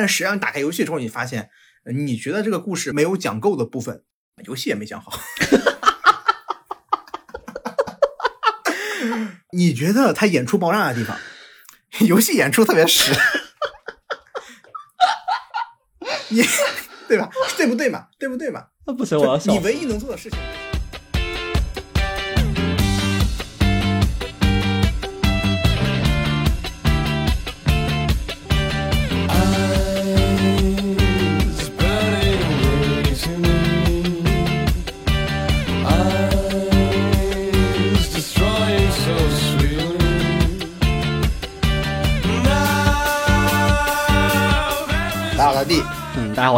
[0.00, 1.50] 但实际上打开游戏之后，你发现，
[1.84, 4.02] 呃你觉得这个故事没有讲够的部分，
[4.46, 5.12] 游戏也没讲好。
[9.52, 11.18] 你觉得他演出爆炸的地方，
[12.06, 13.12] 游戏演出特别实，
[16.30, 16.42] 你
[17.06, 17.28] 对吧？
[17.58, 18.06] 对不对嘛？
[18.18, 18.68] 对不对嘛？
[18.86, 19.58] 那不行，我要笑你。
[19.58, 20.38] 唯一能做的事情。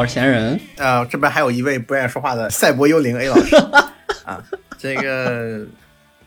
[0.02, 0.58] 我是闲人。
[0.78, 3.54] 呃，这边还有一位不愿意说话的赛博幽灵 A 老师
[4.24, 4.42] 啊，
[4.76, 5.64] 这个，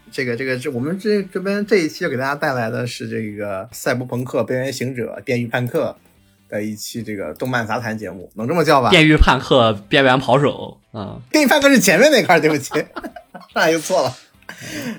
[0.10, 5.94] 这个，这个，这我们这这边这一期要给大家带来的是这个《赛博朋克：边缘行者：电狱叛客》
[6.50, 8.90] 的一期这个动漫杂谈节目，能这么叫吧？
[8.90, 10.80] 电狱叛客，边缘跑手。
[10.94, 12.70] 啊，电狱叛客是前面那块，对不起，
[13.54, 14.14] 上来就错了。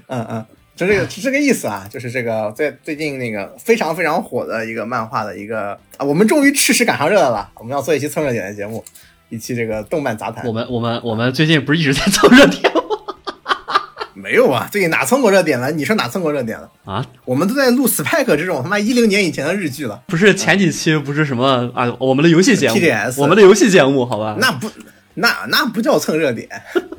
[0.08, 8.84] 嗯嗯，就这个是这个意思啊，就是这个最最近那个非常非常火的一个漫画的一个啊，我们终于吃时赶上热的了，我们要做一期蹭热点的节目，
[9.30, 10.46] 一期这个动漫杂谈。
[10.46, 12.82] 我们我们我们最近不是一直在蹭热点吗？
[14.14, 15.70] 没有啊，最近哪蹭过热点了？
[15.70, 16.68] 你说哪蹭过热点了？
[16.84, 21.90] 啊，我们都在录 Spike 这种他妈一零年以前的日剧了，不是前几期不是什么啊？
[21.98, 24.36] 我们的游戏节目 TDS 我们的游戏节目，好吧？
[24.38, 24.70] 那不
[25.16, 26.48] 那那不叫蹭热点，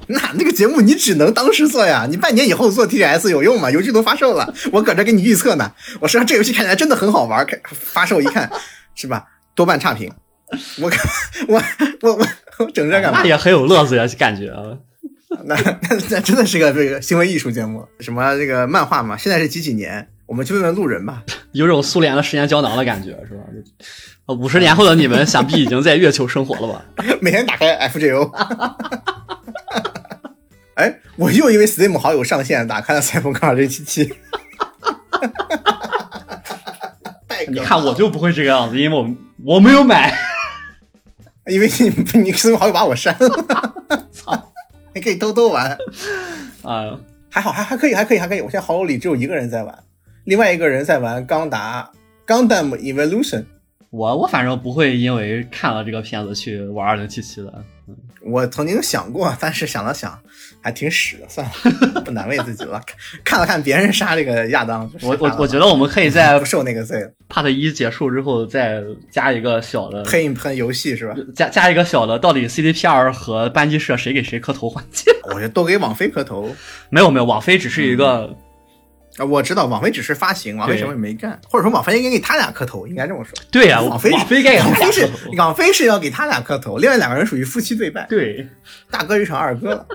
[0.08, 3.72] 那那个节目你只能当时做呀，你半年以后做 TGS 有用吗？
[3.72, 5.72] 游戏都发售了，我搁这给你预测呢。
[6.00, 8.52] 我说这游戏看起来真的很好玩，看发售一看
[8.96, 9.26] 是吧？
[9.56, 10.12] 多半差评，
[10.82, 11.00] 我看
[11.48, 11.62] 我
[12.02, 12.28] 我我
[12.60, 13.26] 我整这干嘛那？
[13.26, 14.78] 也很有乐子呀，感觉啊。
[15.44, 15.80] 那那
[16.10, 19.16] 那真的是个这个行为艺术节目，什么这个漫画嘛？
[19.16, 20.08] 现在是几几年？
[20.26, 21.24] 我们去问问路人吧。
[21.52, 23.44] 有种苏联的时间胶囊的感觉，是吧？
[24.28, 26.86] 呃五十年后的你们，想必已经在月球生活了吧？
[27.22, 28.32] 每天打开 FGO。
[30.76, 34.12] 哎，我又因为 Steam 好友上线，打开了赛博朋克2077。
[37.28, 39.10] 太可怕了你看我就不会这个样子，因为我
[39.56, 40.14] 我没有买。
[41.48, 41.90] 因为你
[42.22, 43.30] 你 Steam 好友把我删了，
[44.12, 44.52] 操！
[44.94, 45.78] 你可以偷偷玩，
[46.64, 47.00] 啊，
[47.30, 48.42] 还好还还可以还可以还可以。
[48.42, 49.74] 我现在好友里只有一个人在玩，
[50.26, 51.90] 另外一个人在玩钢达
[52.28, 53.46] Gundam Evolution。
[53.90, 57.54] 我我反正不会因为看了这个片子去玩二零七七的。
[58.26, 60.20] 我曾经想过，但是想了想，
[60.62, 62.82] 还挺屎的，算了， 不难为自己了。
[62.86, 67.10] 看看了看别人杀这个亚当，我我我觉得我们可以在 不受那个罪了。
[67.30, 71.16] Part 一结束之后再加一个小的，喷一喷游戏是吧？
[71.34, 75.10] 加加一个小的，到底 CDPR 和班级社谁给谁磕头环节？
[75.30, 76.54] 我觉得都给网飞磕头
[76.90, 78.36] 没有没有，网飞只是一个，
[79.18, 79.26] 啊！
[79.26, 83.38] 我知道网飞只是发行，网飞什么也没干，或者说网飞应该给他俩磕头，应该这么说。
[83.52, 85.32] 对呀、网飞网飞该给他俩网飞是磕头。
[85.38, 88.48] 网飞是要给他俩磕头，另外两个人属于夫妻对拜，对，
[88.90, 89.86] 大哥就成二哥了。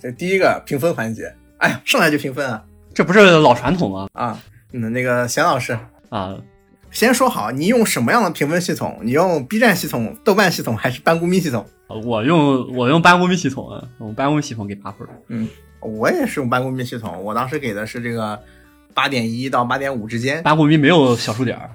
[0.00, 2.62] 这第一个评分环节，哎呀，上来就评分啊
[2.94, 4.06] 这不是老传统吗？
[4.12, 4.38] 啊！
[4.72, 5.76] 嗯，那个贤老师，
[6.10, 6.36] 啊，
[6.90, 9.00] 先说好，你用什么样的评分系统？
[9.02, 11.66] 你用 B 站系统、豆瓣系统还是班公咪系统？
[12.04, 15.08] 我用我用班公咪系统啊，我用班公咪系统给八分。
[15.84, 18.38] 我也是用班公咪系统，我当时给的是这个
[18.94, 21.70] 八点一到八点五之间，班公咪没有小数点儿，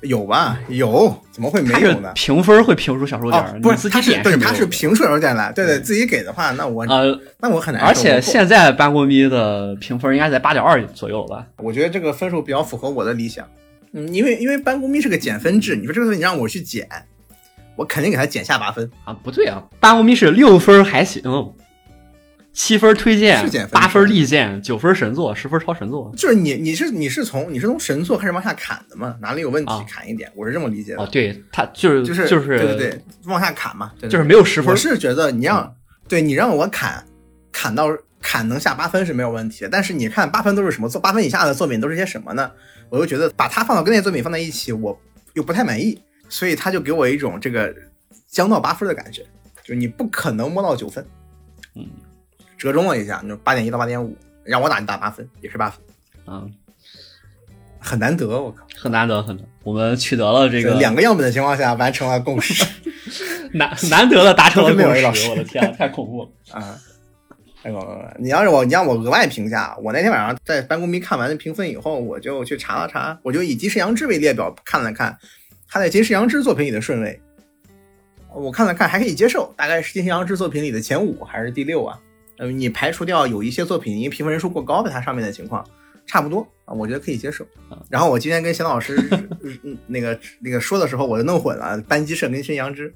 [0.00, 0.58] 有吧？
[0.68, 2.10] 有，怎么会没有呢？
[2.14, 7.88] 评分会评出小数点儿，，哦不是，你自己它是对，点没有的它是评出小数点来，对对，自己给的话，那我呃，那我很难受。
[7.88, 11.46] 而且现在班公咪的评分应该在八点二左右吧？
[11.58, 13.48] 我觉得这个分数比较符合我的理想，
[13.92, 16.88] 嗯，因为因为班公咪是个减分制，你说这个东西你让我去减，
[17.76, 18.90] 我肯定给他减下八分。
[19.04, 21.22] 啊，不对啊，班公咪是六分还行，
[22.52, 26.12] 七分推荐八分力荐，九分神作，十分超神作。
[26.16, 29.16] 就是你你是你是从你是从神作开始往下砍的嘛？
[29.20, 31.02] 哪里有问题啊砍一点，我是这么理解的。
[31.02, 34.76] 哦，对，他就是就是就是对对对，往下砍嘛，对对就是没有十分我。
[34.76, 35.74] 是觉得你让、
[36.08, 37.04] 对你让我砍
[37.50, 37.88] 砍到
[38.20, 42.50] 砍能下八分是没有问题的，但是你看八分都是什么作，八分以下的作品都是些什么呢？
[42.90, 45.00] 我又觉得把它放到跟那些作品放在一起，我
[45.32, 45.98] 又不太满意，
[46.28, 47.74] 所以他就给我一种这个
[48.28, 49.22] 将到八分的感觉，
[49.62, 51.02] 就是你不可能摸到九分，
[51.74, 51.86] 嗯，
[52.62, 55.80] 折中了一下，就八点一到八点五，让我打你打八分也是八分，
[56.28, 56.48] 嗯，
[57.80, 62.64] 很难得，我靠，很难得，很难，我们取得了这个两个样本的情况下完成了共识
[63.52, 66.30] 难难得的达成了共识，我的天，太恐怖了。
[66.52, 66.78] 啊。
[67.64, 68.14] 太恐怖了！
[68.20, 75.18] 你要是我，你让我额外评价，我那天晚上在班公咪看完评分以后，我就去查了查，我就以金世阳之为列表看了看
[75.68, 77.20] 他在金世阳之作品里的顺位，
[78.34, 81.98] 我看了看还可以接受，大概是金世阳之作品里的前五还是第六啊？
[82.42, 85.64] 呃，你排除掉有一些作品因为评分人数过高的它上面的情况，
[86.06, 87.78] 差不多啊，我觉得可以接受啊。
[87.88, 88.98] 然后我今天跟贤老师
[89.62, 92.92] 嗯那个那个说的时候，我就弄混了班级社跟新阳之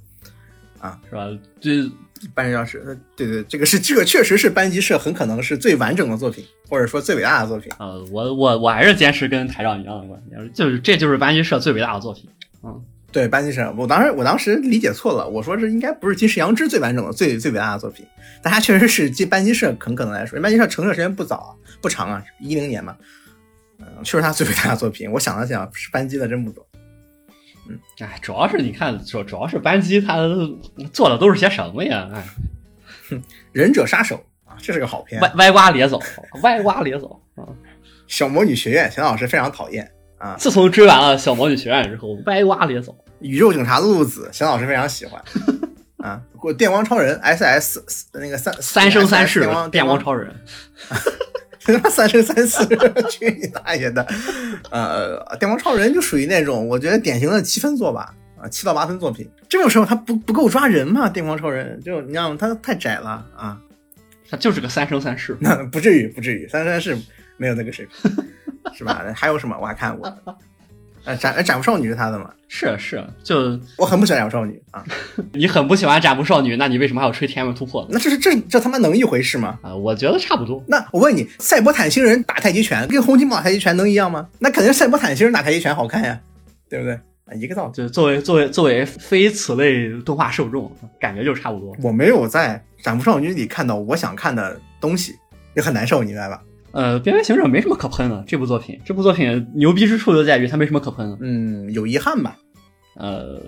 [1.09, 1.31] 是吧？
[1.61, 1.89] 这
[2.35, 7.71] 班机社，呃对对，这个是这个确实是班级社很可能是最完整的作品，或者说最伟大的作品。
[7.79, 12.29] 呃，我我我还是坚持跟台长一样的观点，就是这就是班级社最伟大的作品。
[12.65, 12.83] 嗯，
[13.17, 18.07] 对班机社，我当时我当时理解错了，我说这应该不是金世阳之最完整的、最最伟大的作品，
[18.43, 22.95] 但它确实是金班机社很可能来说，班机社成社时间不早啊，不长啊，一零年嘛，
[23.79, 25.11] 嗯，确实他最伟大的作品。
[25.11, 26.63] 我想了想，是班机的真不多。
[28.01, 30.19] 哎，主要是你看，主主要是班级他
[30.93, 32.11] 做的都是些什么呀？
[32.12, 32.23] 哎，
[33.53, 35.23] 忍者杀手啊，这是个好片。
[35.23, 35.99] 歪歪瓜裂枣，
[36.43, 37.49] 歪瓜裂枣啊！
[38.07, 40.37] 小魔女学院，钱老师非常讨厌啊。
[40.39, 42.95] 自从追完了小魔女学院之后，歪瓜裂枣。
[43.21, 45.23] 宇宙警察露露子，钱老师非常喜欢
[45.99, 46.21] 啊。
[46.39, 47.85] 过电光超人 S S
[48.15, 50.33] 那个三三生三世电光电光超人，
[51.91, 52.65] 三生三世，
[53.11, 54.07] 去你大爷的！
[54.71, 59.29] 呃，电光超人就属于那种我觉得典型的七分作吧，啊，七到八分作品。
[59.49, 61.09] 这种时候他不不够抓人嘛？
[61.09, 62.37] 电光超人就你知道吗？
[62.39, 63.61] 他太窄了啊。
[64.29, 65.37] 他就是个三生三世。
[65.41, 66.97] 那 不至于，不至于，三生三世
[67.37, 68.12] 没有那个水平，
[68.75, 69.05] 是吧？
[69.15, 70.12] 还有什么我还看过？
[71.06, 72.29] 呃，斩斩不少女是他的嘛？
[72.49, 74.85] 是是，就我很不喜欢斩不少女啊。
[75.32, 77.87] 你很不喜欢斩不少女，那你为什么还要吹天门突破？
[77.91, 79.58] 那这是这这他妈能一回事吗？
[79.62, 80.62] 啊，我觉得差不多。
[80.67, 84.29] 那我问你，赛博坦星人打太极拳跟洪金宝打太极拳能一样吗？
[84.41, 86.20] 那肯定是赛博坦星人打太极拳好看呀，
[86.69, 86.94] 对不对？
[86.94, 87.73] 啊，一个道理。
[87.73, 90.70] 就作为作为作为非此类动画受众，
[91.00, 91.73] 感觉就差不多。
[91.82, 95.14] 我没有在《斩不少女》里看到我想看的东西，
[95.55, 96.43] 也很难受，你明白吧？
[96.73, 101.17] 呃，边缘行者没什么可喷的，这部作品，这部作品牛逼之处就在于它没什么可喷的。
[101.21, 102.37] 嗯，有遗憾吧？
[102.97, 103.41] 呃，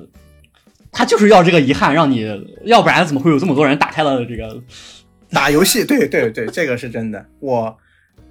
[0.90, 2.26] 他就是要这个遗憾，让你，
[2.64, 4.58] 要不然怎么会有这么多人打开了这个
[5.30, 5.84] 打游戏？
[5.84, 7.22] 对对对，这个是真的。
[7.40, 7.76] 我，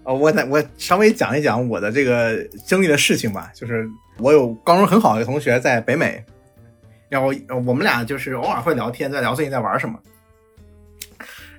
[0.03, 3.51] 呃，我我稍微讲一讲我的这个经历的事情吧。
[3.53, 3.87] 就是
[4.17, 6.23] 我有高中很好的同学在北美，
[7.09, 7.31] 然后
[7.65, 9.99] 我们俩就是偶尔会聊天，在聊最近在玩什么。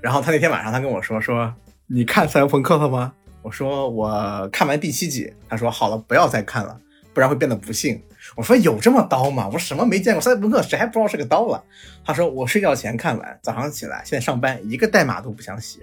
[0.01, 1.53] 然后他那天晚上他跟我说说，
[1.91, 3.15] 你看赛博朋克了吗？
[3.41, 5.33] 我说我看完第七集。
[5.49, 6.79] 他说好了，不要再看了，
[7.15, 7.99] 不然会变得不幸。
[8.37, 9.47] 我说有这么刀吗？
[9.47, 11.65] 我说什么没见过赛博朋克，谁还不知道是个刀了？
[12.05, 15.81] 他说我睡觉前看完，早上起来，现在上班一个代码都不想写。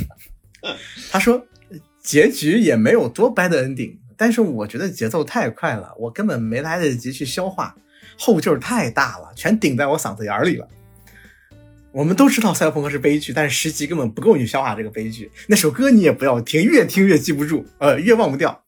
[1.12, 1.44] 他说
[2.02, 7.76] 结局也没有多 bad ending，但是我觉得节奏太快了，我根本没来得及去消化，
[8.18, 10.66] 后劲儿太大了，全顶在我嗓子眼里了。
[11.92, 15.30] 我们都知道赛博朋克是悲剧，但是十集根本不够你消化这个悲剧。
[15.46, 18.62] 那首歌你也不要听，越听越记不住，呃，越忘不掉。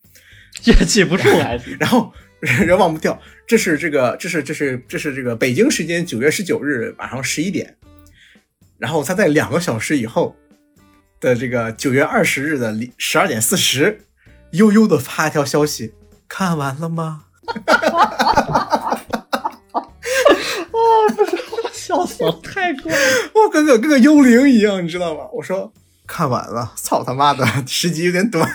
[0.64, 3.18] 越记不住还是 然后 人忘不掉。
[3.46, 7.74] 这是这个，这是这是这是这个北京时间九月十九日晚上十一点，
[8.78, 10.36] 然后他在两个小时以后
[11.18, 14.02] 的这个九月二十日的十二点四十，
[14.52, 15.94] 悠悠的发一条消息：
[16.28, 17.24] 看完了吗？
[21.14, 22.98] 哦，不是，我笑死了， 太过了。
[23.34, 25.26] 我跟个跟个幽灵一样，你知道吗？
[25.32, 25.72] 我说
[26.06, 28.48] 看完了，操他妈的，十集有点短。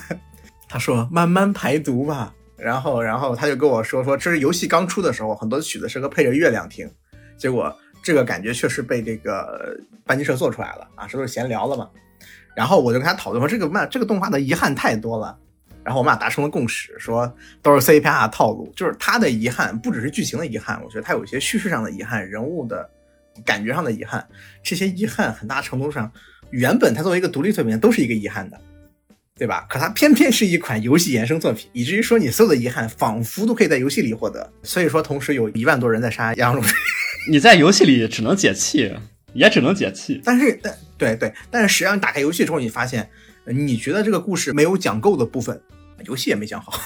[0.67, 2.33] 他说慢慢排毒吧。
[2.57, 6.89] 然后，然后他就跟我说说，这是游戏刚出的时候，很多曲子适合配着月亮听。
[7.37, 7.73] 结果
[8.03, 11.89] 这个感觉确实被这个班级社做出来了啊，这都是闲聊了嘛。
[12.53, 15.37] 然后我就跟他讨论说，这个漫这个动画的遗憾太多了。
[15.83, 22.89] 然后我们俩达成了共识，说都是 CPR 的套路，就是他的遗憾不只是剧情的遗憾，我觉得他有一些叙事上的遗憾，人物的
[23.45, 24.25] 感觉上的遗憾，
[24.63, 26.11] 这些遗憾很大程度上
[26.51, 28.59] 原本它作为一个独立作品都是一个遗憾的。
[29.37, 29.65] 对吧？
[29.69, 34.51] 可它偏偏是一款游戏衍生作品，以至于说你所有的遗憾仿佛都可以在游戏里获得。
[34.63, 36.61] 所以说，同时有一万多人在杀杨龙，
[37.31, 38.93] 你在游戏里只能解气，
[39.31, 40.21] 也只能解气。
[40.25, 43.09] 但是，但对对，但是实际上你打开游戏之后，你发现，
[43.53, 45.59] 你觉得这个故事没有讲够的部分，
[46.05, 46.71] 游戏也没讲好。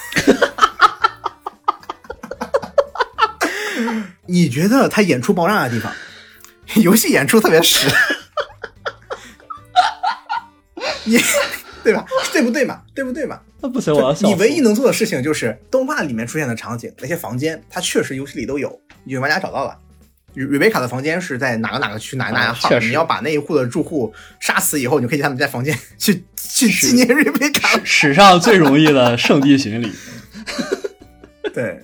[4.26, 5.92] 你觉得他演出爆炸的地方，
[6.82, 7.88] 游戏演出特别实。
[11.04, 11.18] 你。
[11.84, 12.02] 对吧？
[12.32, 12.80] 对不对嘛？
[12.94, 13.38] 对不对嘛？
[13.60, 19.78] 那不行，我要你唯一能做的事情就是动画里面出现的场景，那些房间，它确实游戏里都有，有玩家找到了。
[20.34, 22.70] 瑞瑞贝卡的房间是在哪个哪个区哪个哪个号？
[22.80, 27.80] 你要把那一户的住户杀死以后，你可以他们在房间 去去纪念瑞贝卡。
[27.84, 29.92] 史上最容易的圣地巡礼。
[31.54, 31.80] 对。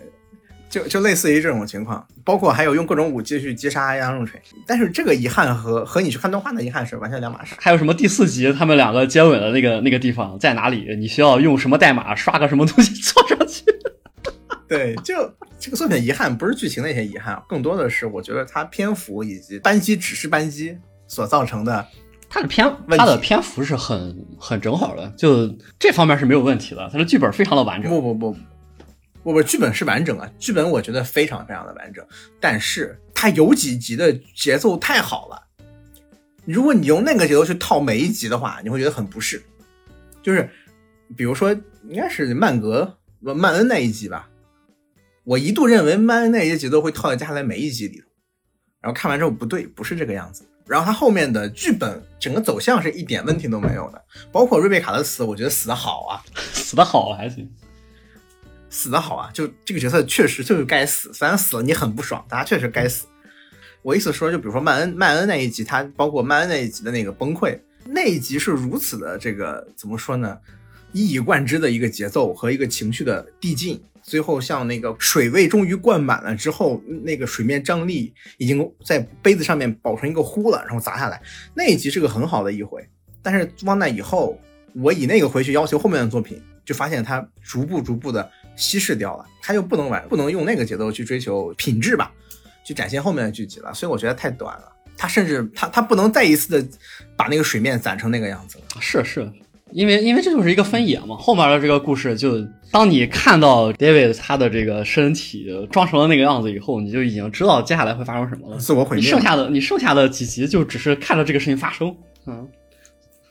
[0.69, 7.57] 就就类似于这种情况，包括还有用各种武器去击杀杨重锤，但是这个遗憾和和你去看动画的遗憾是完全两码事。
[7.59, 10.95] 还有什么第四集他们两个接吻的那个那个地方在哪里？
[10.97, 13.65] 你需要用什么代码刷个什么东西 做上去？
[14.71, 15.15] 对，就
[15.59, 21.85] 这个作品遗憾不是剧情的一些遗憾，更多的是我觉得它篇幅以及班机只是班机所造成的
[22.29, 26.89] 它的篇它的篇幅是很很正好的，就这方面是没有问题的。
[26.93, 28.33] 它的剧本非常的完整，不不不
[29.25, 32.07] 不不，剧本是完整啊，剧本我觉得非常非常的完整，
[32.39, 35.43] 但是它有几集的节奏太好了，
[36.45, 39.43] 如果你用那个节奏去套每一集的话，你会觉得很不适。
[40.23, 40.49] 就是
[41.17, 41.53] 比如说，
[41.89, 44.30] 应该是曼格曼恩那一集吧，
[45.25, 48.07] 我一度认为曼恩那一集节奏会套在接下来每一集里头，
[48.81, 50.45] 然后看完之后不对，不是这个样子。
[50.67, 56.23] 然后他后面的剧本整个走向是一点问题都没有的，包括瑞贝卡的死，我觉得死的好啊，
[56.53, 57.51] 死的好还行。
[58.73, 59.29] 死的好啊！
[59.35, 63.05] 就这个角色确实就是该死，虽然死了你很不爽，但他确实该死。
[63.83, 70.39] 我意思说，就比如说曼恩曼恩那一集，他包括曼恩那一集的那个崩溃，那一集是如此的这个怎么说呢？
[70.93, 81.23] 一以贯之的一个节奏和一个情绪的递进，最后像那个水位终于灌满了之后，那个水面张力已经在杯子上面保成一个弧了，然后砸下来。
[81.55, 82.85] 那一集是个很好的一回，
[83.23, 84.37] 但是往那以后，
[84.75, 92.11] 我以那个回去要求后面的作品，就发现它逐步逐步的稀释掉了，它又不能玩，不能用那个节奏去追求品质吧，
[92.65, 94.73] 去展现后面的剧集了，所以我觉得太短了。
[94.97, 96.69] 它甚至它它不能再一次的
[97.17, 98.65] 把那个水面攒成那个样子了。
[98.81, 99.33] 是是，
[99.73, 101.17] 因为因为这就是一个分野嘛。
[101.17, 108.57] 后面的这个故事就，当你看到 David 他的这个身体装成了那个样子以后，你就已经知道接下来会发生什么了。
[108.59, 111.95] 自我毁灭你剩下的你剩下的几集就只是看着这个事情发生，
[112.27, 112.49] 嗯，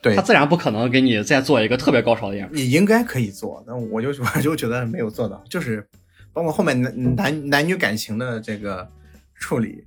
[0.00, 2.54] 对他自然不可能给你再做一个特别高潮的演出。
[2.54, 5.86] 你应该可以做，但我就 我就觉得没有做到，就是
[6.32, 8.88] 包括后面男男男女感情的这个
[9.34, 9.84] 处理，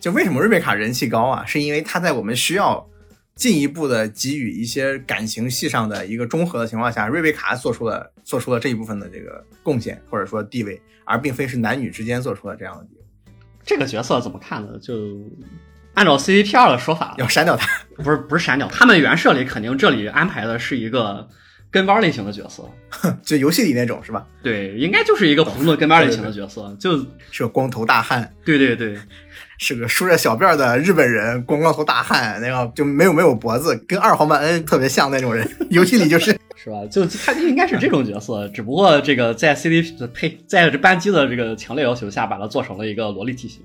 [0.00, 1.44] 就为什么瑞贝卡人气高啊？
[1.46, 2.86] 是因为他在我们需要
[3.36, 13.02] 进一步的给予一些感情戏上的一个中和的情况下，瑞贝卡做出了做出了这一部分的这个贡献或者说地位，而并非是男女之间做出了这样的地位。
[13.64, 14.78] 这个角色怎么看呢？
[14.80, 15.20] 就
[15.94, 21.28] 按照 CVP 二的说法，要删掉他，不是不是删掉，他们原设里肯定这里安排的是一个
[21.70, 22.70] 跟班类型的角色，
[23.22, 24.26] 就游戏里那种是吧？
[24.42, 26.96] 对，应该就是一个普通的跟班类型的角色，就
[27.30, 28.96] 是个光头大汉，对对对，
[29.58, 36.84] 是个梳着小辫的日本人，光光头大汉，那个就没有没有脖子，跟二号曼恩特别像那种人，游戏里就是 是吧？
[36.90, 39.82] 就他就应该是这种角色，只不过这个在 CD
[40.12, 43.62] 呸，在这扳机的这个强烈要求下，把它做成了一个萝莉体型。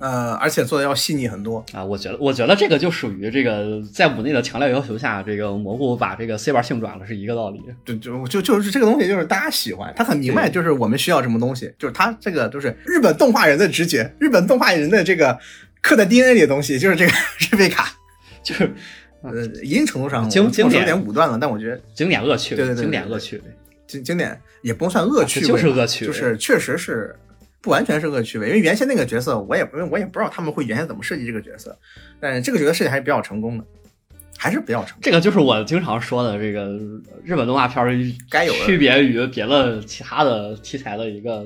[0.00, 1.84] 呃，而且做的要细腻很多啊！
[1.84, 7.60] 我觉得，我觉得这个就属于这个在五内的强烈要求下，这个蘑菇把这个 C 玩性转了是一个道理。
[7.84, 15.38] 就就就就是这个东西，就是大家喜欢，他很明白，就是我们需要什么东西，就是他这个就是日本动画人的直觉，日本动画人的这个
[15.82, 17.92] 刻在 DNA 里的东西，就是这个 日贝卡，
[18.42, 18.72] 就是
[19.22, 23.42] 呃，一定程度上经经典有点武断了，但我觉得经典恶趣味，对对对，经典恶趣味，
[23.86, 27.14] 经经典也不能算恶趣味，就是恶趣味，就是确实是。
[27.62, 31.78] 不完全是恶趣味，因为原先那个角色我也不我也不知道他们会原先怎么设计这个角色，
[32.18, 33.64] 但是这个角色设计还是比较成功的，
[34.38, 35.00] 还是比较成功。
[35.02, 36.70] 这个就是我经常说的这个
[37.22, 41.44] 日本动画片该有区别于别的其他的题材的一个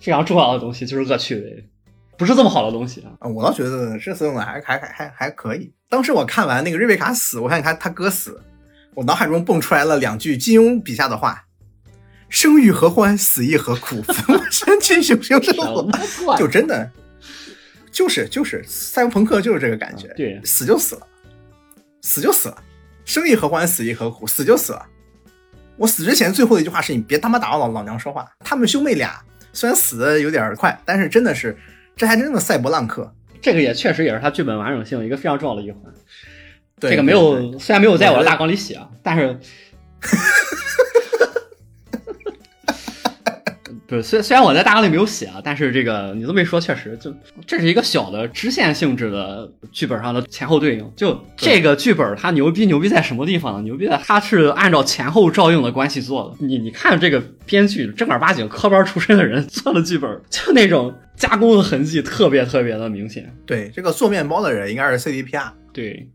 [0.00, 1.64] 非常重要的东西，就是恶趣味，
[2.18, 3.28] 不是这么好的东西啊。
[3.28, 5.72] 我倒觉得这次用的还还还还还可以。
[5.88, 8.42] 当时我看完那个瑞贝卡死，我看他他哥死，
[8.94, 11.45] 我脑海中蹦出来了两句金庸笔下的话。
[12.28, 14.02] 生育何欢，死亦何苦？
[14.02, 16.90] 粉 我身去雄雄生活，就真的，
[17.90, 20.08] 就是就是赛博朋克就是这个感觉。
[20.16, 21.06] 对，死就死了，
[22.02, 22.58] 死就死了，
[23.04, 24.26] 生亦何欢，死亦何苦？
[24.26, 24.86] 死就死了。
[25.76, 28.28] 我死之前最后一句话是你别他妈打扰老老娘说话。
[28.40, 31.56] 他们兄妹俩虽然死的有点快，但是真的是
[31.94, 33.14] 这还真的赛博浪客。
[33.40, 35.80] 这个也确实也是他剧本完整性一个非常重要的一环。
[36.80, 39.38] 对，这个没有虽然没有在我的大纲里写，但是。
[43.86, 47.14] 不是，虽虽然我在大纲里没有写啊，但是这个你这么一说，确实就
[47.46, 50.92] 这是一个小的支线性质的剧本上的前后对应。
[50.96, 53.62] 就这个剧本它牛逼牛逼在什么地方呢？
[53.62, 56.44] 牛逼在它是按照前后照应的关系做的。
[56.44, 63.32] 你你看这个编剧正儿八经科班出身的人 做的剧本，就那种加工的痕迹特别特别的明显。
[63.46, 66.08] 对，这个做面包的人应该是 CDPR，对，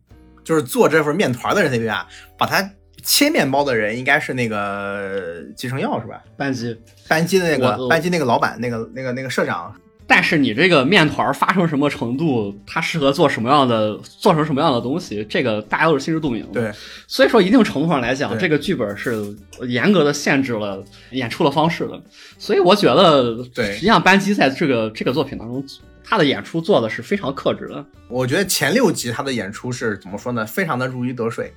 [0.44, 2.04] 就是做这份面团的人 CDPR，
[2.38, 2.70] 把它。
[3.04, 6.22] 切面包的人应该是那个继承耀是吧？
[6.38, 6.78] 班机
[7.08, 9.74] 班机的那个班机那个老板，那个那个那个社长。
[10.08, 16.46] 但是你这个面团发生什么程度，它适合做什么样的，做成什么样的东西，这个大家都是心知肚明。
[16.52, 16.70] 对，
[17.08, 22.02] 所以说一定程度上来讲，这个剧本是严格的限制了演出的方式的。
[22.38, 25.64] 所以我觉得，对，实际上班机在这个这个作品当中，
[26.04, 27.86] 他的演出做的是非常克制的。
[28.10, 30.46] 我觉得前六集他的演出是怎么说呢？
[30.46, 31.54] 非常的如鱼得水。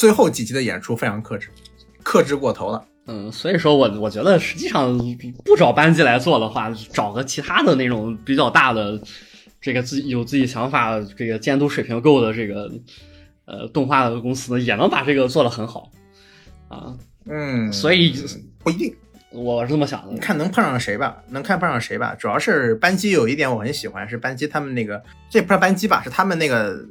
[0.00, 1.50] 最后几集的演出非常克制，
[2.02, 2.82] 克制过头了。
[3.06, 4.96] 嗯，所以说我我觉得实际上
[5.44, 8.98] 不找班级来做的话，找个其他的那种比较大的，
[9.60, 12.72] 这个自己有自己想法，这个监督水平够的这个
[13.44, 15.90] 呃动画的公司，也能把这个做得很好
[16.68, 16.96] 啊。
[17.26, 18.14] 嗯，所以
[18.60, 18.96] 不一定，
[19.32, 20.14] 我是这么想的。
[20.14, 22.14] 你看能碰上谁吧，能看碰上谁吧。
[22.18, 26.82] 主要是班机有一点我很喜欢，是班机他们那个，这也不是班机吧，是他们那个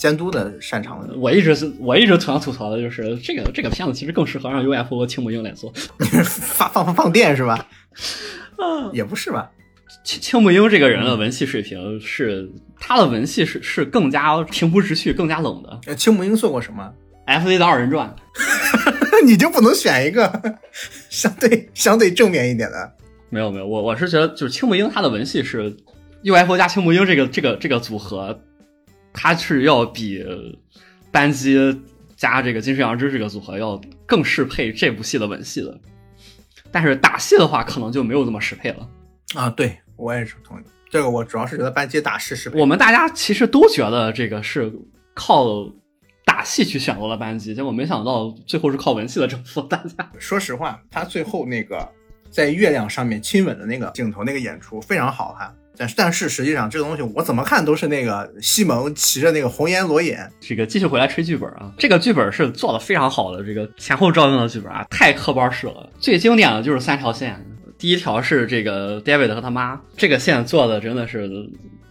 [0.00, 1.14] 监督的擅长的。
[1.16, 5.72] 我一直是我一直想吐槽的就是这个这个片子其实更适合让 UFO 和青木英来做。
[6.24, 7.66] 放放放放电是吧？
[8.92, 9.50] 也不是吧？
[10.02, 15.80] 青青木英这个人的文戏水平是他的文戏是是更加平铺直叙、更加冷的。
[15.86, 16.92] 呃青木英做过什么
[17.26, 18.14] ？F C 的二人转，
[19.24, 20.58] 你就不能选一个
[21.08, 22.92] 相对相对正面一点的？
[23.30, 25.74] 没有没有，我我是觉得就是青木英他的文戏是
[26.22, 28.38] UFO 加青木英这个这个这个组合，
[29.14, 30.22] 他是要比
[31.10, 31.56] 班机
[32.16, 35.80] 加这个金世阳之这个组合要更适配这部戏的吻戏的。
[36.70, 38.88] 但是打戏的话，可能就没有这么适配了。
[39.34, 40.64] 啊，对我也是同意。
[40.90, 42.58] 这个我主要是觉得班机打是适配。
[42.60, 44.72] 我们大家其实都觉得这个是
[45.14, 45.68] 靠
[46.24, 50.10] 打戏去选择了班机，结果没想到最后是靠文戏的征服大家。
[50.18, 51.88] 说实话，他最后那个
[52.30, 55.54] 在月亮上面亲吻的那个镜头，那个演出非常好看。
[55.76, 65.90] 但是，但是实际上这个东西我怎么看都是那个西蒙骑着那个红颜裸眼，这个继续回来吹剧本啊，这个剧本是做的非常好的，这个前后照应的剧本啊，太科班式了。
[65.98, 67.44] 最经典的就是三条线，
[67.78, 71.28] 第一条是这个 David 和他妈，这个线做的真的是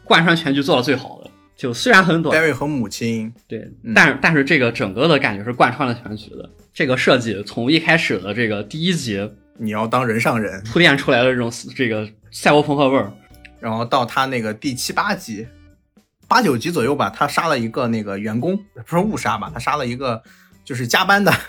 [0.04, 1.30] 贯穿全剧做的最好的。
[1.56, 6.50] 就虽然很短，，David 和母亲，对，嗯但是但是这个整个的感觉是贯穿了全局的。
[6.74, 13.14] 这个设计从一开始的这个第一集你要当人上人，铺垫出来的这种这个赛博朋克味儿，
[13.64, 15.48] 然后到他那个第七八集、
[16.28, 19.50] 八九集左右吧，他杀了一个那个员工，不是误杀吧？
[19.54, 20.22] 他杀了一个
[20.66, 21.34] 就是加班的。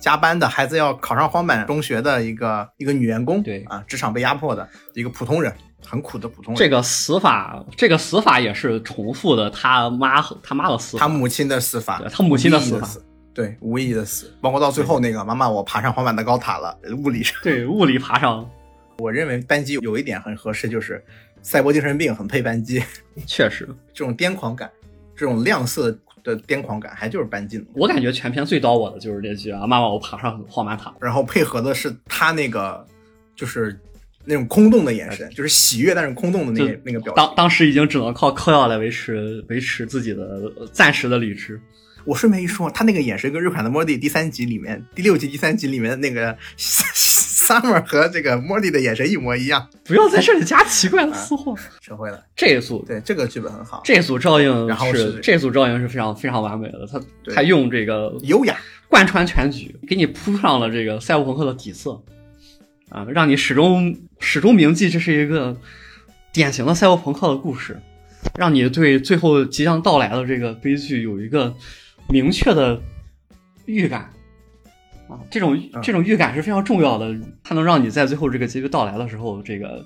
[0.00, 5.52] 加班的孩子要考上荒坂中学的一个一个女员工，对啊，职场被压迫的一个普通人，
[5.84, 6.56] 很苦的普通人。
[6.56, 12.88] 这个死法，这个死法也是重复的他妈和他妈的死法，他母亲的死法，他母亲的死法
[13.34, 18.48] 对，无意义的死，包括到最后那个妈妈，我爬上黄板的高塔了，物理上，对物理爬上，
[18.98, 21.04] 我认为单机有一点很合适，就是
[21.48, 22.78] 赛博精神病很配班机，
[23.24, 24.70] 确实，这种癫狂感，
[25.16, 25.90] 这种亮色
[26.22, 27.58] 的癫狂感，还就是班机。
[27.72, 32.86] 我感觉全片最刀我的就是这句啊，妈妈我爬上黄马塔，然后配合的是他那个
[33.34, 33.80] 就是
[34.26, 37.16] 那种空洞的眼神，就是喜悦但是空洞的那个那个表情。
[37.16, 41.58] 当当时已经只能靠嗑药来维持维持自己的呃暂时的理智。
[42.04, 46.36] 我顺便一说，他那个眼神跟日款的莫蒂第三集里面第六集第三集里面的那个
[47.48, 49.66] Summer 和这个 m o r y 的眼神一模一样。
[49.84, 51.56] 不要在这里加奇怪的私货。
[51.80, 57.00] 学会了，这一组对这个剧本很好，这组照应然后是是这组照应是非常非常完美的，他
[57.34, 58.54] 他用这个优雅。
[58.90, 62.02] 贯穿全局，给你铺上了这个赛博朋克的底色，
[62.88, 65.54] 啊，让你始终始终铭记这是一个
[66.32, 67.78] 典型的赛博朋克的故事，
[68.38, 71.54] 让你对最后即将到来的这个悲剧有一个
[72.08, 72.80] 明确的
[73.66, 74.10] 预感。
[75.08, 75.82] 啊，这种嗯。
[75.82, 79.84] 这种预感是非常重要的，它能让你在最后这个结局到来的时候，这个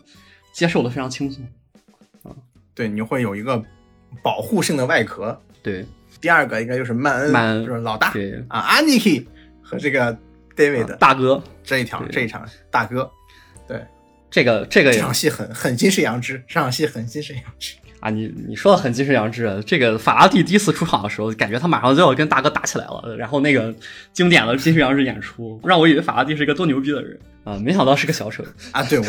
[0.52, 1.44] 接受的非常轻松。
[2.74, 3.62] 对，你会有一个
[4.22, 5.40] 保护性的外壳。
[5.62, 5.86] 对。
[6.20, 8.44] 第二个应该就是曼恩，曼恩就是老大对。
[8.46, 9.26] 啊，Aniki
[9.60, 10.16] 和这个
[10.54, 13.10] David、大哥，这一条这一场大哥，
[13.66, 13.84] 对，
[14.30, 17.74] 这个这个这场戏很很金石阳之，这场戏很金石阳之。
[18.02, 19.62] 啊，你你说的很金石阳之。
[19.64, 23.14] 这个法拉第第一次出场的时候，感觉他马上就要跟大哥打起来了。
[23.16, 23.72] 然后那个
[24.12, 28.42] 经典的金石杨志演出，让我以为法拉第是一个多牛逼的人啊，没想到是个小丑。
[28.72, 29.06] 啊，对我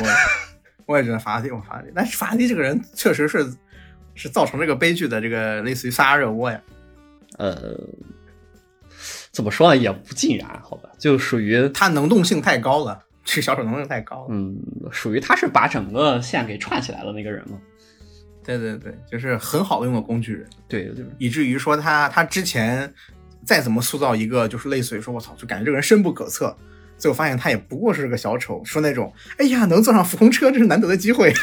[0.86, 3.52] 我也觉得法拉第，我法拉第，但是法拉第这个人确实是
[4.14, 6.62] 是造成这个悲剧的这个类似于撒亚热窝呀。
[7.40, 7.76] 呃，
[9.32, 14.28] 怎么说呢，也不尽然，好吧，就属于他能动性太高了，这个小丑能动性太高了。
[14.30, 14.56] 嗯，
[14.92, 17.58] 属于他是把整个线给串起来的那个人嘛。
[18.44, 22.94] 对对对，就是很好用的工具人，对，就是以至于说他他之前
[23.46, 26.56] 再怎么塑造一个就是类似于说我操，就感觉这个人深不可测。
[26.96, 31.34] 最后发现他也不过是个小丑，说那种哎呀能坐上浮空车这是难得的机会，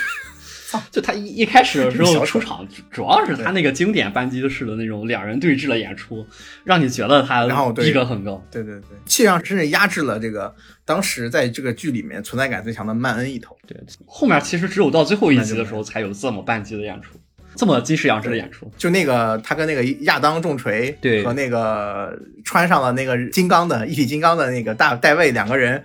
[0.90, 6.26] 就他一一开始的时候出场，主主要是他那个经典班机式的那种两人对峙的演出，
[6.64, 8.44] 让你觉得他然后对逼格很高。
[8.50, 10.54] 对对对，气上甚至压制了这个
[10.85, 13.56] 当时在这个剧里面存在感最强的曼恩一头。
[13.66, 17.18] 对，后面其实只有到最后一集的时候才有这么半集的演出，
[17.56, 18.70] 这么金石阳之的演出。
[18.76, 25.83] 就那个他跟那个亚当重锤，对和那个穿上了那个金刚的一体金刚的那个大戴卫两个人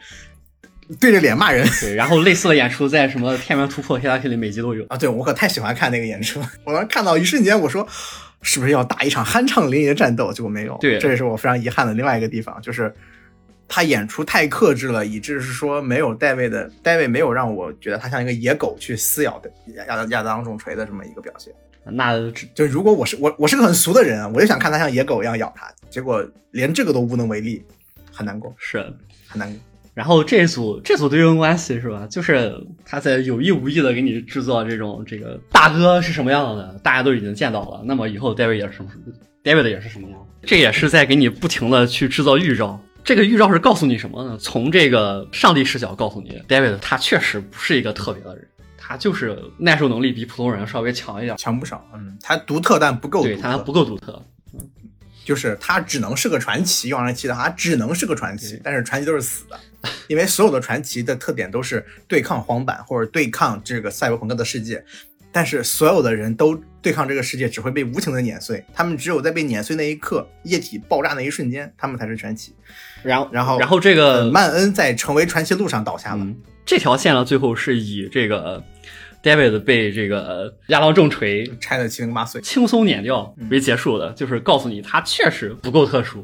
[1.00, 4.86] 对着脸骂人对，然后类似的演出在什么《天元突破》《黑拉 K》里每集都有。
[4.88, 4.96] 啊！
[4.98, 7.88] 对我可太喜欢看那个演出了，我当时看到一瞬间我说
[8.42, 10.32] 是不是要打一场酣畅淋漓的战斗？
[10.32, 10.78] 结果没有。
[10.80, 12.94] 对这也是我非常遗憾的另外一个地方，就是
[13.68, 21.52] 他演出太克制了，以致是说没有戴维的戴维没有让我觉得他像一个野狗去撕咬的亚亚亚当重锤的这么一个表现。
[21.84, 22.14] 那
[22.54, 27.64] 就如果我是我我是个很俗的人，我就想看他像野狗一样咬他，结果连这个都无能为力，
[28.12, 28.92] 很难过，是。
[29.28, 29.60] 很难过。
[29.96, 32.06] 然后这组这组对应关系是吧？
[32.08, 32.54] 就是
[32.86, 38.92] 他在有意无意的给你制造这种这个大哥是什么样的，大家都已经见到了，那么以后 David 也是什么
[39.42, 42.78] ，David 也是什么样，这也是在给你不停的去制造预兆。
[43.06, 44.38] 这个预兆是告诉你什么呢？
[44.38, 48.46] 从这个上帝视角告诉你，David 他确实不是一个特别的人，
[48.78, 51.88] 他就是耐受能力比普通人稍微强一点，强不少。
[51.94, 54.22] 嗯，他独特但不够独特，对他不够独特。
[55.24, 58.62] 就是他只能是个传奇，用人气的他，只能是个传奇。
[58.64, 59.60] 但是传奇都是死的，
[60.08, 64.84] 因为所有的传奇的特点都是对抗黄板或者对抗这个赛博朋克的世界。
[65.32, 68.64] 但是所有的人都对抗这个世界，只会被无情的碾碎。
[68.74, 72.54] 他们只有在被碾碎那一刻，液体爆炸那一瞬间，他们才是传奇。
[73.04, 76.26] 然后，然后，然后这个曼恩在成为传奇路上倒下了。
[76.66, 78.64] 这条线呢，最后是以这个。
[79.22, 86.24] David 被这个亚当重锤拆的七零八碎，轻松碾掉为结束的，就是告诉你他确实不够特殊。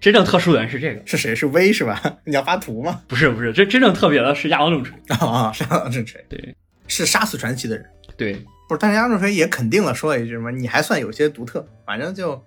[0.00, 1.34] 真正特殊的人是这个，是谁？
[1.34, 2.02] 是 V 是吧？
[2.24, 3.02] 你要发图吗？
[3.06, 6.54] 不是不是，这真正特别的是亚当重锤啊，是亚当重锤，对，
[6.86, 7.86] 是杀死传奇的人，
[8.16, 8.34] 对，
[8.68, 10.50] 不是，但是亚当重锤也肯定了，说了一句什么？
[10.50, 12.42] 你还算有些独特，反正就。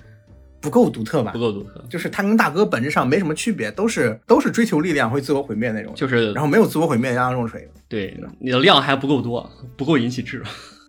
[0.62, 1.34] 不够独特吧？
[1.34, 7.70] 不够独特，就是他跟大哥本质上没什么区别，都是都是追求力量会自我毁灭那种，就是然后没有自我毁灭压压重锤。
[7.90, 10.42] 对，你的量还不够多，不够引起质。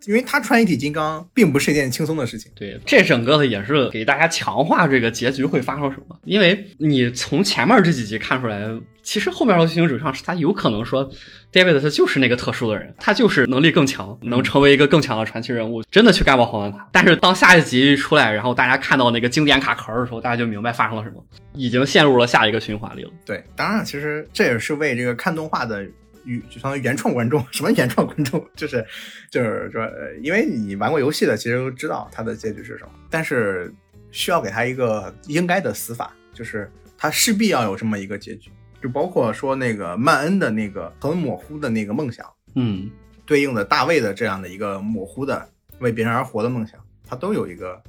[0.06, 2.50] 因为他穿一体金刚并不是一件轻松的事情。
[2.54, 6.18] 对，这整个的也是给大家强化这个结局会发生什么。
[6.24, 8.68] 因为你从前面这几集看出来，
[9.02, 11.10] 其实后面的剧情走向是他有可能说
[11.52, 16.88] ，David 他就是那个特殊的人，他就是能力更强，能成为一个更强的传奇人物，真的去干爆黄蛋塔。
[16.92, 23.10] 但是当下一集一出来，然后大家看到那个经典卡壳的时候，大家就明白发生了什么，已经陷入了下一个循环里了。
[23.26, 25.84] 对，当然，其实这也是为这个看动画的。
[26.24, 28.44] 与就相当于原创观众，什么原创观众？
[28.54, 28.84] 就是
[29.30, 29.88] 就是说，
[30.22, 32.90] 因为你玩过游戏的，其实都知道它的结局是什么。
[33.10, 33.72] 但是
[34.10, 38.50] 需要给他一个应该的死法，就是他势必要有这么一个结局。
[38.82, 42.90] 就包括说那个曼恩的那个很模糊的那个梦想，嗯，
[43.24, 47.82] 对应的大卫的这样的一个模糊的为别人而活的梦想，他都有一个。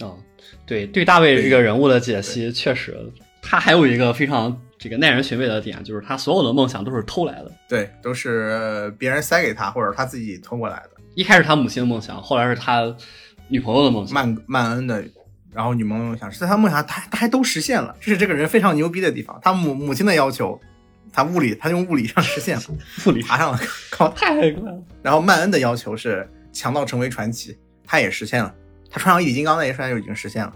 [0.00, 0.18] 哦，
[0.66, 2.96] 对对，大卫这个人物的解析确实，
[3.42, 4.60] 他还有一个非常。
[4.78, 10.90] 这个耐人寻味的点就是他所有的梦想都是偷来的，对，都是别人塞给他或者他自己偷过来的。
[11.16, 12.94] 一开始他母亲的梦想，后来是他
[13.48, 15.04] 女朋友的梦想，曼曼恩的，
[15.52, 19.36] 然后女朋友梦想是在他梦想，他他还都实现了，这是这个人非常牛逼的地方。
[19.42, 20.56] 他母母亲的要求，
[21.12, 22.62] 他物理他用物理上实现了，
[23.06, 23.58] 物理爬上了
[23.90, 24.78] 高，太快了。
[25.02, 28.54] 然后曼恩的要求是强到成为传奇，他也实现了，
[28.88, 30.54] 他穿上一体金刚那一瞬间就已经实现了。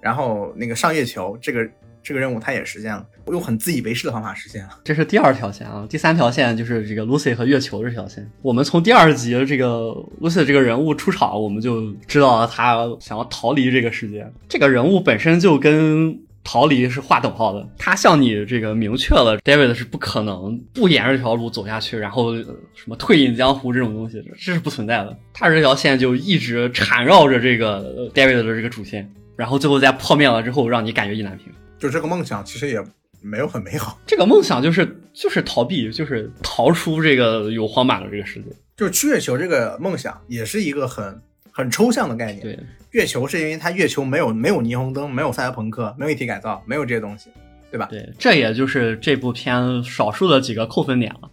[0.00, 1.68] 然后那个上月球这个。
[2.06, 4.78] 这个任务他也实现了，我用很自以为是的方法实现了。
[4.84, 8.24] 这是第二条线啊，第三条线就是这个 Lucy 和月球这条线。
[8.42, 14.24] 我们从第二集这个 Lucy 这个人物出场，我们就知道了他想要逃离这个世界。
[14.48, 17.68] 这个人物本身就跟逃离是划等号的。
[17.76, 25.18] 他向你这个明确了，David 是不可能不沿着这条路走下去，然后什么退隐江湖这种东西，这是不存在的。
[25.34, 31.52] 他这条线就一直缠绕着这个 David 的这个主线，然后最后在破灭了之后，让你感觉意难平。
[31.78, 32.82] 就这个梦想其实也
[33.20, 33.98] 没有很美好。
[34.06, 38.48] 这个梦想就是就是逃避，就是逃出这个有荒马的这个世界。
[38.76, 42.42] 就是去月球这个梦想也是一个很很抽象的概念。
[42.42, 42.58] 对，
[42.90, 47.30] 月球是因为它月球没有没有霓虹灯，没有赛博朋克，没有一体改造，没有这些东西，
[47.70, 47.86] 对吧？
[47.90, 51.30] 对，这也就是这部片少数的几个扣分点了。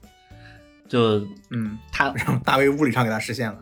[0.87, 3.59] 就嗯，他让大卫物理上给他实现了。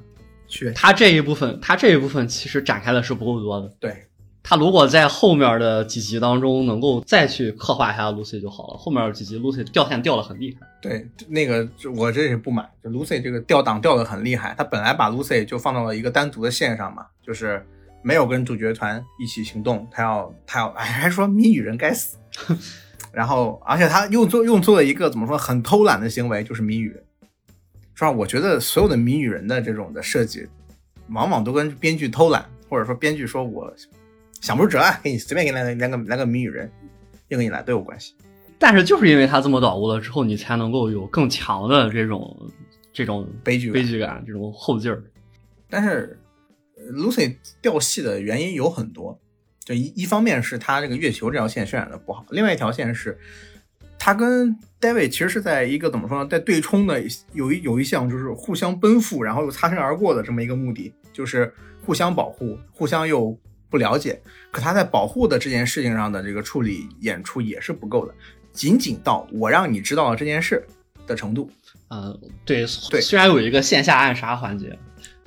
[0.47, 3.73] 去他这一部分，他这一部分其实展开的是不够多的。
[3.79, 4.05] 对。
[4.43, 8.77] 他如果在后面的几集当中能够再去刻画一下 Lucy 就好了。
[8.77, 10.67] 后面几集 Lucy 掉线掉的很厉害。
[10.81, 14.55] 对，那个我这也不满，就 Lucy 这个掉档掉的很厉害。
[14.57, 17.63] 他本来把 Lucy 就放到了一个单独的线上嘛，就是
[18.01, 19.87] 没有跟主角团一起行动。
[19.91, 22.17] 他要他要，哎，还说谜语人该死。
[23.13, 27.03] 然后，而且他又做又做了一个怎么说很偷懒的行为，就是谜语人。
[27.93, 28.09] 是吧？
[28.09, 30.47] 我觉得所有的谜语人的这种的设计，
[31.09, 33.71] 往往都跟编剧偷懒，或者说编剧说我。
[34.41, 36.69] 想不出辙，给你随便给你来来个来个谜语人，
[37.29, 38.15] 硬给你来都有关系。
[38.57, 42.51] 但是就是因为他这么捣鼓了之后，你才能够有更强的这种
[42.91, 45.03] 这种悲剧悲剧感，这种后劲儿。
[45.69, 46.19] 但是
[46.91, 49.19] Lucy 掉戏的原因有很多，
[49.63, 53.17] 就一一方面是他这个月球这条线渲染的不好，另外一条线是
[53.99, 56.99] 他跟 David 其实是在一个怎么说呢，在对冲的
[57.33, 61.53] 有一有一项就是互相奔赴，然后又擦身而过的这么一个目的，就是
[61.85, 63.37] 互相保护，互相又。
[63.71, 68.13] 不了解，可他在保护的这件事情上的这个处理演出也是不够的，
[68.51, 70.63] 仅仅到我让你知道了这件事
[71.07, 71.49] 的程度。
[71.87, 74.77] 呃，对对，虽然有一个线下暗杀环节，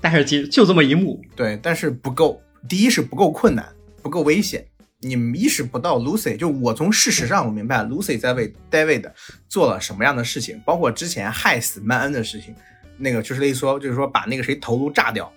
[0.00, 2.40] 但是就就这么一幕，对，但是不够。
[2.68, 3.66] 第一是不够困难，
[4.02, 4.64] 不够危险。
[5.00, 9.10] 你们意识不到 Lucy，就我从事实上我明白 Lucy 在为 David
[9.48, 12.54] 做了什么样的事情，包括之前害死曼恩的事情，
[12.96, 15.30] 那个就是类似说，就是说把那个谁头颅炸掉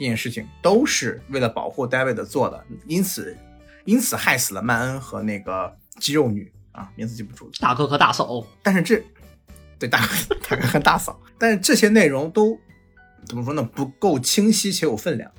[0.00, 3.36] 这件事情，都是为了保护 David 做的，因此
[3.84, 8.42] 因此害死了曼恩和那个肌肉女啊，名字记不住了，大哥和大嫂。
[8.62, 9.04] 但是这
[9.78, 12.58] 对大哥大哥和大嫂，但是这些内容都
[13.26, 13.62] 怎么说呢？
[13.62, 15.30] 不够清晰且有分量，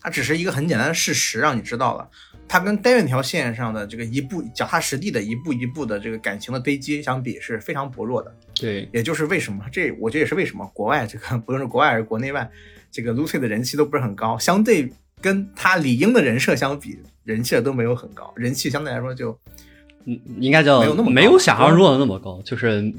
[0.00, 2.08] 它只是一个很简单的事实，让你知道了。
[2.52, 8.34] 它跟 David 条线上的这个一步脚踏实地的一步一步的这个感情的堆积相比是非常薄弱的。
[8.60, 12.50] 对，也就是为什么这，我觉得也是为什么国外这个 不论是国外还是国内外，
[12.90, 19.38] 这个 Lucy 的人气都不是很高，相对跟他理应的人设相比，人气都没有很高，人气相对来说就
[20.06, 22.92] 嗯应该叫没有那么没有想象中的那么高，就是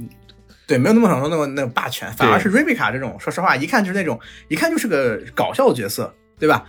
[0.65, 6.65] 对没有那么想说那么那个霸权，反而是 Rebecca 这种，说实话一看就是那种一看就是个搞笑角色，对吧？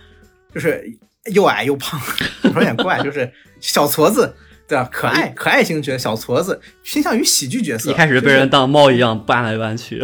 [0.53, 0.85] 就是
[1.31, 1.99] 又矮又胖，
[2.41, 4.35] 说有点怪，就是小矬子。
[4.65, 4.89] 对吧？
[4.89, 7.91] 可爱可爱型角小矬子，偏向于喜剧角色。
[7.91, 10.01] 一开始被人当猫一样搬来搬去。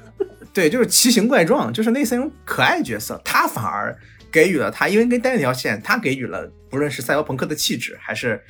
[0.52, 3.96] 对，就是奇形怪状，就是类似那种可爱角色，他反而
[4.30, 8.40] 给予了他，因为跟 David 那条线，他给予了不论是赛博朋克的气质，还是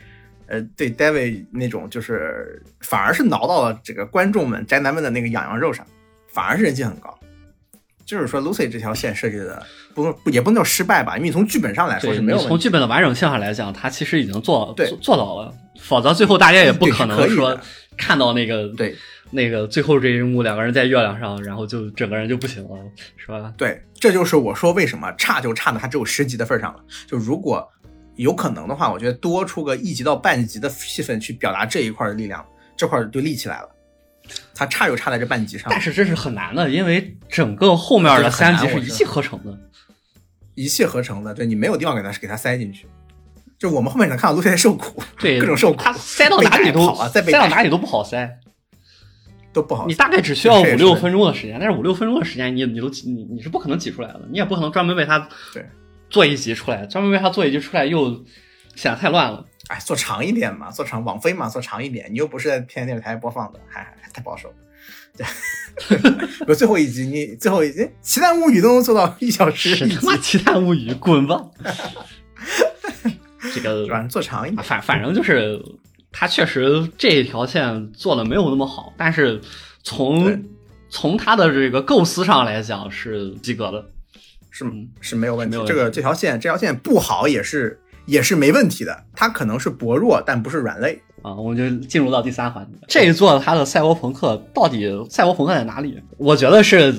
[0.49, 5.87] 呃对 David 那种，就是反而是挠到了这个观众们宅男们的那个痒痒肉上，
[6.27, 7.17] 反而是人气很高。
[8.13, 12.39] 就是说，Lucy 这条线设计的不不也不能叫失败吧，因为从剧本上来说是没有。
[12.39, 17.59] 从剧本的完整性上来讲，他其实已经做对做做到了，否则最后大家也不可能说
[17.97, 18.95] 看到那个对
[19.31, 22.77] 那个最后这一幕，两个人在月亮上，然后就整个人就不行了，
[23.17, 23.51] 是吧？
[23.57, 26.81] 对，这就是我说为什么差就差的它只有十集的份儿上了。
[27.07, 27.67] 就如果
[28.17, 32.45] 有可能的话，我觉得多出个一集到半集的戏份去表达这一块儿的力量，
[32.77, 33.69] 这块儿就立起来了。
[34.55, 39.59] 它差就差在这半集上，但是这是很难的，因为整个后面的三集是一气呵成的。
[40.55, 42.87] 一气呵成的，对你没有地方给它给它塞进去。
[43.59, 48.39] 就我们后面能看到陆在受苦，对， 各种受苦，他塞到哪里都被打跑啊，再被塞到哪里都不好塞。
[49.53, 49.95] 都不好你。
[49.95, 55.65] 大概只需要五六分钟的时间，但是五六分钟的时间你你都挤你你是不可能挤出来的，你也不可能专门为他对
[56.09, 58.25] 做一集出来，专门为他做一集出来又
[58.75, 59.45] 显得太乱了。
[59.69, 62.09] 哎，做长一点嘛，做长网飞嘛，做长一点。
[62.13, 64.55] 你又不是在偏电视台播放的，还还太保守了。
[65.17, 65.99] 对，
[66.47, 71.45] 不，最后一集你最后一集《奇谭物语》都能做到一小时他妈 奇谭物语，滚吧！
[73.55, 74.09] 这个反正？
[74.09, 75.63] 做长一点，反反正就是
[76.11, 79.41] 他确实这一条线做的没有那么好，但是
[79.83, 80.45] 从
[80.89, 83.91] 从他的这个构思上来讲是及格的。
[84.51, 84.67] 是
[85.01, 85.57] 是没有问题。
[85.57, 87.81] 没有问题这个这条线这条线不好也是
[88.13, 91.01] 也是没问题的，它可能是薄弱，但不是软肋。
[91.23, 92.79] 啊，我们就进入到第三环节。
[92.89, 95.99] 这一座它的赛博朋克到底赛博朋克在哪里？
[96.19, 96.95] 我觉得是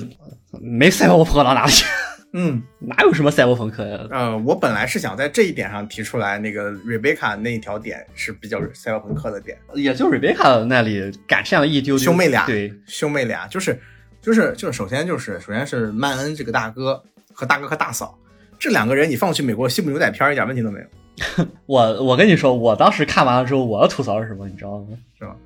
[0.60, 1.72] 没赛博朋克到哪里，
[2.32, 4.00] 嗯，哪有什么赛博朋克呀？
[4.10, 12.04] 呃，我本来是想在这一点上提出来，那个 Rebecca 那一条点是比较赛博朋克的点，也就 Rebecca 那里赶上了一丢丢。
[12.04, 13.78] 兄妹俩对，兄妹俩就是
[14.20, 17.00] 就是就是，首先就是首先是曼恩这个大哥
[17.32, 18.18] 和大哥和大嫂
[18.58, 20.86] 这两个人，你放去美国西部牛仔片儿一点问题都没有，
[21.66, 24.48] 我我跟你说，我当时看完了之后，我的吐槽是什么？
[24.48, 24.86] 你知道吗？
[25.18, 25.36] 是吧？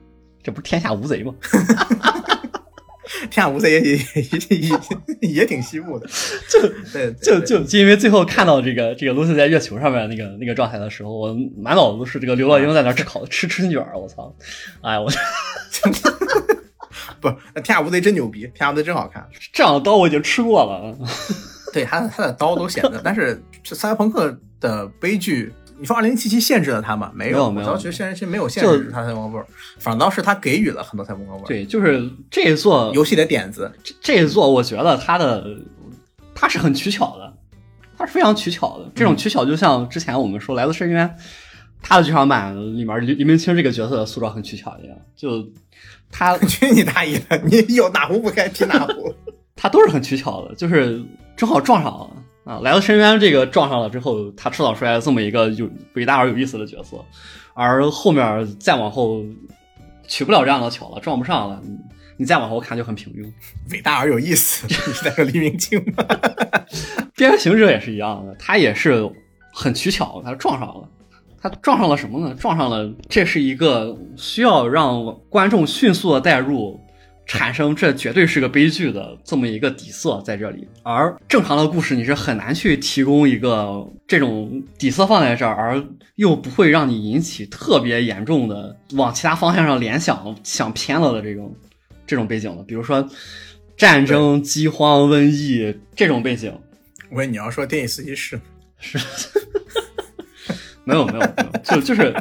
[0.43, 1.35] 这不是天下无贼吗？
[3.31, 4.69] 天下无贼也也也
[5.21, 6.07] 也也挺西部的，
[6.49, 6.61] 就
[6.93, 14.33] 对，就就就因为最后看到这个这个露西在月球上面那个那个状态的时候，我满脑子都是这个刘若英在那儿吃烤吃春卷儿，我操！
[14.83, 15.11] 哎，我
[17.21, 19.27] 不，是天下无贼真牛逼，天下无贼真好看。
[19.53, 20.97] 这样的刀我已经吃过了。
[21.73, 27.13] 对他他的刀都显得，但是这赛博朋克的悲剧，你说二零七七限制了他吗？
[27.15, 29.47] 没没有没有我倒觉得现在是没有限就制他赛博朋克味儿，
[29.79, 35.47] 反倒是他给予了很多赛博朋克味儿。，对，就是这一座游戏的点子，这这一座，我觉得它的
[36.35, 37.33] 它是很取巧的，
[37.97, 38.91] 它是非常取巧的。
[38.95, 41.09] 这种取巧就像之前我们说《来自深渊》，
[41.81, 45.47] 它的剧场版里面黎黎明清这个角色的塑造很取巧一样，就
[46.11, 47.39] 他 去你大爷的！
[47.45, 49.15] 你有哪壶不开提哪壶。
[49.61, 51.05] 他都是很取巧的，就是
[51.37, 52.11] 正好撞上了
[52.49, 52.61] 啊！
[52.63, 56.97] 来到深渊这个撞上了之后，他制造出来了这么一个有伟大而有意思的角色，
[57.53, 59.23] 而后面再往后
[60.07, 61.77] 取不了这样的巧了，撞不上了，你
[62.17, 63.31] 你再往后看就很平庸。
[63.71, 66.03] 伟大而有意思， 你是在说黎明清吗？
[67.15, 69.07] 边缘行者也是一样的，他也是
[69.53, 70.89] 很取巧，他撞上了。
[71.41, 72.35] 他撞上了什么呢？
[72.35, 76.81] 撞上了，这是一个需要让观众迅速的带入，
[77.29, 80.67] 产生这绝对是个悲剧的这么一个底色在这里。
[80.83, 85.85] 而正常的故事你是很难去提供一个这种底色放在这儿，而
[86.17, 91.55] 又不会让你引起特别严重的往其他方向上联想、想偏了的这种
[92.07, 92.63] 这种背景的。
[92.65, 93.09] 比如说
[93.77, 96.53] 战争、饥荒、瘟疫这种背景，
[97.11, 98.41] 我以为你要说电影司机是，
[98.81, 98.99] 是，
[100.89, 102.15] 没有没有没有，就就是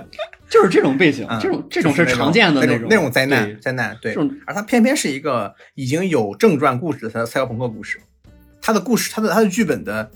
[0.49, 7.99] 就是这种背景，嗯这种这种是常见的那种那那种灾难灾难，对这种，而它偏偏是一个已经有正传故事的赛博朋克故事，
[8.61, 10.11] 它的故事，它的它的剧本的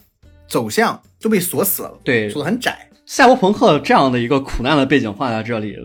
[0.48, 2.90] 走向就被锁死了，对锁的很窄。
[3.06, 5.78] 赛博朋克这样的一个苦难的背景放在这里，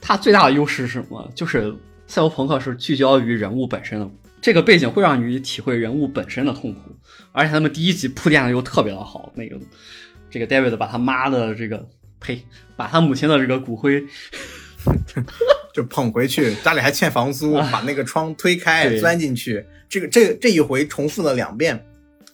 [0.00, 1.30] 它最大的优势是什么？
[1.34, 1.74] 就是
[2.06, 6.80] 赛博朋克是聚焦于人物本身的，这个背景会让你体会人物本身的痛苦，
[7.32, 9.32] 而且他们第一集铺垫的又特别的好。
[9.34, 9.56] 那个
[10.30, 11.88] 这个 David 把他妈的这个
[12.20, 12.42] 呸，
[12.76, 14.04] 把他母亲的这个骨灰，
[15.74, 21.84] 就捧回去，家里还欠房租，把那个窗推开，钻进去，这个这这一回重复了两遍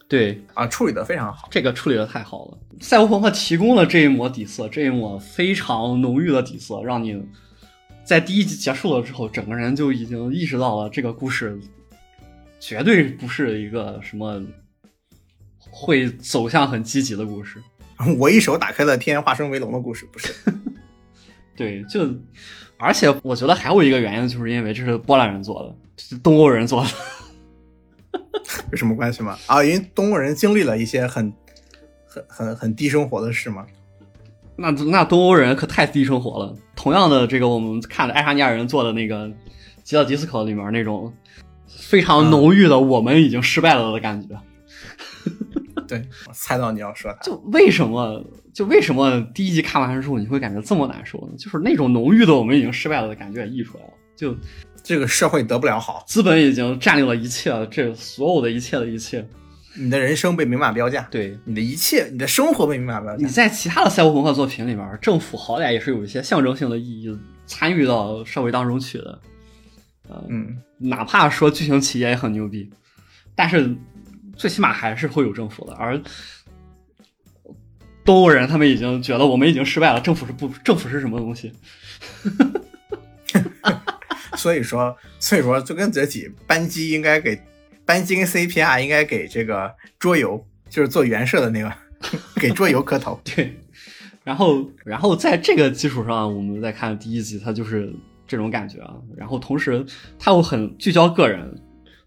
[0.06, 1.48] 对啊，处理的非常好。
[1.50, 2.58] 这个处理的太好了。
[2.80, 7.20] 赛博朋克提供了这一抹底色，这一抹非常浓郁的底色，让你
[8.04, 11.58] 在第一集结束了之后，整个人就已经意识到了这个故事
[12.60, 14.40] 绝对不是一个什么
[15.70, 17.60] 会走向很积极的故事。
[18.18, 20.32] 我一手打开了天化身为龙的故事，不是？
[21.56, 22.08] 对，就
[22.78, 26.90] 而且我觉得还有一个原因，就是因为这是波兰人做的，是东欧人做的。
[28.70, 29.38] 有什么关系吗？
[29.46, 31.32] 啊，因为东欧人经历了一些很
[32.06, 33.64] 很很很低生活的事嘛。
[34.56, 36.56] 那那东欧人可太低生活了。
[36.76, 39.26] 同样的，这个我们看的爱沙尼亚人做的那个
[39.82, 41.12] 《吉奥迪斯科》里面那种
[41.66, 44.28] 非常浓郁的“我们已经失败了”的感觉。
[45.86, 47.18] 对，我猜到你要说他。
[47.20, 51.36] 就为什么就为什么第一集看完之后你会感觉这么难受呢？
[51.38, 53.90] 就是那种浓郁的“我们已经失败了”的感觉也溢出来了。
[54.16, 54.36] 就
[54.82, 59.26] 这个社会得不了好，资本已经占领了一切，这所有的一切的一切。
[59.76, 63.20] 你的人生被明码标价，对，你的一切，你的生活被明码标价。
[63.20, 69.20] 你在其他的赛博朋克作品里面，政府好歹也是有一些象征性的意义参与到社会当中去的。
[70.08, 72.70] 呃，嗯，哪怕说剧情企业也很牛逼，
[73.34, 73.74] 但是
[74.36, 75.74] 最起码还是会有政府的。
[75.74, 76.00] 而
[78.04, 81.52] 东欧人他们已经觉得我们已经失败了，政府是不政府是什么东西？
[84.36, 87.40] 所以说，所以说就跟泽体班机应该给
[87.86, 91.72] 班机跟 CPR 应该给这个桌游，就是做原设的那个
[92.36, 93.18] 给桌游磕头。
[93.24, 93.56] 对，
[94.22, 97.90] 然后然后在这个基础上，我们再看第一集，它就是
[98.26, 98.94] 这种感觉啊。
[99.16, 99.84] 然后同时，
[100.18, 101.58] 它又很聚焦个人，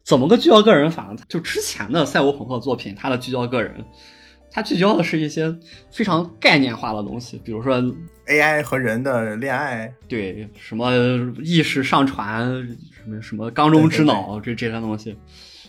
[0.07, 1.17] 怎么个聚焦个人法呢？
[1.27, 3.83] 就之前的赛博朋克作品，它的聚焦个人，
[4.49, 5.53] 它聚焦的是一些
[5.91, 7.77] 非常概念化的东西，比如说
[8.25, 10.93] AI 和人的恋爱，对什么
[11.43, 12.45] 意识上传，
[12.89, 15.17] 什么什么缸中之脑这这些东西。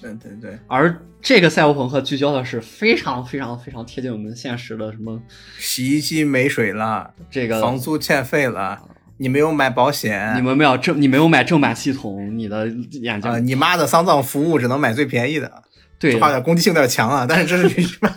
[0.01, 5.20] 对对对，而这个赛博朋克聚焦的是非常非常非常贴近我们现实的什么
[5.59, 8.81] 洗衣机没水了，这个房租欠费了，
[9.19, 15.63] 你没有买保险，你们没有正，你没有买正版系统，你的眼睛、啊、你妈的丧葬服务只能买最便宜的，
[15.99, 18.15] 对这话点攻击性有点强啊，但是这是必须的。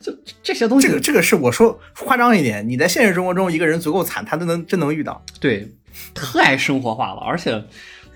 [0.00, 0.12] 就
[0.42, 5.24] 这些东西，这个这个是我说夸张一点，你在现实生活中一个人足够惨，他都能真能遇到。
[5.40, 5.72] 对
[6.14, 7.64] 太生活化了，而且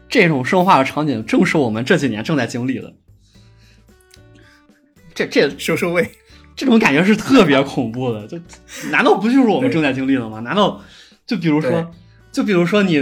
[0.09, 2.92] 这种生活化的场景正是我们这几年正在经历的。
[5.14, 6.11] 这这收收尾，
[6.56, 8.38] 这种感觉是特别恐怖的，就
[8.90, 10.40] 难道不就是我们正在经历的吗？
[10.40, 10.82] 难道
[11.26, 11.92] 就比如说，
[12.32, 12.98] 就比如说你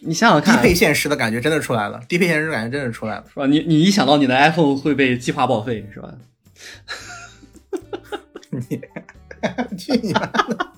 [0.00, 3.24] 你想想看低，配现实的感觉真的出来了，低配现实感觉真的出来了。
[3.28, 3.46] 是吧？
[3.46, 6.12] 你你一想到你的 iPhone 会被计划报废，是吧？
[8.50, 8.80] 你
[9.78, 10.70] 去你妈的！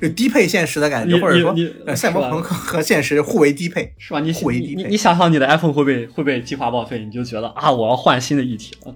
[0.00, 1.54] 就低配现实的感觉，或者说
[1.94, 3.94] 赛博朋克和现实互为低配。
[3.96, 4.20] 是吧？
[4.20, 8.94] 你互为低配你你你想想你的 iPhone 会被会被计划报废，你就觉得啊，我要换新的一体了。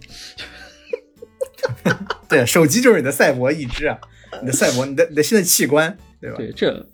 [2.29, 3.99] 对，手机就是你的赛博一只啊，
[4.41, 6.37] 你的赛博，你的你的新的器官，对吧？
[6.37, 6.87] 对，这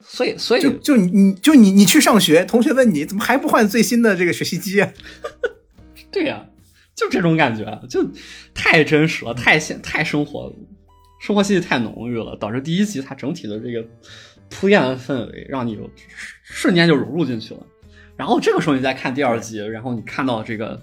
[0.00, 4.92] 所以所以就就你你就你你去上学，同学问你怎么还不换最新的这个学习机啊？
[6.10, 6.46] 对呀、
[6.94, 8.04] 就这种感觉，就
[8.52, 10.54] 太真实了，太现太生活了，
[11.20, 13.86] 生活气息太浓郁了，导致第一集它整体的这个
[14.50, 15.78] 铺垫的氛围，让你
[16.42, 17.60] 瞬间就融入进去了。
[18.16, 20.80] 然后这个时候你再看第二集，然后你看到这个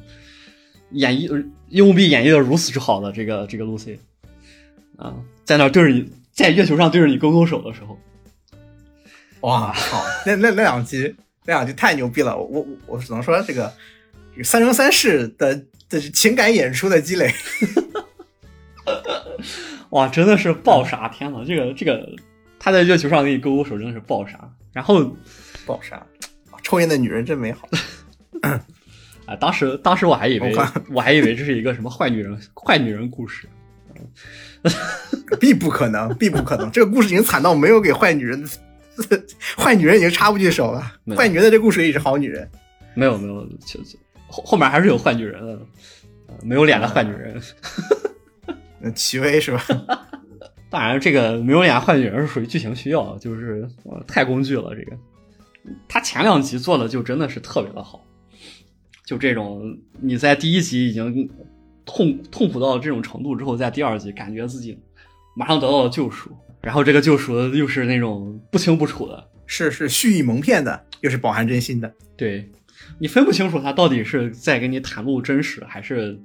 [0.91, 3.97] 演绎用币演绎的如此之好的这个这个 Lucy
[4.97, 7.97] 啊，在那对着你在月球上对着你勾勾手的时候，
[9.41, 11.15] 哇，好，那那那两集
[11.45, 12.37] 那两集太牛逼了！
[12.37, 13.73] 我我我只能说这个
[14.31, 17.33] 这个三生三世的的情感演出的积累，
[19.89, 21.07] 哇，真的是爆杀！
[21.09, 22.07] 天呐，这个这个
[22.59, 24.37] 他在月球上给你勾勾手，真的是爆杀。
[24.71, 25.03] 然后
[25.65, 26.05] 爆杀！
[26.61, 27.67] 抽烟的女人真美好。
[29.29, 30.55] 啊，当时当时我还以为
[30.89, 33.47] 我还以为这是一个什么坏女人坏女人故事，
[35.39, 36.71] 必不可能，必不可能！
[36.71, 38.43] 这个故事已经惨到没有给坏女人，
[39.55, 40.81] 坏女人已经插不进手了
[41.15, 42.49] 坏女人在这故事里是好女人，
[42.95, 45.53] 没有没有，就就后后面还是有坏女人的。
[46.27, 47.41] 呃没有脸的坏女人。
[48.81, 49.65] 嗯， 齐薇是吧？
[50.69, 54.73] 当然，这个没有脸的坏女人是属于剧情需要，就是、呃、太工具了。
[54.75, 54.95] 这个
[55.87, 58.05] 他前两集做的就真的是特别的好，
[59.09, 61.27] 就这种你在第一集已经
[61.83, 64.79] 痛痛苦到这种程度之后，在第二集感觉自己
[65.35, 66.29] 马上得到了救赎，
[66.61, 71.91] 然后这个救赎又是那种不清不楚的，是是蓄意蒙骗的，又是饱含真心的。
[72.15, 72.47] 对
[72.99, 76.21] 你分不清楚他到底是在给你袒露真实，还是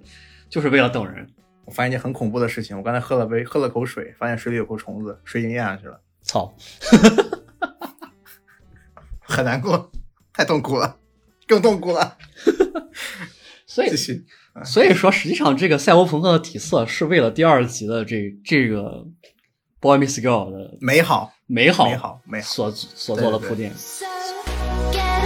[0.51, 1.26] 就是为了等人。
[1.64, 6.55] 我发现一件很恐怖的事情，我刚才喝了杯喝了口水，发现水里有口虫子，水已经咽下去了，操！
[9.26, 9.91] 很难过，
[10.35, 10.99] 太痛苦了，
[11.47, 12.17] 更痛苦了。
[13.67, 13.91] 所以
[14.65, 19.05] 所以说，实际上这个赛博朋克的底色是为了第二集的这这个
[19.81, 22.47] Boy Meets Girl 的美好，美好美好，美好。
[22.47, 23.73] 所所做的铺垫。
[23.75, 24.05] So
[24.93, 25.25] get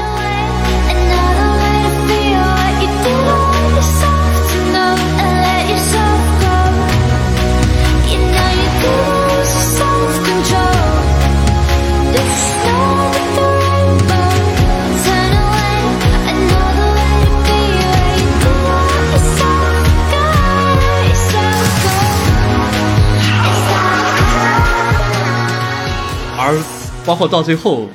[27.09, 27.89] 包括到最后，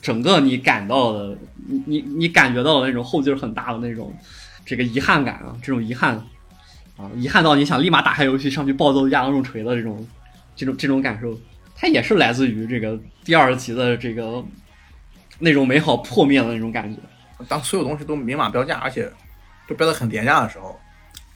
[0.00, 1.36] 整个你感到的，
[1.66, 4.16] 你你你感觉到的那种后劲很大的那种
[4.64, 6.14] 这个遗憾感啊，这种遗憾
[6.96, 10.06] 啊，遗憾到你想立马打开游戏上去暴揍亚当重锤的这种
[10.54, 11.36] 这种这种感受，
[11.74, 14.40] 它也是来自于这个第二集的这个
[15.40, 17.00] 那种美好破灭的那种感觉。
[17.48, 19.10] 当所有东西都明码标价，而且
[19.66, 20.78] 都标的很廉价的时候，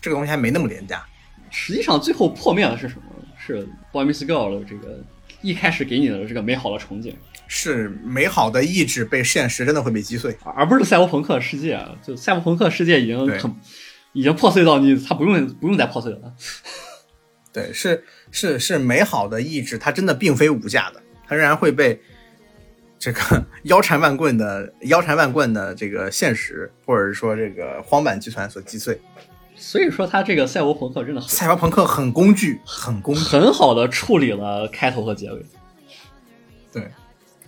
[0.01, 1.05] 这个东西还没那么廉价。
[1.51, 3.03] 实际上，最后破灭的是什么？
[3.45, 5.03] 是 Boy Miss Girl 的这个
[5.43, 7.13] 一开始给你的这个美好的憧憬。
[7.49, 10.35] 是美好的意志被现实真的会被击碎。
[10.57, 13.55] 而不是赛博朋克世界，啊，就赛博朋克世界已经很
[14.15, 16.33] 已经破碎到你，它不用不用再破碎了。
[17.53, 22.01] 对，是是是美好的意志，它真的并非无价的，它仍然会被
[22.99, 28.99] 这个 腰缠万贯的腰缠万贯的这个现实，或者是说这个荒坂集团所击碎。
[29.63, 35.47] 所以说，他这个赛博朋克真的很赛博朋克很工具，很工具，很好的处理了开头和结尾，
[36.73, 36.91] 对，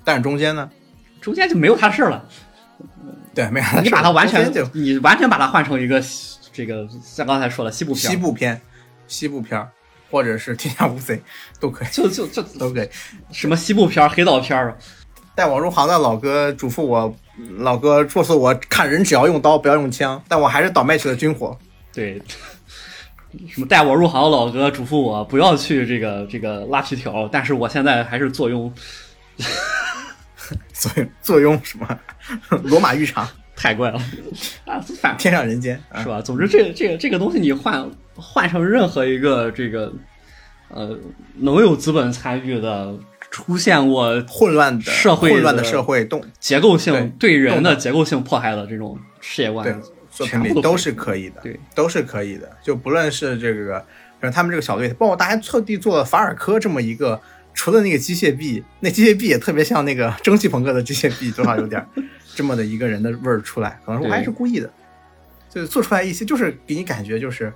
[0.05, 0.71] 但是中间呢，
[1.21, 2.25] 中间就没有它事儿了。
[3.35, 6.01] 对，没有你把它完全就你完全把它换成一个
[6.53, 8.61] 这个像刚才说的西部片，西部片、
[9.09, 9.69] 西部片，
[10.09, 11.21] 或者是天下无贼
[11.59, 12.89] 都可以，就就就 都可以。
[13.33, 14.73] 什么西部片、黑道片啊，
[15.35, 17.13] 带我入行的老哥嘱咐我，
[17.59, 21.59] 老哥告诉我看人只要用刀，不要用枪，但我还是倒卖起了军火。
[21.95, 22.21] 对。
[23.51, 28.73] 什么带我入行的老哥嘱咐我不要去这个这个拉皮条，但是我现在还是坐拥
[30.73, 31.99] 所以坐拥什么？
[32.63, 33.99] 罗马浴场， 太怪了
[34.67, 34.79] 啊！
[35.01, 36.21] 反天上人间，啊是吧？
[36.21, 39.93] 总之，这个这个这个东西你换换成任何一个这个
[40.69, 40.97] 呃
[41.39, 42.97] 能有资本参与的、
[43.33, 49.75] 出现过混乱的社会的混乱的社会动结构性对对人的结构性迫害的这种世界观对，
[50.15, 52.49] 作品里都是可以的，对，都是可以的。
[52.63, 53.81] 就不论是这个，
[54.21, 57.21] 比如他们这个小队，包括大家特地做了法尔科这么一个，
[57.53, 61.89] 除了那个机械臂，那机械臂也特别像那个蒸汽朋克的机械臂，多少有点儿
[62.37, 64.73] 这么的一个人的味儿出来，可能我还是故意的，
[65.51, 67.53] 就是做出来一些，就是给你感觉就是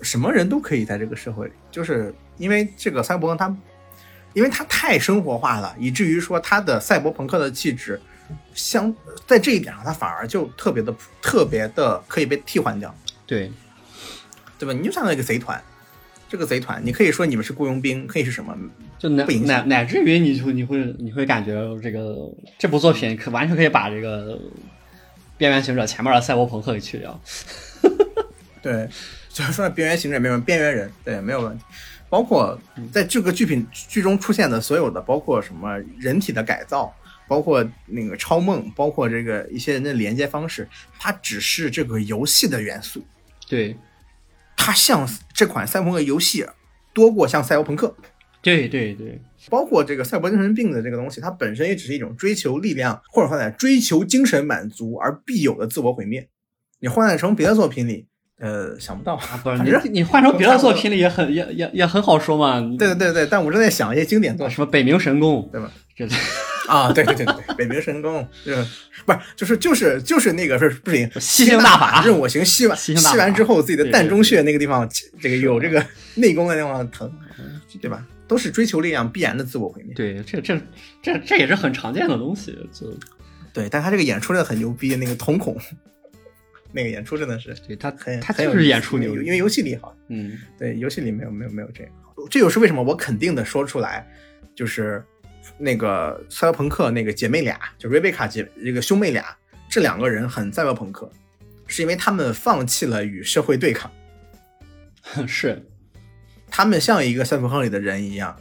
[0.00, 3.56] 什么人都可以在这个社会里，就是因为这个赛博朋克它，
[4.32, 8.00] 因为他太生活化了，以至于说他的赛博朋克的气质。
[8.54, 8.94] 相
[9.26, 12.94] 在这一点上，它反而就特别的特别的可以被替换掉，
[13.26, 13.50] 对
[14.58, 14.72] 对吧？
[14.72, 15.62] 你就像那个贼团，
[16.28, 18.56] 这个贼团，你可以说你们是雇佣兵，可以是什么？
[18.98, 22.16] 就乃乃乃至于你就你会你会感觉这个
[22.58, 24.36] 这部作品可完全可以把这个
[25.36, 27.20] 边缘行者前面的赛博朋克给去掉。
[28.60, 28.88] 对，
[29.28, 31.64] 就是说边缘行者没有边缘人，对，没有问题。
[32.10, 32.58] 包括
[32.90, 36.92] 在这个剧品剧中出现的所有的，包括什么人体的改造，
[37.28, 40.66] 包括那个超梦，包括这个一些人的连接方式，
[40.98, 43.04] 它只是这个游戏的元素，
[43.46, 43.76] 对
[44.56, 46.44] 它像这款赛博朋克游戏
[46.92, 47.94] 多过像赛博朋克。
[48.40, 49.20] 对对对，
[49.50, 56.28] 包括这个赛博精神病的这个东西，它本身也只是一种追求力量，或者说在追求精神满足而必有的自我毁灭。
[56.78, 58.06] 你换算成别的作品里，
[58.38, 62.60] 呃，想不到啊不是你你换成别的作品里也很也也也很好说嘛。
[62.78, 65.68] 对对对对，但我正在想一些经典作品，什么北冥神功，对吧？
[65.96, 66.06] 这
[66.68, 68.64] 啊，对对对对对，北冥神功，是
[69.04, 74.88] 不是就是就是就是那个是不行，吸星大法任我行，吸完吸完之后，自己的膻中穴那个地方，
[75.20, 77.10] 这个有这个内功的地方疼，
[77.80, 78.06] 对吧？
[78.28, 79.94] 都是追求力量必然的自我毁灭。
[79.94, 80.60] 对这这
[81.02, 82.52] 这这也是很常见的东西。
[82.70, 82.94] 就
[83.54, 85.56] 对，但他这个演出真的很牛逼，那个瞳孔，
[86.70, 91.90] 那个演出真的是对他很他就是演出牛逼，因为因为游戏里好，嗯对游戏里没有没有没有这个，
[92.30, 94.06] 这又是为什么我肯定的说出来，
[94.54, 95.02] 就是
[95.56, 99.24] 那个赛博朋克那个姐妹俩，就瑞贝卡姐这个兄妹俩，
[99.68, 101.10] 这两个人很赛博朋克，
[101.66, 103.90] 是因为他们放弃了与社会对抗，
[105.26, 105.64] 是
[106.50, 108.36] 他们像一个赛博朋克里的人一样，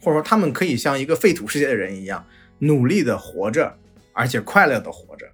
[0.00, 2.24] 或者说他们可以像一个废土世界的人一样，
[2.58, 3.76] 努力的活着，
[4.12, 5.26] 而且快乐的活着。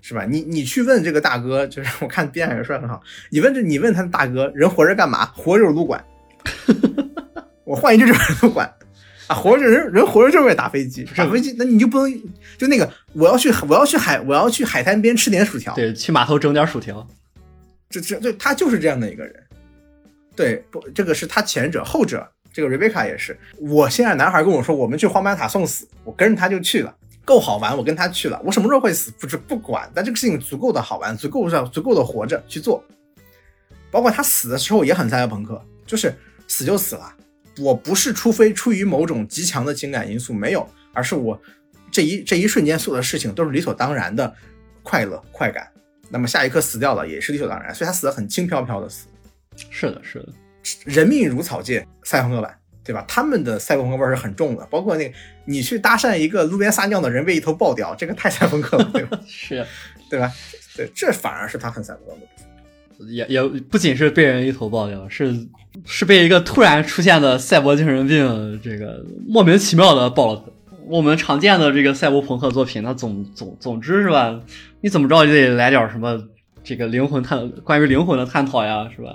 [0.00, 0.24] 是吧？
[0.24, 5.26] 你你去问这个大哥，就是我看 B 站有说得很好，你问这你问他大哥，人活着干嘛？
[5.36, 6.02] 活着就是撸管。
[7.66, 8.72] 我换一句就是撸管
[9.28, 12.22] 啊，活着人人活着就是为了打飞机，打飞机，那你就不能
[12.56, 17.06] 就那个我要去我要去海我要去海滩边吃点薯条，对，去码头整点薯条，
[17.88, 19.34] 这这对他就是这样的一个人。
[20.34, 23.36] 对，不，这个是他前者，后者这个 Rebecca 也是。
[23.58, 28.40] 我现在男孩跟我说我们去荒坂塔送死，我跟着他就去了，够好玩，我跟他去了。
[28.44, 32.82] 我什么时候会死不知不管，但这个事情足够的好玩，足够上足够的活着去做。
[33.90, 36.14] 包括他死的时候也很赛博朋克，就是
[36.46, 37.12] 死就死了。
[37.60, 41.40] 我不是除非出于某种极强的情感因素没有，而是我
[41.90, 44.32] 这一这一瞬间所有的事情都是理所当然的
[44.82, 45.68] 快乐快感。
[46.10, 49.06] 那么下一刻死掉了也是理所当然，所以他死的很轻飘飘的死。
[49.70, 50.32] 是的，是的，
[50.84, 53.04] 人命如草芥，赛博朋克版，对吧？
[53.08, 59.20] 他们的赛博朋克味儿是很重的，包括那个你去搭讪一个路边撒尿的人被一头爆掉，这个太赛博朋克了，对吧？
[59.26, 59.66] 是
[60.08, 60.32] 对吧？
[60.76, 62.48] 对，这反而是他很赛博朋克的部分。
[63.14, 65.32] 也也不仅是被人一头爆掉，是
[65.84, 70.44] 是被一个突然出现的赛博精神病这个莫名其妙的爆了。
[70.86, 74.40] 我们常见的这个赛博朋克作品，它总总总之是吧？
[74.80, 76.18] 你怎么着也得来点什么
[76.64, 79.10] 这个灵魂探关于灵魂的探讨呀，是吧？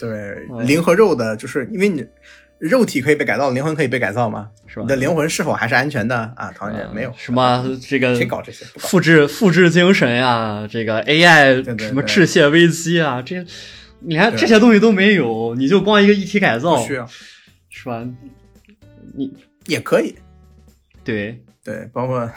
[0.00, 0.08] 对，
[0.50, 2.04] 嗯灵和肉的，就是因为你
[2.58, 4.48] 肉体可以被改造，灵魂可以被改造吗？
[4.66, 6.50] 是吧你的灵魂是否还是安全的啊？
[6.56, 8.64] 唐人没有嗯什么这个谁搞这些？
[8.64, 8.88] 搞。
[8.88, 13.44] 复制复制精神呀，这个 AI 什么致谢危机啊，这
[14.00, 17.06] 你连这些东西都没有，你就光一个一体改造不需要，
[17.68, 18.06] 是吧？
[19.14, 19.32] 你
[19.66, 20.16] 也可以。
[21.04, 22.30] 对对，包括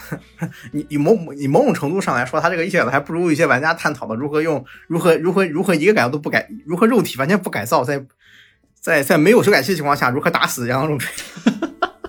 [0.72, 8.06] 你你某你某种程度上来说，他这个一体改造还不如一些玩家探讨的如何用如何如何如何一个改造都不改，如何肉体完全不改造，在
[8.80, 11.12] 在在没有修改器的情况下如何打死杨永水，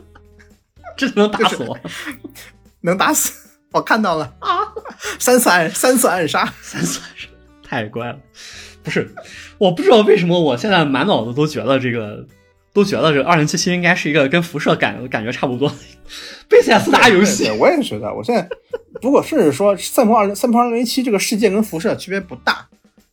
[0.96, 1.78] 这能打死我？
[2.82, 3.32] 能打死。
[3.72, 4.58] 我看到了啊，
[5.18, 7.28] 三次暗三次暗杀，三次暗杀
[7.62, 8.18] 太乖了。
[8.84, 9.08] 不是，
[9.58, 12.24] 我不知道为什么我现在满脑子都觉得这个，
[12.72, 15.74] 都觉得这二零七七应该是一个跟辐射感感觉差不多的
[16.48, 18.46] 贝塞斯达游戏我也觉得，我现在
[19.00, 22.68] 如果甚至说赛博二零赛博二零七这个世界跟辐射区别不大，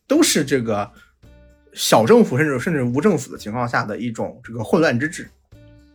[0.06, 0.90] 都是这个
[1.72, 5.26] 小政府甚至甚至无政府的情况下的一种这个混乱之治。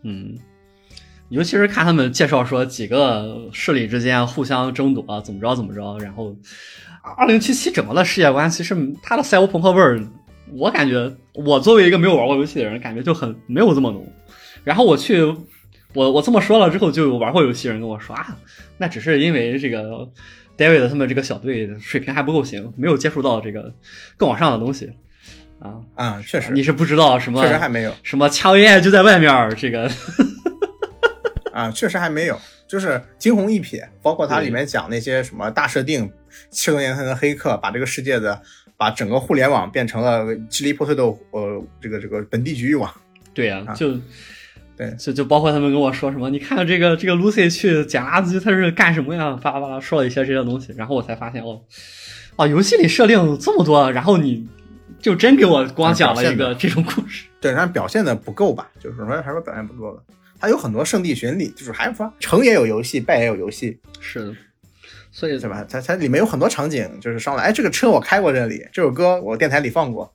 [0.01, 0.36] 嗯，
[1.30, 6.36] 尤其是看他们介绍说几个势力之间互相争夺啊，怎么着怎么着，然后
[7.16, 10.01] 二零七七整个的世界观，其实它的赛博朋克味儿，
[10.51, 14.05] 我感觉我作为一个没有玩过游戏的人，感觉就很没有这么浓。
[14.64, 15.22] 然后我去，
[15.93, 18.38] 我我这么说了之后，就有玩过游戏的人跟我说啊，
[18.78, 20.10] 那只是因为这个
[20.58, 23.74] David 他们这个小队水平还不够行，没有接触到这个
[24.18, 24.91] 更往上的东西
[25.60, 25.76] 啊。
[25.95, 29.89] 啊，确实，你是不知道什么确实还没有什么枪 AI 就在外面，这个
[31.53, 36.11] 啊，确实还没有， 就是惊鸿一瞥，包括它里面讲那些什么大设定，
[36.49, 38.39] 七多年前的黑客把这个世界的，
[38.76, 42.93] 把整个互联网变成了支离破碎的呃这个这个本地局域网。
[43.34, 43.97] 对呀、啊就
[44.76, 49.32] 对就就包括他们跟我说什么，你看这个这个 Lucy 去捡垃圾，他是干什么呀？
[49.41, 51.61] 巴拉巴拉说了一些这些东西，然后我才发现哦，
[52.36, 54.47] 哦，游戏里设定这么多，然后你
[54.99, 57.26] 就真给我光讲了一个这种故事。
[57.41, 58.70] 对，但是表现的不够吧？
[58.80, 60.03] 就是说还是说表现不够的。
[60.39, 64.35] 它有很多圣地巡礼，就是还是说成也有游戏，败也有游戏，是的，
[65.11, 65.65] 所以对吧？
[65.67, 70.13] 它它里面有很多场景，就是上来，哎，这个车我开过这里，这首歌我电台里放过，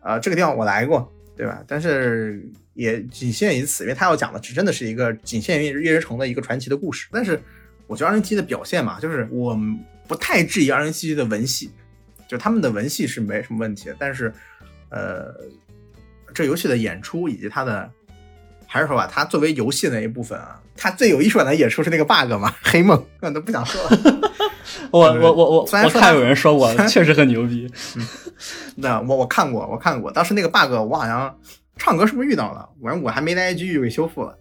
[0.00, 1.62] 啊、这个地方我来过，对吧？
[1.68, 2.42] 但是
[2.74, 7.06] 也仅限于此，因为他要讲的只真的是一个仅限于月之城的一个传奇的故事。
[7.12, 7.40] 但是
[7.86, 9.56] 我觉得二零七的表现嘛，就是我
[10.08, 11.70] 不太质疑二零七的文戏，
[12.26, 14.32] 就他们的文戏是没什么问题的，但是
[14.90, 15.32] 呃，
[16.34, 17.90] 这游戏的演出以及它的。
[18.72, 24.20] 还是说吧，它作为游戏的那一部分啊，它最有艺术感的演出是那个 bug 嘛，黑梦，我都不想说了。
[24.92, 27.68] 我我我我虽然我看有人说过，确实很牛逼。
[28.76, 31.36] 那我我看过，我看过，当时那个 bug 我好像
[31.76, 32.68] 唱歌是不是遇到了？
[32.80, 34.36] 反正我还没来得及就给修复了。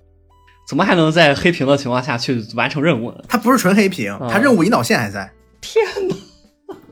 [0.68, 3.24] 怎么还能在黑屏的情况下去完成任务呢？
[3.28, 6.16] 它不是纯黑屏，它任务引导线还在，天哪！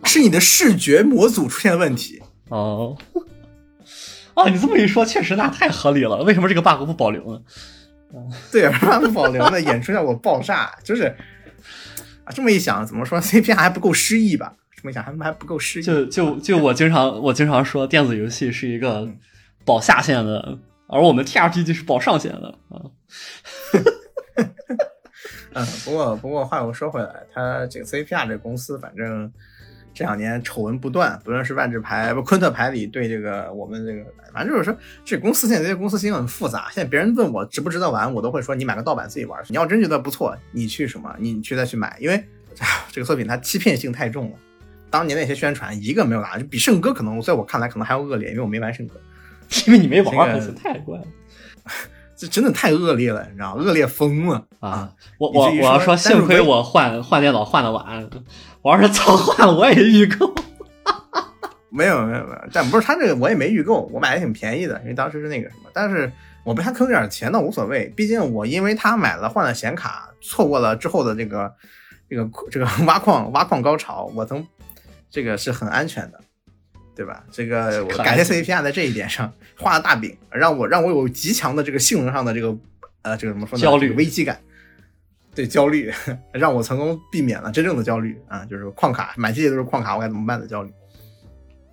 [0.03, 2.19] 是你的视觉模组出现了问题。
[2.49, 2.97] 哦，
[4.37, 6.17] 哦，你这么一说，确实那太合理了。
[6.17, 7.41] 为什么这个 bug 不保留呢？
[8.51, 8.69] 对，
[9.01, 9.59] 不保留呢？
[9.59, 11.05] 演出效果爆炸，就是
[12.23, 14.53] 啊，这么一想，怎么说 CP 还不够诗意吧？
[14.75, 15.83] 这么一想还还不够诗意。
[15.83, 19.09] 就就就我经常我经常说，电子游戏是一个
[19.65, 22.81] 保下线的，而我们 TRPG 是保上线的啊。
[25.53, 29.33] 嗯，不过不过话又说回来，他这个 CPR 这个公司，反正
[29.97, 36.67] 这两年丑闻不断，不论是万智牌不昆特牌里对这个我们这个，反正就是说这公司现在这些公司性很复杂。
[36.71, 39.43] 现在别人问我值不值得玩，我都会说你买个盗版自己玩。
[39.47, 42.23] 你要真觉得不错，你去什么，你去再去买，因为
[42.91, 44.37] 这个作品它欺骗性太重了。
[44.91, 48.99] 当年那些宣传一个没有打，就比圣歌可能在我看来可能还要恶劣，因为我没玩圣歌。
[49.65, 51.05] 因为你没玩这个儿，太怪了
[52.17, 53.61] 这真的太恶劣了，你知道吗？
[53.61, 54.91] 恶劣疯了啊！
[55.19, 58.09] 我我我要说，幸亏我换换电脑换的晚，
[58.61, 60.33] 我要是早换了，我也预购。
[61.69, 66.11] 没有没有没有，但不是他这个我也没预购，我买的挺便宜的，因为当时是那个什么，但是
[66.43, 71.53] 我被他坑点钱倒无所谓，毕竟我因为他买了换了显卡，错过了之后的这个
[72.09, 74.45] 这个 这个挖矿挖矿高潮，我从
[75.11, 76.19] 这个是很安全的，
[76.95, 77.23] 对吧？
[77.31, 82.57] 这个我感谢安 CPR 在这一点上画了大饼，让我让我有极强的这个性能上的这个
[83.03, 83.61] 呃这个怎么说呢？
[83.61, 84.39] 焦虑这个危机感。
[85.37, 85.93] 对焦虑，
[86.33, 90.71] 让我成功避免了真正的焦虑啊，就是矿卡满世界都是矿卡，我该怎么办的焦虑。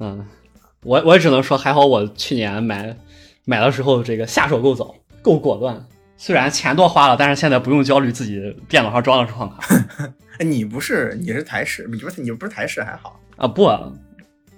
[0.01, 0.23] 嗯，
[0.83, 2.95] 我我也只能说，还好我去年买
[3.47, 5.83] 买的时候这个下手够早，够果断。
[6.19, 9.67] 虽然钱多花了，但是现在不用焦虑自己电脑上装的是矿卡
[10.39, 13.91] 哎，你不是你是台式，你不是你不是台式还好，啊，不啊，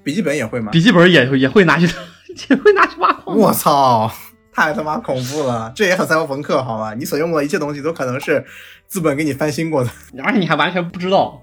[0.03, 0.73] 笔记本也会吗？
[0.73, 1.87] 笔记本也也会拿去
[2.51, 3.37] 也会拿去挖矿。
[3.37, 4.11] 我操，
[4.57, 5.71] 太他妈恐怖了！
[5.77, 6.95] 这也很赛博朋克好吗？
[6.95, 8.43] 你所用过的一切东西都可能是
[8.87, 9.91] 资本给你翻新过的。
[10.25, 11.43] 而且你还完全不知道。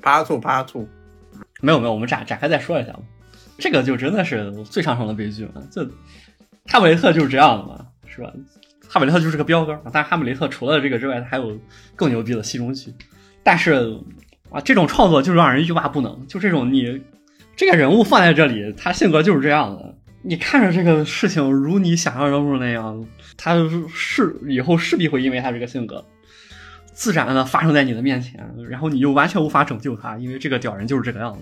[0.00, 0.88] 趴兔趴兔，
[1.60, 3.00] 没有没有，我们展展开再说一下吧。
[3.58, 5.60] 这个就真的是最上乘的悲剧了。
[5.68, 5.84] 就
[6.68, 8.32] 哈姆雷特就是这样的嘛，是吧？
[8.88, 11.58] 哈姆雷特就是个标杆，但是哈姆雷特除了这个之外，他还有
[11.96, 12.94] 更牛逼的戏中剧。
[13.42, 13.98] 但是
[14.48, 16.24] 啊，这种创作就是让人欲罢不能。
[16.28, 17.02] 就这种你
[17.56, 19.95] 这个人物放在这里，他性格就是这样的。
[20.28, 23.06] 你看着这个事情如你想象中那样，
[23.36, 23.54] 他
[23.94, 26.04] 是以后势必会因为他这个性格，
[26.92, 31.38] 自然的发生在你的面前，然后你又完全无法拯救他，因为这个屌人就是这个样子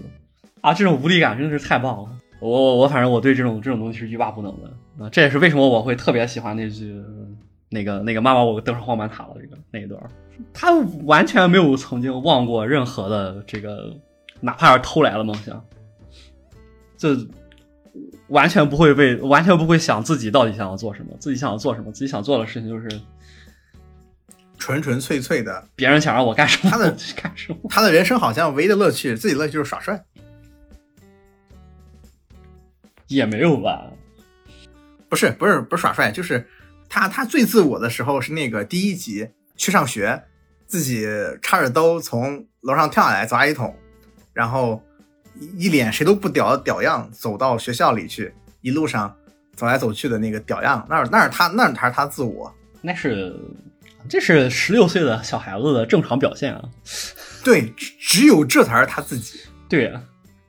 [0.61, 0.75] 啊！
[0.75, 2.11] 这种无力感真的是太棒了。
[2.41, 5.09] 我我我反正我对这种这种东西是欲罢不能的啊！
[5.09, 6.95] 这也是为什么我会特别喜欢那句
[7.71, 9.99] 那个那个妈妈我登上荒坂塔了这个那一段，
[10.53, 13.97] 他完全没有曾经忘过任何的这个，
[14.43, 15.65] 哪怕是偷来的梦想，
[16.99, 17.17] 就
[18.29, 22.89] 完全不会为完全不会想自己到底想要做什么，自己想要做什么，自己想做的事情就是
[24.59, 27.59] 纯纯粹粹的，别人想让我干什么，他的干什么。
[27.69, 30.05] 他的人生好像唯一的乐趣，自己乐趣就是耍帅。
[33.09, 33.93] 也没有吧？
[35.11, 36.49] 不是不是不是耍帅，就是
[36.89, 40.25] 他他最自我的时候是那个第一集去上学，
[40.67, 41.07] 自己
[41.43, 43.77] 插着兜从楼上跳下来砸一桶，
[44.33, 44.83] 然后
[45.39, 49.15] 一一脸谁都不屌的屌样走到学校里去，一路上
[49.55, 52.53] 走来走去的那个屌样，那是那是他那才是他自我。
[52.81, 53.35] 那是
[54.09, 56.63] 这是十六岁的小孩子的正常表现啊。
[57.43, 59.41] 对，只只有这才是他自己。
[59.69, 60.03] 对啊，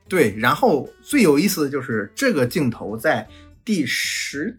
[0.08, 3.26] 对，然后最有意思的就是这个镜头在
[3.64, 4.56] 第十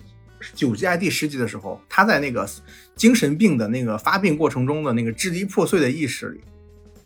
[0.53, 2.47] 九集还是第十集的时候，他在那个
[2.95, 6.41] 精神病的那个发病过程中的那个支离破碎的意识里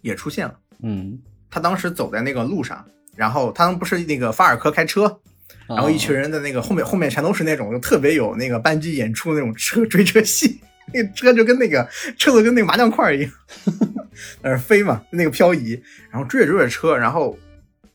[0.01, 0.59] 也出现了。
[0.83, 1.19] 嗯，
[1.49, 2.85] 他当时走在那个路上，
[3.21, 5.19] 然后他们不是那个法尔科开车，
[5.67, 10.59] 然后一群人在那个后面后面全都是那种就特别有那个班级演出那种车 追车戏，
[10.91, 13.31] 那个车就跟那个车子跟那个麻将块一样，
[14.41, 17.37] 在那儿飞嘛，那个漂移，然后追着追着车，然后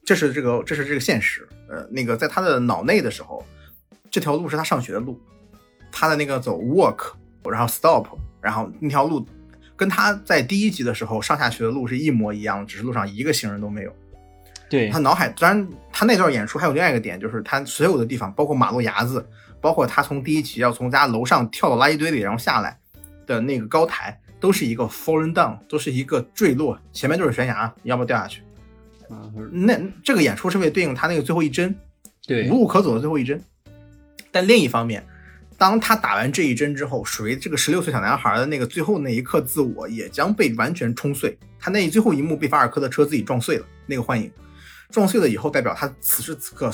[0.05, 3.45] 这是这个这是这个现实，呃，那个在他的脑内的时候，
[4.09, 5.21] 这条路是他上学的路，
[5.91, 7.15] 他的那个走 walk，
[7.51, 8.07] 然后 stop，
[8.41, 9.27] 然后那条路
[9.75, 13.93] 跟他在第一集的时候上下学的路是一模一样，只是路上一个行人都没有。
[14.69, 19.25] 对他脑海，当然他那段演出还有另外一个点，就是他所有的地方，包括马路牙子，
[19.61, 22.79] 包括他从第一集要从家楼上跳到垃圾堆里然后下来
[23.27, 28.43] 的那个高台，都是一个 fallen down，都是一个坠落，前面就是悬崖，你要不要掉下去？
[29.09, 31.73] 啊，那这个演出是为了对应他那个最后一针，
[32.27, 33.41] 对无路可走的最后一针。
[34.33, 35.07] 但另一方面，
[35.57, 41.39] 当他打完这一针之后，属于这个十六岁小男孩的那个最后那一刻自我也将被完全冲碎。
[41.59, 44.31] 他那最后一幕被法尔科的车自己撞碎了，那个幻影
[44.91, 46.71] 撞碎了以后，代表他此时此刻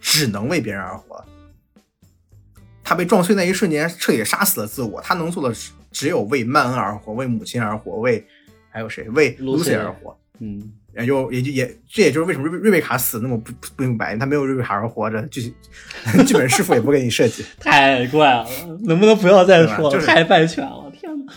[0.00, 1.24] 只能为别人而活。
[2.82, 5.00] 他被撞碎那一瞬间，彻底杀死了自我。
[5.00, 8.26] 他能做的只只有为曼恩而活，为母亲而活，为
[8.70, 9.08] 还有谁？
[9.10, 10.18] 为 Lucy 而活。
[10.40, 15.54] 嗯，也就也就也这也就是为什么瑞瑞贝卡死那么不不不明白，他没有瑞贝卡而活着，剧
[16.26, 17.44] 剧本师傅也不给你设计。
[17.60, 18.46] 太怪了，
[18.82, 19.90] 能不能不要再说了？
[19.90, 21.32] 就是太败犬了，天哪！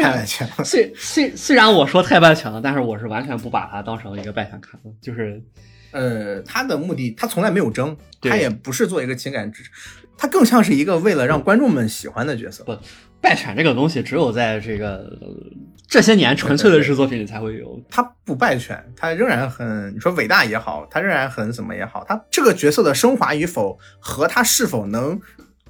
[0.00, 0.64] 太虽然了。
[0.64, 5.42] 虽虽虽然我说太败犬了，但是我是完全不把它当成一个败犬看的，就是
[5.90, 9.70] 呃，他的目的他从来没有争，他也不是做一个情感支持，
[10.16, 12.64] 他更像是一个为了让观众们喜欢的角色。
[12.64, 12.78] 不
[13.20, 15.28] 败犬这个东西，只有在这个呃
[15.86, 17.80] 这些年纯粹的日式作品里才会有。
[17.88, 25.20] 他不败犬，他仍然很你说伟大也好，他仍然很怎么也好，他这个角色的升华与否和他是否能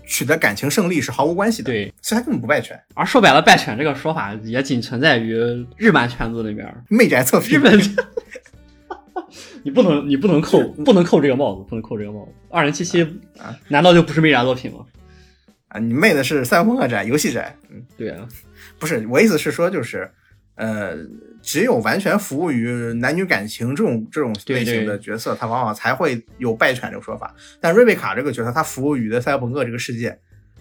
[0.07, 2.79] 取得感情胜利是毫无关系的。，对，所以他根本不败犬。
[2.95, 5.35] 而说白了，败犬这个说法也仅存在于
[5.77, 6.67] 日漫圈子里面。
[6.89, 7.81] 媚宅测评，日本，
[9.63, 12.33] 你不能你不能扣不能扣这个帽子，不能扣这个帽子。
[12.51, 13.03] 二零七七
[13.39, 14.85] 啊难道就不是媚宅作品吗？
[15.69, 18.29] 啊，你媚的是赛博朋克宅、游戏宅，嗯，对啊，
[18.79, 20.11] 不是，我意思是说，就是，
[20.57, 20.95] 呃，
[21.43, 27.35] 只有完全服务于男女感情这种这种类型的角色，他往往才会有败犬这个说法。
[27.61, 30.17] 但瑞贝卡这个角色，他服务于的赛博朋克这个世界，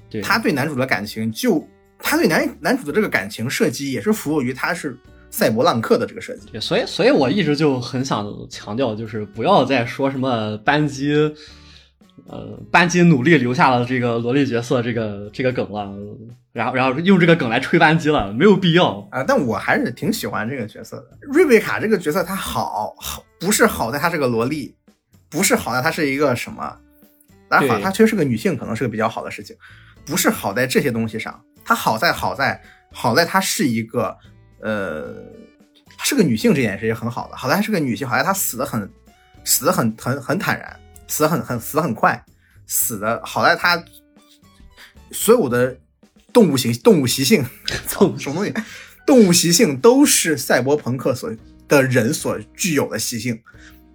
[0.09, 1.65] 对，他对男主的感情就，
[1.99, 4.97] 他对男男主的这个感情设计也是服务于他是
[5.29, 6.49] 赛博浪客的这个设计。
[6.51, 11.13] 对，所以所以我一直就很想强调，就是不要再说什么班机，
[12.31, 15.93] 呃，班机努力留下了这个萝莉角色这个这个梗了，
[16.53, 19.05] 然后然后用这个梗来吹班机了，没有必要。
[19.11, 21.17] 啊、但我还是挺喜欢这个角色的。
[21.21, 24.73] 瑞贝卡这个角色，她好好不是好在她是个萝莉，
[25.29, 26.77] 不是好在她是一个什么，
[27.49, 29.53] 当然好，她确实是个女性，可能是个比较好的事情，
[30.05, 32.61] 不是好在这些东西上，她好在好在
[32.93, 34.15] 好在她是一个
[34.61, 35.15] 呃，
[36.01, 38.89] 是个女性这点是也很好的，好在她是个女性，好在她死的很
[39.43, 40.79] 死的很很很坦然，
[41.11, 42.23] 死很很死很快，
[42.65, 43.83] 死的好在他
[45.11, 45.77] 所有的
[46.31, 47.43] 动物形动物习性，
[47.85, 48.53] 操 什么东西？
[49.05, 51.29] 动物习性都是赛博朋克所
[51.67, 53.37] 的人所具有的习性。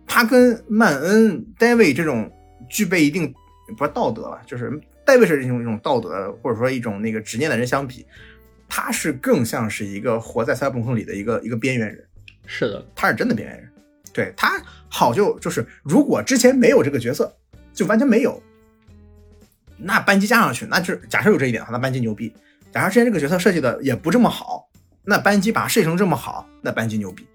[0.06, 2.30] 他跟曼恩、戴维这种
[2.68, 3.34] 具备一定
[3.78, 4.70] 不是道德吧，就是
[5.06, 8.04] 戴维是一种一种道德或者说一种那个执念的人相比，
[8.68, 12.06] 他是更像是一个活在赛博朋克里的一个一个边缘人。
[12.44, 13.72] 是的，他是真的边缘人。
[14.12, 17.32] 对他好就就是，如果之前没有这个角色，
[17.72, 18.42] 就完全没有，
[19.76, 22.32] 那班机加上去，那就是假设有这一点的话，那班机牛逼。
[22.72, 24.68] 假设之前这个角色设计的也不这么好，
[25.04, 27.26] 那班机把它设计成这么好，那班机牛逼。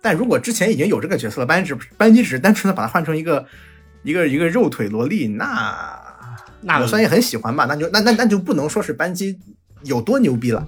[0.00, 3.44] 但如果之前已经有这个角色了，班机只班机只是单纯的把它换成一个
[4.02, 6.00] 一个一个肉腿萝莉，那
[6.60, 9.38] 那我虽然也很喜欢吧，那就那那那就不能说是班机
[9.82, 10.66] 有多牛逼了。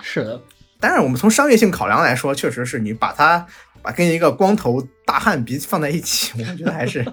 [0.00, 0.40] 是的，
[0.78, 3.46] 当然，我们从商业性考量来说，确实是你把它
[3.86, 7.06] 把跟一个光头大汉比放在一起， 我觉得还是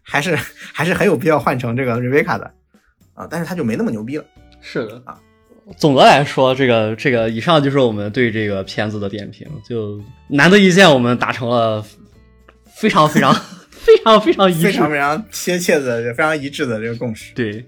[0.00, 0.38] 还是
[0.72, 2.48] 还是很有必要换成这个瑞贝卡的
[3.12, 4.24] 啊，但是他就没那么牛逼了。
[4.60, 5.18] 是的啊。
[5.76, 9.44] 总的来说，这个这个以上就是我们对这个片子的点评。
[9.68, 11.84] 就难得一见，我们达成了
[12.72, 13.34] 非常非常
[13.70, 14.62] 非常非常一致。
[14.62, 17.34] 非常非常贴切的、非常一致的这个共识。
[17.34, 17.64] 对，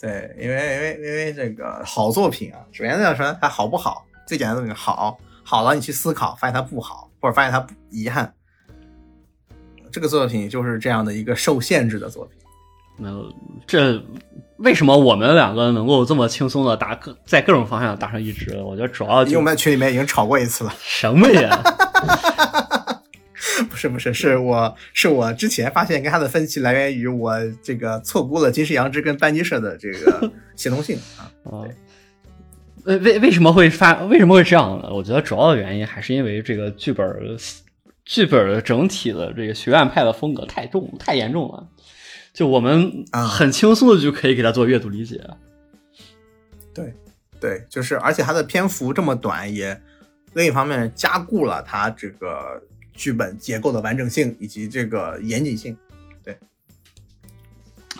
[0.00, 8.32] 对，因为因为因为这个好作品啊，首先要说它好不好，最简单的东西好，好了你去思考，发现它不好，或者发现它不遗憾。
[9.90, 12.38] 这个作品就是这样的一个受限制的作品。
[12.98, 13.10] 那
[13.66, 14.02] 这
[14.56, 18.56] 为什么我们两个能够这么轻松的达各在各种方向达成一致？
[18.62, 20.72] 我觉得主要就因为我们在群里面已经吵过一次了。
[20.80, 21.62] 什么呀？
[23.70, 31.30] 不是不是，是我是我之前发现跟他的分歧来源于我这个错估了金世阳之跟班机社的这个协同性啊。
[31.44, 31.64] 啊，
[32.86, 34.88] 为为为什么会发为什么会这样呢？
[34.92, 37.06] 我觉得主要的原因还是因为这个剧本
[38.04, 41.66] 剧本的整体的这个学院派的风格太重太严重了，
[42.32, 45.20] 就我们啊很轻松的就可以给他做阅读理解。
[46.72, 46.94] 对
[47.40, 49.80] 对，就是而且它的篇幅这么短，也
[50.34, 52.62] 另一方面加固了它这个
[52.94, 55.76] 剧本结构的完整性以及这个严谨性。
[56.22, 56.36] 对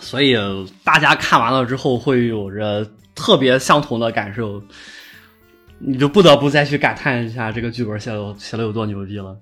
[0.01, 0.37] 所以
[0.85, 4.63] 大家看完了之后会有着特别相同的感受，
[5.81, 9.37] 你就不得不再去感叹一下这个剧本写的写的有多牛逼了。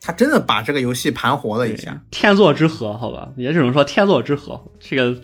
[0.00, 4.62] 他真的把这个游戏盘活了一下，天作之合，好吧，也只能说天作之合。
[4.78, 5.18] 这个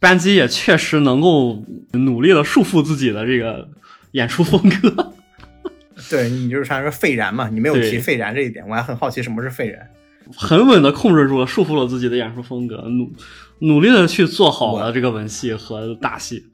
[0.00, 3.68] 班机也确实能够努力的束缚自己的这个
[4.10, 5.12] 演出风格。
[6.10, 9.88] 对你就是传说废燃嘛，你没有提对废燃这一点，我还很好奇什么是废燃。
[10.36, 13.12] 很稳的控制住了，束缚了自己的演出风格，努
[13.60, 16.46] 努力的去做好了这个文戏和大戏。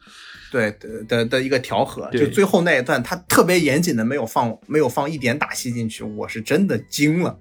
[0.53, 7.39] 对的的的一个调和，就最后那一段，他特别严谨的没有放没有放一点打戏进去，我是真的惊了。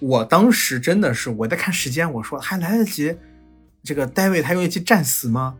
[0.00, 3.16] 我当时真的是我在看时间，我说还来得及，
[3.82, 5.56] 这个戴维他用一起战死吗？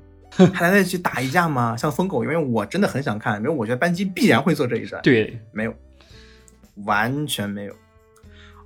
[0.52, 1.74] 还来得及打一架吗？
[1.74, 5.74] 像疯狗，因为我真的很想看，因为我觉得班机必然会做这一战，对，没有，
[6.84, 7.74] 完全没有。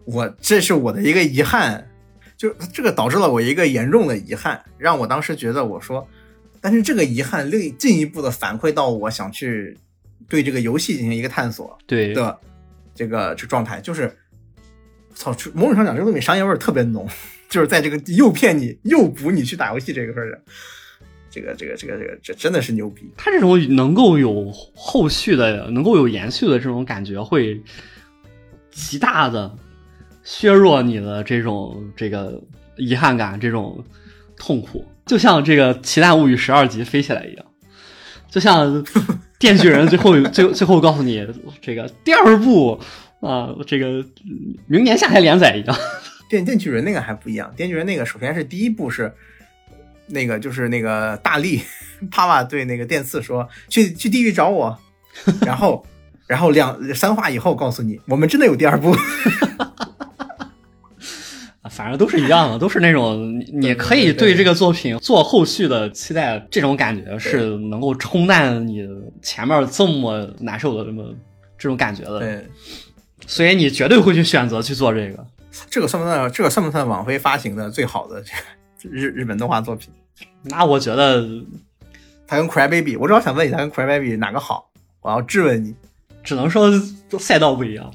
[0.04, 1.88] 我这是我的一个遗憾，
[2.36, 6.08] 就这个导致了我一个严重的遗憾，让我当时觉得我说，
[6.60, 9.76] 但是这个遗憾另进一步的反馈到我想去
[10.28, 12.38] 对这个游戏进行一个探索对的
[12.94, 14.14] 这个这状态，就是
[15.14, 17.08] 操，某种上讲，这个东西商业味儿特别浓，
[17.48, 20.40] 就是在这个诱骗你、诱捕你去打游戏这个事儿上，
[21.30, 23.10] 这个这个这个这个这真的是牛逼。
[23.16, 27.60] 它这种能够有后续的、能够有延续的这种感觉，会
[28.70, 29.56] 极大的
[30.22, 32.42] 削弱你的这种这个
[32.76, 33.84] 遗憾感、这种
[34.36, 37.44] 痛苦，就像这个《奇蛋物语》十二集飞起来一样，
[38.30, 38.84] 就像
[39.38, 41.26] 电锯人最后 最最后告诉你
[41.60, 42.78] 这个第二部
[43.20, 44.04] 啊、这个
[44.68, 45.76] 明年夏天连载一样。
[46.30, 49.10] 电电锯人那个还不一样，电锯人那个首先是第一部是
[50.08, 51.62] 那个就是那个大力
[52.10, 54.78] 帕瓦对那个电刺说去去地狱找我，
[55.40, 55.84] 然后
[56.26, 58.90] 然后两三话以后告诉你我们真的有第二部，
[59.56, 59.67] 啊
[61.78, 68.84] 反正都是一样的， 都是那种你你可以对这个作品做后续的期待，这种感觉是能够冲淡你
[69.22, 71.04] 前面这么难受的这么
[71.56, 72.44] 这种感觉的，对，
[73.28, 75.24] 所以你绝对会去选择去做这个。
[75.70, 79.90] 这个算不算这个算不算网飞发行的最好的这个日日本动画作品？
[80.42, 81.24] 那我觉得
[82.26, 84.68] 它跟 Cry Baby，我主要想问你，它跟 Cry Baby 哪个好？
[85.00, 85.76] 我要质问你。
[86.24, 86.70] 只能说
[87.18, 87.90] 赛道不一样。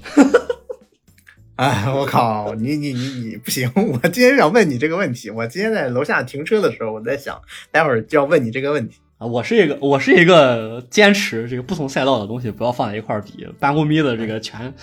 [1.55, 3.71] 哎，我靠，你你你你不行！
[3.75, 5.29] 我今天想问你这个问题。
[5.29, 7.39] 我今天在楼下停车的时候，我在想，
[7.71, 8.99] 待会儿就要问你这个问题。
[9.19, 14.73] 啊，我是一个我是一个坚持这个不同赛道的东西不要放在一块儿比，班固咪的这个全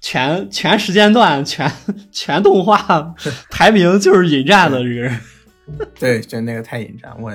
[0.00, 1.72] 全全时间段全
[2.12, 3.14] 全动画
[3.50, 5.20] 排名就是引战的这个人。
[5.98, 7.32] 对，就那个太引战，我，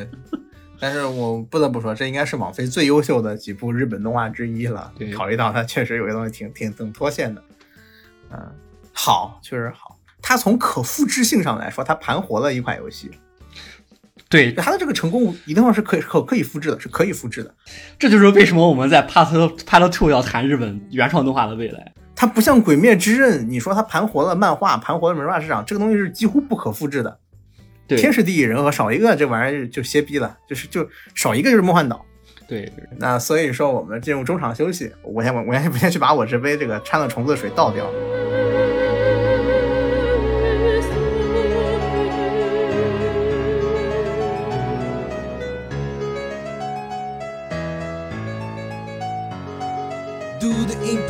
[0.80, 5.12] 但是我不得不说，这应该是网飞最优秀的几部日本动画之一了对。
[5.12, 7.44] 考虑到它确实有些东西挺挺挺脱线的，
[8.32, 8.39] 嗯，
[8.94, 9.98] 好，确实好。
[10.22, 13.12] 它从可复制性上来说，它盘活了一款游戏，
[14.30, 17.54] 对，它的这个成功一定是可以可可以复制的，是可以复制的。
[18.00, 21.94] 这就是为什么我们在 Part Part Two 要谈日本原创动画的未来。
[22.16, 27.20] 它不像《鬼灭之刃》，你说它盘活了漫画，盘活了漫画市场，这个东西是几乎不可复制的。
[27.86, 32.06] 对，天时地利人和，少一个这玩意儿就歇逼了，就是就少一个就是梦幻岛。
[32.48, 34.89] 对，那所以说，我们进入中场休息。
[35.02, 37.86] 我先我我先我先去把我这杯这个掺了虫子的水倒掉。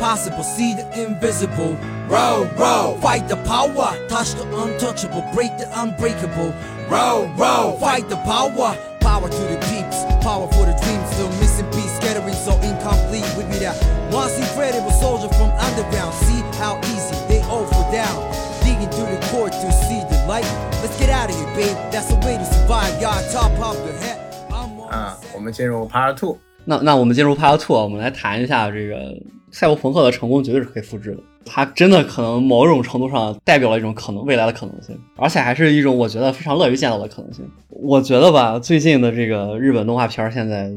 [0.03, 1.77] impossible, see the invisible.
[2.07, 6.53] Row, row, fight the power, touch the untouchable, break the unbreakable.
[6.89, 11.07] Row, row, fight the power, power to the peeps, power for the dreams.
[11.13, 13.27] Still missing piece, scattering so incomplete.
[13.37, 13.77] With me that
[14.11, 16.13] once incredible soldier from underground.
[16.25, 18.17] See how easy they all fall down.
[18.63, 20.49] Digging through the court to see the light.
[20.81, 21.77] Let's get out of here, babe.
[21.91, 22.99] That's the way to survive.
[22.99, 24.17] Got top of the head.
[24.49, 26.39] I'm on 啊 the，我们进入 Part Two。
[26.65, 29.15] 那那我们进入 Part Two，我们来谈一下这个
[29.54, 31.18] 赛博朋克的成功，绝对是可以复制的。
[31.46, 37.48] 它真的可能某种程度上代表了一种可能未来的可能性，而且还是一种我觉得非常乐于见到的可能性。
[37.68, 40.68] 我觉得吧，最近的这个日本动画片儿现在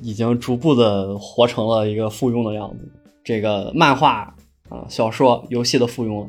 [0.00, 2.88] 已经逐步的活成了一个附庸的样子，
[3.22, 4.34] 这个漫画
[4.70, 6.28] 啊、小说、游戏的附庸了。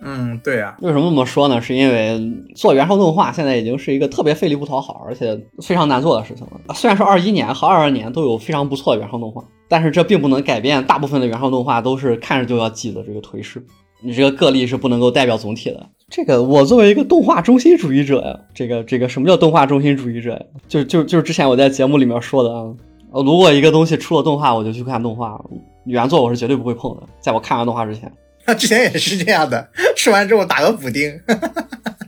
[0.00, 1.60] 嗯，对啊，为什么这么说呢？
[1.60, 2.20] 是因为
[2.56, 6.74] 做原创动画现在已经是一个特别费力不讨好，而且非常难做的事情了。
[6.74, 9.42] 虽然说二一年和二二年都有非常不错的原创动画，
[9.74, 13.60] 但是这并不能改变大部分的原创动画都是看着就要记的这个颓势。
[14.00, 15.84] 你这个个例是不能够代表总体的。
[16.08, 20.40] 这个我作为一个动画中心主义者呀，这个这个什么叫动画中心主义者呀？
[20.68, 22.72] 就就就是之前我在节目里面说的啊，
[23.10, 25.44] 呃如果一个东西出了动画，我就去看动画，
[25.86, 28.08] 原作我是绝对不会碰的，在我看完动画之前。
[28.46, 31.10] 那 之前也是这样的，吃完之后打个补丁，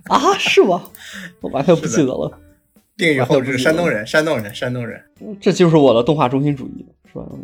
[0.04, 0.84] 啊，是吗？
[1.40, 2.30] 我完全不记得了。
[2.96, 4.98] 定语后是山东人，山东人，山东人。
[5.38, 6.86] 这就是我的动画中心主义，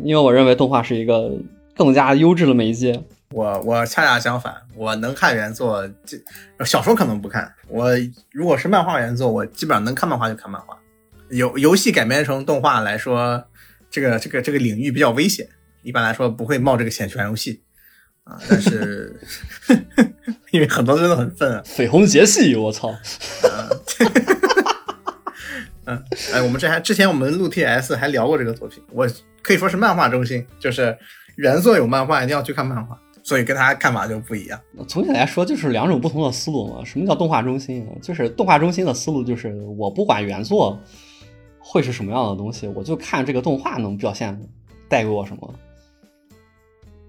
[0.03, 1.31] 因为我认为动画是一个
[1.75, 3.03] 更加优质的媒介。
[3.31, 6.15] 我我恰恰相反，我能看原作，这
[6.63, 7.51] 小说可能不看。
[7.67, 7.89] 我
[8.31, 10.77] 如果是漫画原作，我基本上能看漫画就看漫画。
[11.29, 13.43] 游游戏改编成动画来说，
[13.89, 15.47] 这个这个这个领域比较危险，
[15.81, 17.63] 一般来说不会冒这个险去玩游戏
[18.23, 18.37] 啊。
[18.47, 19.19] 但是
[20.51, 22.93] 因为很多真的很愤啊，绯红杰系，我操！
[25.85, 26.03] 嗯，
[26.33, 29.07] 哎，我们这还之前我们录 TS 还聊过这个作品，我
[29.41, 30.97] 可以说是漫画中心，就是
[31.35, 34.59] 原作有漫画一定要去看漫画，所以跟他看法就不一样。
[34.87, 36.85] 总体来说，就是两种不同的思路嘛。
[36.85, 37.85] 什么叫动画中心？
[38.01, 40.79] 就是动画中心的思路，就是我不管原作
[41.59, 44.39] 会是什么样的东西，我就看这个动画能表现
[44.87, 45.53] 带给我什么。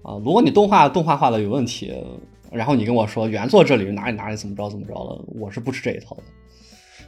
[0.03, 1.93] 啊，如果你动画动画化的有问题，
[2.51, 6.23] 然后你跟我说原作这里哪里哪里怎么着怎么着了，我是不吃这一套的。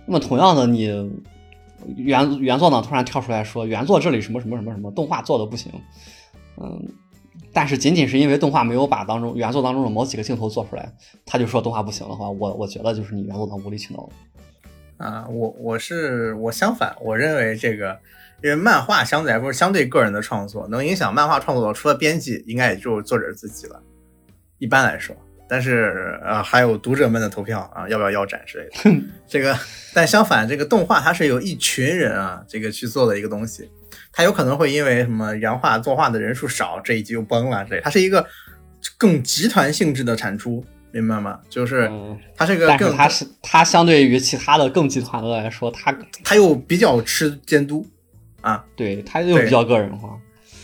[0.06, 0.88] 那么同样的，你
[1.96, 5.72] 原原作呢突然跳出来说原作这里什么什么什么什么动画做的不行，
[6.58, 6.82] 嗯，
[7.54, 10.92] 但是仅仅是因为动画没有把当中原作当中的某几个镜头做出来，
[11.26, 14.10] 他就说动画不行的话，我我觉得就是你原作党无理取闹。
[14.98, 18.00] 啊，我我是我相反，我认为这个，
[18.44, 23.80] 因为漫画相对来说相对个人的创作，能影响漫画创作的，除了编辑，应该也就是作者自己了。
[24.58, 25.16] 一般来说，
[25.48, 29.02] 但是呃，还有读者们的投票啊，要不要腰斩之类的。
[29.28, 29.58] 这个，
[29.94, 33.70] 但相反，这个动画它是由一群人啊，这个去做的一个东西，
[34.12, 38.26] 它有可能会因为什么原画作画的人数少，这一集就崩了之类，它是一个
[38.98, 41.40] 更集团性质的产出，明白吗？
[41.50, 47.88] 就是嗯，它是一个更它是它相对于其他的更集团的来说，它它又比较吃监督
[48.42, 50.18] 啊，对它又比较个人化。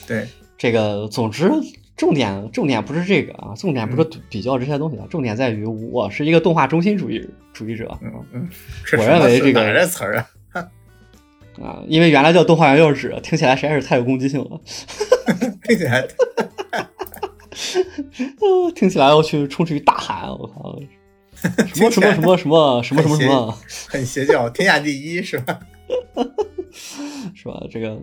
[0.08, 0.28] 对。
[0.56, 1.52] 这个总之
[1.96, 7.98] 重点重点不是这个啊，重点不是比较这些东西啊，重点在于我是一个动画中心主义主义者。
[8.02, 8.50] 嗯嗯，
[8.98, 10.28] 我认为这个哪来的词儿啊？
[11.62, 14.60] 啊，因为原来叫动画原幼稚，听起来实在是太有攻击性了。
[15.64, 16.06] 听起来
[18.42, 20.80] 呃 听起来要去冲出去大喊，我靠！
[21.74, 25.60] 什么什么什么什么什么什么什么，很邪教，天下第一是吧？
[27.36, 27.62] 是吧？
[27.70, 27.98] 这个，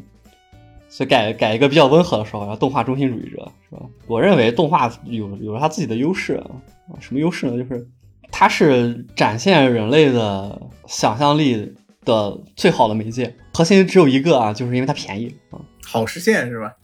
[0.90, 3.82] 所以改改一个比较温和的说法，叫动画中心主义者，是吧？
[4.08, 6.50] 我认为动画有有它自己的优势啊，
[6.98, 7.56] 什么优势呢？
[7.56, 7.88] 就是
[8.32, 11.72] 它是展现人类的想象力
[12.04, 15.60] 的最好的媒介，核心只有一个啊，就是因为它便宜啊。
[15.86, 16.74] 好实现是吧？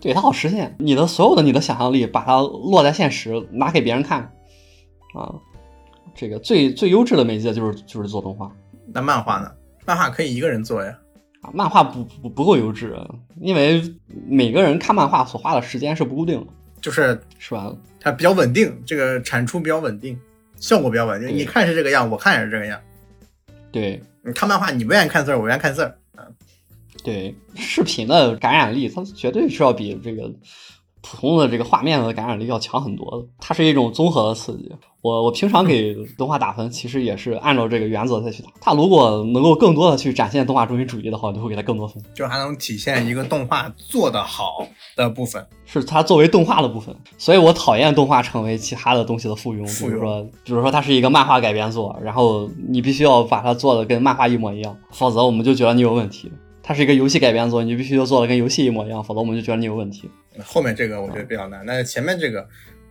[0.00, 4.22] 对，它好实现你的所有的你的想象力，把它落在现实，拿给别人看，
[5.14, 5.32] 啊，
[6.16, 8.50] 这个最最优质的媒介就是就是做动画
[8.92, 9.50] 那漫画呢？
[9.86, 10.92] 漫画可以一个人做呀。
[11.44, 12.96] 啊，漫画不不不够优质，
[13.38, 13.82] 因为
[14.26, 16.46] 每个人看漫画所花的时间是不固定的，
[16.80, 17.70] 就是是吧？
[18.00, 20.18] 它比较稳定，这个产出比较稳定，
[20.56, 21.36] 效果比较稳定。
[21.36, 22.80] 你看是这个样，我看也是这个样。
[23.70, 25.94] 对你看漫画，你不愿意看字儿，我愿意看字儿。
[27.02, 30.32] 对，视频的感染力，它绝对是要比这个
[31.06, 33.26] 普通的这个画面的感染力要强很多的。
[33.38, 34.72] 它是一种综合的刺激。
[35.02, 38.48] 我我平常给动画打分，其实也是按照这个原则再去打。
[38.58, 42.02] 它如果能够更多的去展现动画中心主义的话，我就会给它更多分。
[42.14, 45.46] 就还能体现一个动画做得好的部分。
[45.66, 49.58] 是它作为动画的部分，所以我讨厌动画成为其他的东西的附庸。
[49.78, 56.32] 比如说，比如说它是一个漫画改编作，然后你必须要把它做的跟漫画一模一样，否则我们就觉得你有问题。
[56.62, 60.08] 它是一个游戏改编作，你必须要做的跟游戏一模一样，否则我们就觉得你有问题。
[60.42, 62.40] 后面这个我觉得比较难，但是前面这个，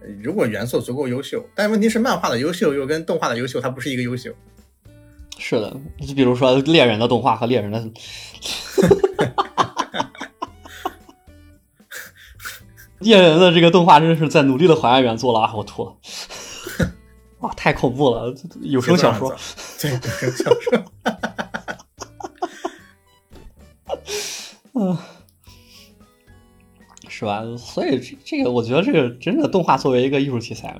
[0.02, 4.32] 呃如果元素足够优秀，但问题是漫画的优秀又跟动画的优秀它不是一个优秀。
[5.38, 5.76] 是的，
[6.08, 7.80] 就比如说猎人的动画和猎人的，
[13.00, 15.54] 猎人的这个动画真是在努力的还原原作了啊！
[15.54, 15.96] 我吐了，
[17.42, 18.34] 哇，太恐怖了！
[18.62, 19.36] 有声小说，
[19.82, 20.84] 对，有声小说。
[27.16, 27.44] 是吧？
[27.56, 30.76] 所以这这个，我觉得这个真的动画作为一个艺术题材，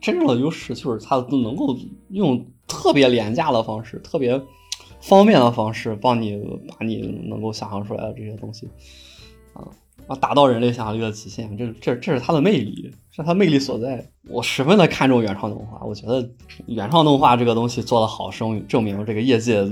[0.00, 1.76] 真正的优势就是它能够
[2.08, 4.40] 用特别廉价的方式、特别
[4.98, 8.66] 方便的方式，帮你把你能够想象出来的这些东西
[9.52, 9.68] 啊
[10.06, 11.54] 啊，达到人类想象力的极限。
[11.54, 14.10] 这这这是它的魅力，是它魅力所在。
[14.30, 16.26] 我十分的看重原创动画，我觉得
[16.66, 19.62] 原创动画这个东西做得好，证证明这个业界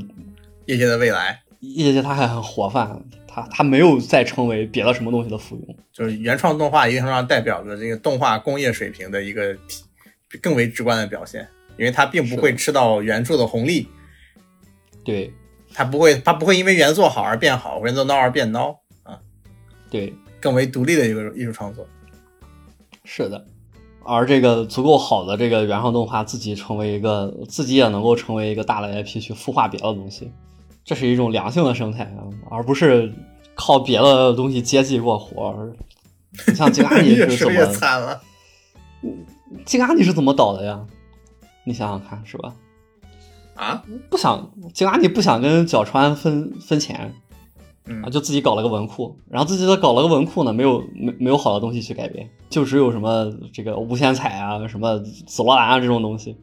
[0.66, 3.02] 业界的未来业界它还很活泛，
[3.32, 5.76] 它它没有再成为别的什么东西的附庸。
[5.92, 9.56] 就是原创动画一定程度上代表着这个动画工业水平的一个
[10.40, 13.88] 更为直观的表现，因为它并不会吃到原著的红利，
[15.04, 15.32] 对。
[15.74, 19.18] 它不会它不会因为原作好而变好，原作孬而变孬啊，
[19.88, 21.88] 对，更为独立的一个艺术创作。
[23.04, 23.42] 是的，
[24.04, 30.30] 而这个足够好的这个原创动画，自己成为一个，自己也能够成为一个大的 IP 去孵化别的东西，
[30.84, 33.12] 这是一种良性的生态啊，而不是
[33.54, 35.72] 靠别的东西接济过活儿。
[36.48, 38.20] 你像吉拉尼是怎么， 惨了。
[39.64, 40.84] 金阿尼是怎么倒的呀？
[41.64, 42.54] 你想想看，是吧？
[43.54, 47.14] 啊，不想吉拉尼不想跟角川分分钱
[47.86, 56.34] 嗯啊，就自己搞了个文库，然后自己的搞了个文库呢，没有没没有好的东西去改编，就只有什么这个无限彩啊，什么紫罗兰啊这种东西，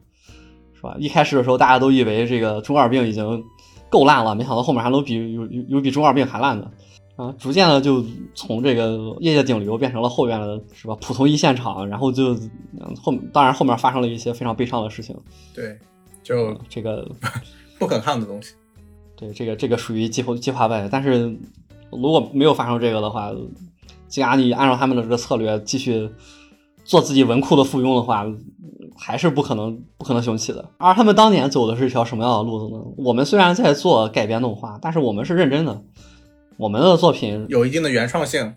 [0.74, 0.94] 是吧？
[0.98, 3.42] 一开始的时候大家都以为这个中二病已经
[3.90, 6.70] 够烂了，没想到后面还能比有有有比中二病还烂的。
[7.16, 8.02] 啊，逐渐的就
[8.34, 10.96] 从这个业界顶流变成了后院的，是吧？
[11.02, 15.14] 普通一线厂，然后就嗯后当然后面发生了一些非常悲伤的事情，
[15.54, 15.78] 对，
[16.22, 17.06] 就这个
[17.78, 18.54] 不可抗的东西。
[19.16, 21.36] 对，这个这个属于计划计划外，但是
[21.90, 23.30] 如果没有发生这个的话，
[24.08, 26.08] 金阿尼按照他们的这个策略继续
[26.84, 28.24] 做自己文库的附庸的话，
[29.00, 30.62] 还是不可能不可能雄起的。
[30.76, 32.80] 而他们当年走的是一条什么样的路子呢？
[32.98, 35.82] 我们虽然在做改编动画，但是我们是认真的，
[36.58, 38.54] 我们的作品有一定的原创性，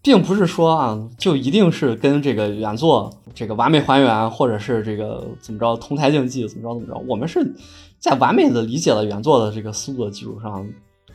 [0.00, 7.04] 并不是说啊，就一定是跟这个原作这个完美还原，或者是这个怎么着同台竞技，怎么着怎么着。
[7.06, 7.54] 我们是
[7.98, 10.66] 在完美的理解了原作的这个思路的基础上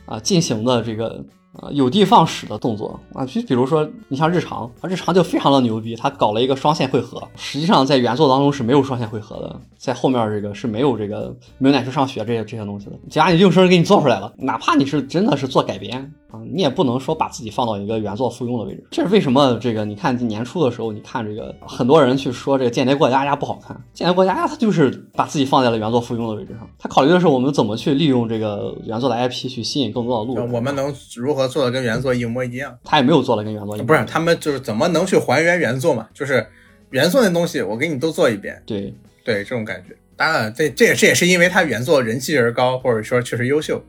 [0.06, 1.22] 啊，进行的这个
[1.54, 3.24] 啊有的放矢的动作啊。
[3.26, 12.92] 就比如说，你像日常，啊日常就非常的牛逼，他搞了一个双线汇合，实际上在原作当中是没有双线汇合的，在后面这个是没有这个没有奶去上学这些这些东西的。
[13.10, 18.84] 假如你硬生生给你做出来了，哪怕你是真的是做改编啊，你也不能说把自己放到一个原作附庸的位置。
[18.90, 19.58] 这是为什么？
[19.60, 30.52] 这个你看年初的时候，你看这个很多人去说这个《间谍过家家》不好看，《间谍过家家》它就是把自己放在了原作附庸的位置上，他考虑的是我们怎么去利用这个原作的 IP 去吸引更多的路人。
[30.52, 32.76] 我们能如何做的跟原作一模一样？
[32.84, 36.08] 他也没有做的跟原作一模一样不是，他们就是怎么能去还原原作嘛？
[36.12, 36.46] 就是
[36.90, 39.96] 原作那东西，我给你都做一遍，对对这种感觉。
[40.16, 43.80] 当然，这这也这也是因为他原作人气而高，或者说确实优秀，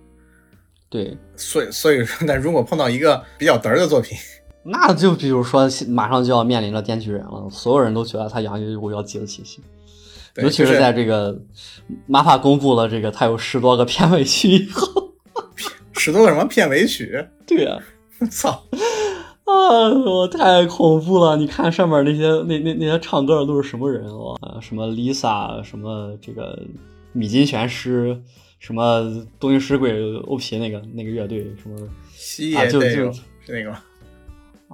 [0.89, 4.17] 对，所以所以说，那如果碰到一个比较嘚儿的作品，
[4.63, 9.61] 那就比如说马上就要面临着《电锯人》了，所有人都觉得他养育我要记得清晰。
[10.33, 11.37] 对尤其是在这个
[12.05, 15.13] 马法公布了这个他有十多个片尾曲以后，
[15.93, 17.77] 十多个什么片尾曲，对呀、
[18.29, 18.63] 操！
[19.45, 21.35] 啊，我太恐怖了！
[21.35, 24.37] 你看上面那些那那那些唱歌的都是什么人哦？
[24.41, 26.59] 啊，什么 Lisa，什么这个
[27.11, 28.21] 米津玄师，
[28.59, 29.91] 什么东京食鬼
[30.23, 33.83] OP 那个那个乐队，什么西啊就就是那个吗？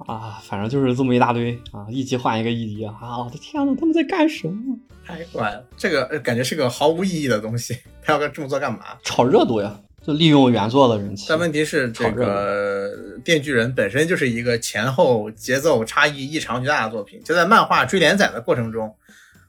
[0.06, 3.18] 啊，反正就是这么一大堆啊，一集换一个一集啊！
[3.18, 4.76] 我的天呐，他们在干什么？
[5.06, 8.80] 太怪了，这个呃感觉是个毫无意义的东西，他要这么做干嘛？
[9.02, 11.26] 炒热度呀，就利用原作的人气。
[11.28, 12.90] 但问题是，这个
[13.22, 18.94] 《电锯人》本身就是一个前后节奏差异异常巨大的作品，就在漫画追连载的过程中，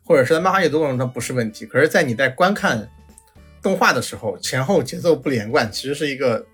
[0.05, 1.65] 或者是在漫画阅读过程中，它不是问题。
[1.65, 2.87] 可是，在你在观看
[3.61, 6.45] 动画的时候，前后节奏不连贯，其实是一个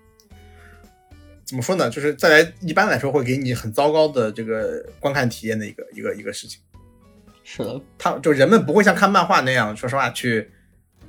[1.44, 1.90] 怎么说呢？
[1.90, 6.60] 就是再来一般来说会给你很糟糕的这个观看体验的一个一个一个事情。
[7.42, 10.50] 是的，他就人们不会像看漫画那样，说实话去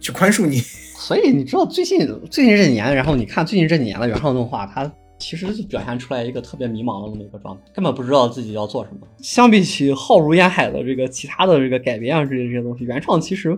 [0.02, 0.60] 去宽恕你。
[0.60, 9.08] 所以你知道最近最近这几年，然后你看最近这几年的原创动画，它其实就表现出来一个特别迷茫的那么一个状态，根本不知道自己要做什么。
[9.20, 13.58] 相比起浩如烟海的这个其他的这个改编啊这些这些东西，原创其实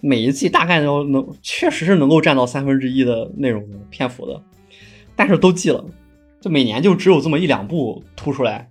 [0.00, 4.42] 每一季大概都能确实是能够占到三分之一的内容的篇幅的，
[5.14, 5.84] 但是都记了，
[6.40, 8.70] 就每年就只有这么一两部突出来。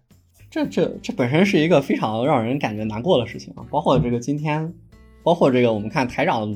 [0.49, 3.61] 这这这本身是一个非常让人感觉难过的事情啊！
[3.69, 4.73] 包括这个今天，
[5.21, 6.51] 包括这个我们看台长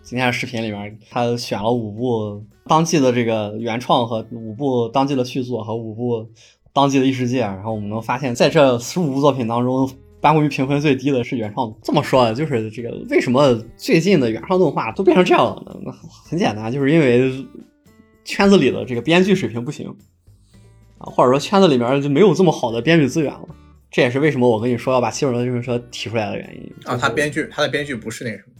[0.00, 6.30] 今天的视频里面，他选了五部当季的这个原创和五部当季的续作和五部
[6.72, 9.90] 当季的异世界，然后我们能发现，在这十五部作品当中，
[10.20, 11.72] 颁过于评分最低的是原创。
[11.82, 15.76] 这么说，就是这个为什么最近的原创动画都变成这样了呢？
[15.84, 15.92] 那
[16.28, 17.46] 很简单，就是因为
[18.24, 19.88] 圈子里的这个编剧水平不行
[20.98, 23.48] 啊，或者说圈子里面就没有这么好的编剧资源了。
[23.90, 26.72] 这也是为什么我跟你说要把《七本的自行车》提出来的原因。
[26.84, 28.52] 啊，就是他编剧他的编剧不是那个什么，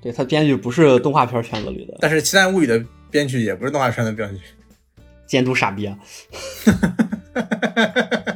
[0.00, 4.40] 对他编剧不是动画片圈子里的，但是《奇谭物语》的编剧也不是动画圈的编剧。
[5.26, 5.98] 监督傻逼啊！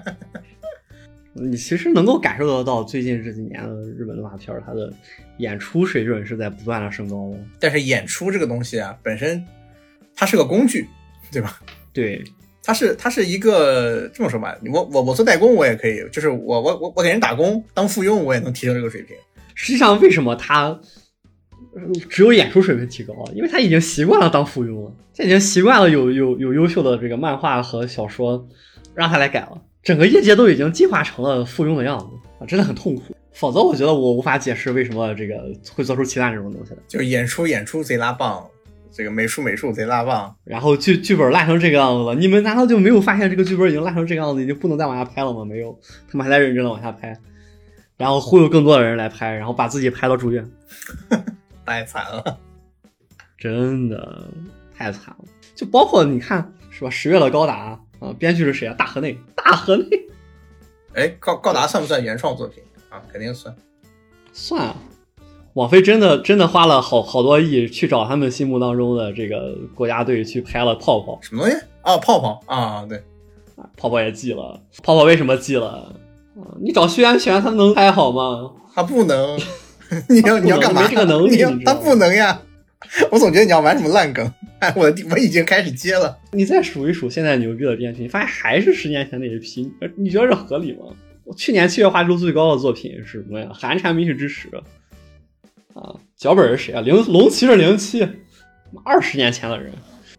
[1.38, 4.92] 你其实能够感受得到，最近这几年的日本动画片儿，它的
[5.38, 7.38] 演出水准是在不断的升高的。
[7.60, 9.44] 但是演出这个东西啊，本身
[10.14, 10.88] 它是个工具，
[11.30, 11.60] 对吧？
[11.92, 12.24] 对，
[12.62, 19.16] 它是它是一个这么说吧，我我我做代工我也可以，就是我我我我给人打工当附庸，我也能提升这个水平。
[19.54, 20.68] 实际上为什么他
[21.74, 23.14] 呃只有演出水平提高？
[23.34, 28.48] 因为他已经习惯了当附庸了，他已经习惯了有有有优秀的这个漫画和小说
[28.94, 32.06] 让他来改了，整个业界都已经进化成了附庸的样子
[32.40, 33.14] 啊，真的很痛苦。
[33.32, 35.40] 否则，我觉得我无法解释为什么这个
[35.72, 36.78] 会做出奇蛋这种东西来。
[36.88, 38.44] 就是演出演出贼拉棒，
[38.90, 45.44] 这个美术美术贼拉棒，然后剧剧本烂成这个样子了，你们难道就没有发现这个剧本已经烂成这个样子，已经不能再往下拍了吗？
[45.44, 45.78] 没有，
[46.10, 47.16] 他们还在认真的往下拍，
[47.96, 50.44] 然后忽悠更多的人来拍，然后把自己拍到住院，
[51.64, 52.40] 太惨了。
[53.38, 54.26] 真的
[54.76, 55.24] 太惨了。
[55.54, 58.74] 就包括你看是吧，十月的高达啊，编剧是谁啊？
[58.78, 59.86] 大河内，大河内
[60.94, 63.02] 哎，高高达算不算原创作品啊？
[63.12, 63.54] 肯定算。
[64.32, 64.76] 算啊。
[65.54, 71.56] 网飞真的真的花了好好多亿去找他们心目当中的这个国家队去拍了泡泡，什么东西？
[71.80, 73.02] 啊，泡泡啊，对，
[73.76, 75.68] 泡泡也记了，泡泡为什么记了？
[75.68, 75.92] 啊
[76.60, 78.52] 你找薛安全他能拍好吗？
[78.74, 79.38] 他不能。
[80.10, 80.82] 你要你要干嘛？
[80.82, 82.42] 没这个能力他不能呀。
[83.10, 84.30] 我总觉得你要玩什么烂梗。
[84.60, 86.18] 哎， 我的我已经开始接了。
[86.32, 90.84] 你再数一数现在牛逼的编剧，你发现还是十年前那一批，呃你觉得这合理吗？
[91.24, 93.48] 我去年七月画质最高的作品是什么呀？
[93.52, 94.48] 《寒蝉密室之时》
[95.80, 96.80] 啊，脚本是谁啊？
[96.80, 98.06] 零龙骑士零七，
[98.84, 99.72] 二十年前的人，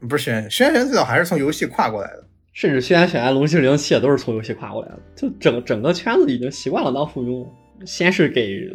[0.08, 2.24] 不是轩轩轩最早还是从游戏跨过来的。
[2.54, 7.50] 甚至轩辕雪原龙星零七也都是从游戏跨过来的，就整整个圈子已经习惯了当附庸了。
[7.86, 8.68] 先是给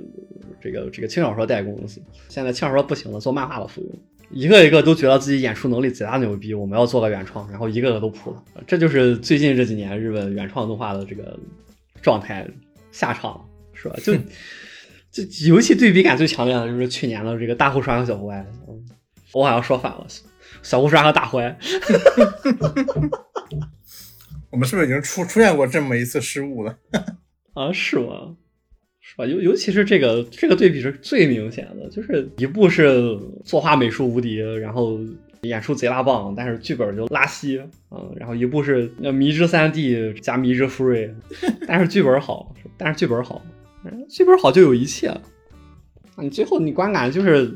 [0.61, 1.77] 这个这个轻小说代工，
[2.29, 3.87] 现在轻小说不行了，做漫画的附庸，
[4.33, 8.43] 一个一个都觉得自己演出能力贼大牛逼，我们要做个原创，然后一个个都扑了。
[8.67, 11.39] 这就是最近这几年日本原创动画的这个
[12.01, 12.49] 状态
[12.91, 13.97] 下场，是吧？
[14.03, 14.15] 就
[15.13, 18.83] 就尤其对比感最强烈的就是去年的这个大户刷和小胡歪，嗯，
[19.35, 20.07] 我好像说反了，
[20.63, 21.59] 小胡刷和大户外。
[24.51, 26.77] 我们是不是已经出出现过这么一次失误了？
[27.55, 28.37] 啊，是吗？
[29.13, 29.27] 是吧？
[29.27, 34.99] 尤尤其是这个这个对比是最明显的，就是一部是作画美术无敌，然后
[35.43, 37.61] 演出贼拉棒，但是剧本就拉稀，
[37.91, 41.11] 嗯，然后一部是呃迷之三 D 加迷之 Free，
[41.69, 43.43] 但是剧本好，但是剧本好，
[43.85, 45.21] 嗯剧本好就有一切了，
[46.17, 47.55] 啊，你最后你观感就是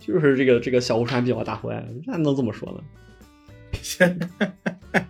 [0.00, 2.82] 就是这个这个小无川比较大户外，那能怎么说呢？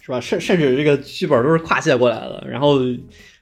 [0.00, 0.20] 是吧？
[0.20, 2.78] 甚甚至这个剧本都是跨界过来的，然后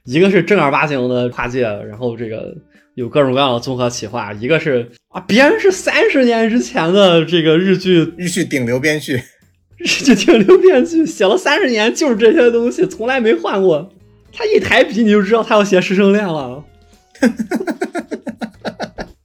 [0.05, 2.55] 一个是正儿八经的跨界，然后这个
[2.95, 9.21] 有各种各样的综合企划；一个是啊，别人是三十年之前的这个日剧，日剧顶流编剧，
[9.77, 13.93] 日剧顶流编剧，写了三十年就是这些东西，从来没换过。
[14.33, 16.63] 他一抬笔你就知道他要写师生恋了。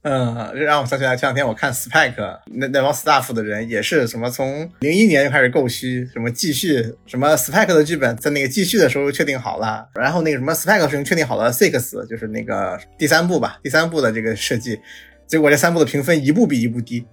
[0.09, 14.79] 嗯，让我想起来前两天我看 Spike 那那帮 staff 的人也是什么从零一年就开始构虚，什么继续什么 Spike 的剧本在那个继续的时候确定好了，然后那个什么 Spike 的事情确定好了，Six 就是那个第三部吧，第三部的这个设计，
[15.27, 17.05] 结果这三部的评分一部比一部低，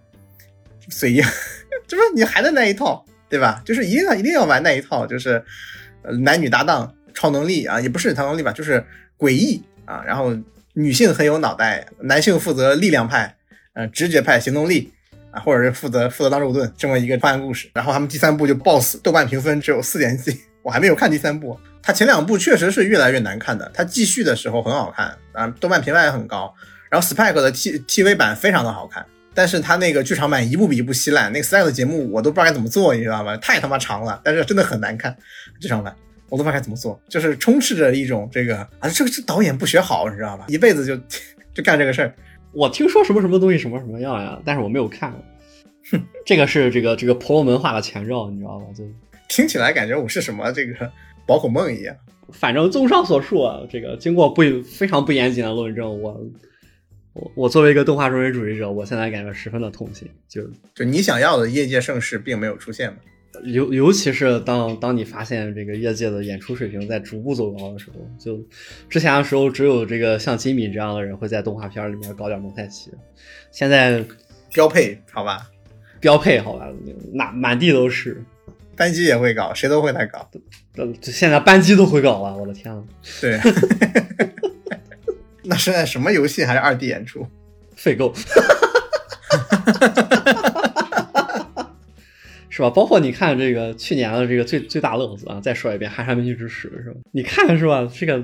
[0.89, 1.21] 随意
[1.89, 3.61] 这不你还在那一套对吧？
[3.65, 5.43] 就是一定要一定要玩那一套，就是
[6.21, 8.85] 男女搭档超能力啊，也不是超能力吧，就是
[9.19, 10.33] 诡异啊，然后。
[10.74, 13.36] 女性很有脑袋，男性负责力量派，
[13.74, 14.92] 呃，直觉派，行动力
[15.30, 17.70] 啊，或者是负责负责当肉盾这么一个破案故事。
[17.74, 21.59] 然后他们第三部就爆死，豆瓣评分只有四点几， 我还没有看第三部。
[21.82, 26.52] 它前两部确实是越来越难看的，它继续的时候很好看啊，豆瓣评分也很高。
[26.90, 31.30] 然后 Spike 的 T TV 版非常的好看，但是它那个剧场版一部比一部稀烂。
[31.32, 33.36] 那个 Spike 的节目我都不知道该怎么做，你知道吗？
[33.36, 35.16] 太他妈长了，但是真的很难看
[35.60, 35.94] 剧场版。
[36.28, 40.46] 我都不知道该怎么做，就是充斥着一种这个啊，这个这导演不学好，你知道吧？
[40.48, 40.96] 一辈子就
[41.52, 42.14] 就干这个事儿。
[42.52, 45.12] 我听说什么什么东西什么什么样呀，但是我没有看。
[45.90, 48.66] 哼这个是这个这个婆罗门化的前兆，你知道吧？
[48.76, 48.84] 就
[49.28, 50.90] 听起来感觉我是什么这个
[51.26, 51.94] 宝可梦一样。
[52.32, 56.26] 反正综上所述啊，这个经过不非常不严谨的论证，我
[57.12, 60.09] 我我作为一个动画中心主义者，我现在感觉十分的痛心。
[60.26, 60.42] 就
[60.74, 62.98] 就你想要的业界盛世并没有出现嘛。
[63.43, 68.40] 尤尤其是当当你发现这个业界的演出水平在逐步走高的时候，就
[68.89, 72.90] 之前的时候只有这个像金米这样的人会在动画片里面搞点蒙太奇，
[73.51, 74.05] 现在
[74.52, 75.51] 标配好吧，
[76.01, 76.69] 标配好吧，
[77.12, 78.23] 满满地都是，
[78.77, 80.31] 班机也会搞，谁都会来搞，
[80.77, 82.85] 呃，现在班机都会搞了，我的天呐，
[83.20, 83.40] 对，
[85.43, 87.27] 那现在什么游戏还是二 D 演出？
[87.74, 88.15] 废购。
[92.55, 92.70] 是吧？
[92.70, 97.01] 包括你看这个去年的这个最最大乐子啊，再说一遍《寒山美女之时》是吧？
[97.10, 97.90] 你看是吧？
[97.93, 98.22] 这个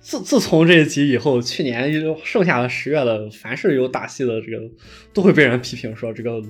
[0.00, 1.88] 自自从这一集以后，去年
[2.24, 4.68] 剩下的十月的，凡是有打戏的这个，
[5.14, 6.42] 都会被人批评说这个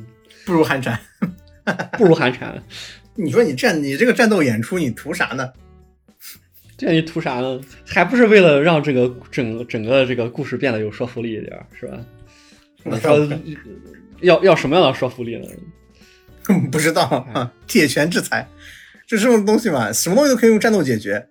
[0.46, 0.98] 不如寒蝉，
[1.98, 2.62] 不如寒蝉。
[3.14, 5.52] 你说你战你这个战斗演出，你图啥呢？
[6.78, 7.60] 这你图啥呢？
[7.84, 12.06] 还不是为了让这个整整个这个故事变得有说服力一点，是吧？
[12.84, 13.28] 你说
[14.22, 15.46] 要要什么样的说服力呢？
[16.70, 17.02] 不知道
[17.34, 18.46] 啊，铁拳制裁，
[19.06, 19.92] 这是什么东西嘛？
[19.92, 21.26] 什么东西都可以用战斗解决，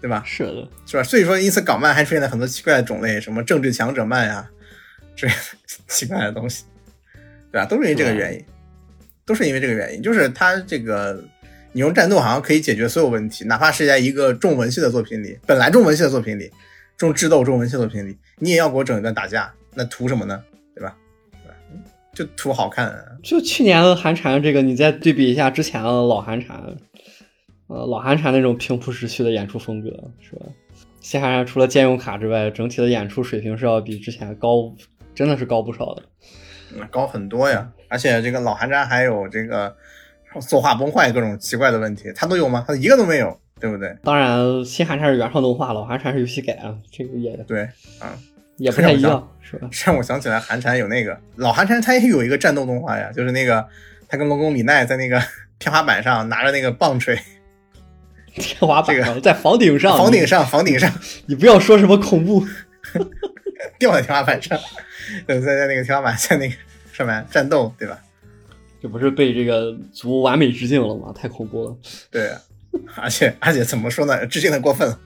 [0.00, 0.22] 对吧？
[0.26, 1.02] 是的，是吧？
[1.02, 4.48] 所以说，因此港漫还出现了很多奇怪的种类，什么政治强者漫呀，
[5.14, 5.28] 这
[5.88, 6.64] 奇怪的东西，
[7.52, 7.66] 对吧？
[7.66, 8.44] 都是因为这个原因，
[9.26, 11.22] 都是因为这个原因，就是它这个
[11.72, 16.50] 你用战斗好像可以解决所有问题，哪怕是在一个重文系的作品里，本来重文系的作品里，
[16.96, 20.42] 重智斗重文戏作品里，你也要给我整一段打架，那图什么呢？
[22.18, 22.92] 就图好看，
[23.22, 26.60] 就去年的寒蝉这个，你再对比一下之前的老寒蝉，
[27.68, 29.88] 呃，老寒蝉那种平铺直叙的演出风格，
[30.18, 30.46] 是吧？
[31.00, 34.74] 新寒蝉除了兼用卡之外，整体的演出水平是要比之前高，
[35.14, 36.02] 真的是高不少的，
[36.90, 37.70] 高很多呀！
[37.88, 39.72] 而且这个老寒蝉还有这个
[40.40, 42.64] 作画崩坏各种奇怪的问题，它都有吗？
[42.66, 43.96] 它一个都没有，对不对？
[44.02, 47.62] 当然，新寒蝉是原创动画，老寒蝉是游戏改啊，这个也对，
[48.00, 48.18] 啊，
[48.56, 49.30] 也不太一样。
[49.48, 49.68] 是吧？
[49.86, 53.66] 让我想起来，寒蝉有那个老寒蝉，他也有一个战斗动画呀，就是那个
[54.08, 55.22] 他跟龙宫米奈在那个
[55.58, 57.18] 天花板上拿着那个棒槌，
[58.34, 60.92] 天花板上在房顶上，房顶上，房顶上，
[61.26, 62.44] 你不要说什么恐怖，
[63.78, 64.58] 掉在天花板上，
[65.26, 66.54] 在在那个天花板在那个
[66.92, 67.98] 上面战斗，对吧？
[68.80, 71.12] 这不是被这个足完美致敬了吗？
[71.12, 71.76] 太恐怖了。
[72.12, 72.30] 对，
[72.94, 74.24] 而且而且怎么说呢？
[74.26, 75.00] 致敬的过分了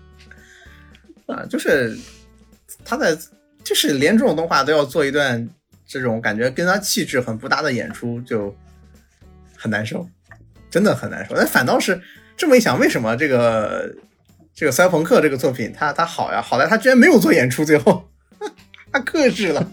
[1.27, 1.47] 啊！
[1.48, 1.97] 就是
[2.85, 3.16] 他在，
[3.65, 5.49] 就是连这种动画都要做一段
[5.87, 8.55] 这种感觉跟他气质很不搭的演出，就
[9.57, 10.09] 很难受，
[10.71, 11.35] 真的很难受。
[11.37, 12.01] 但反倒是
[12.37, 13.95] 这么一想，为什么这个
[14.55, 16.43] 这个赛博朋克这个作品它它好呀？
[16.43, 18.09] 好在他居然没有做演出，最后
[18.93, 19.73] 他克制了。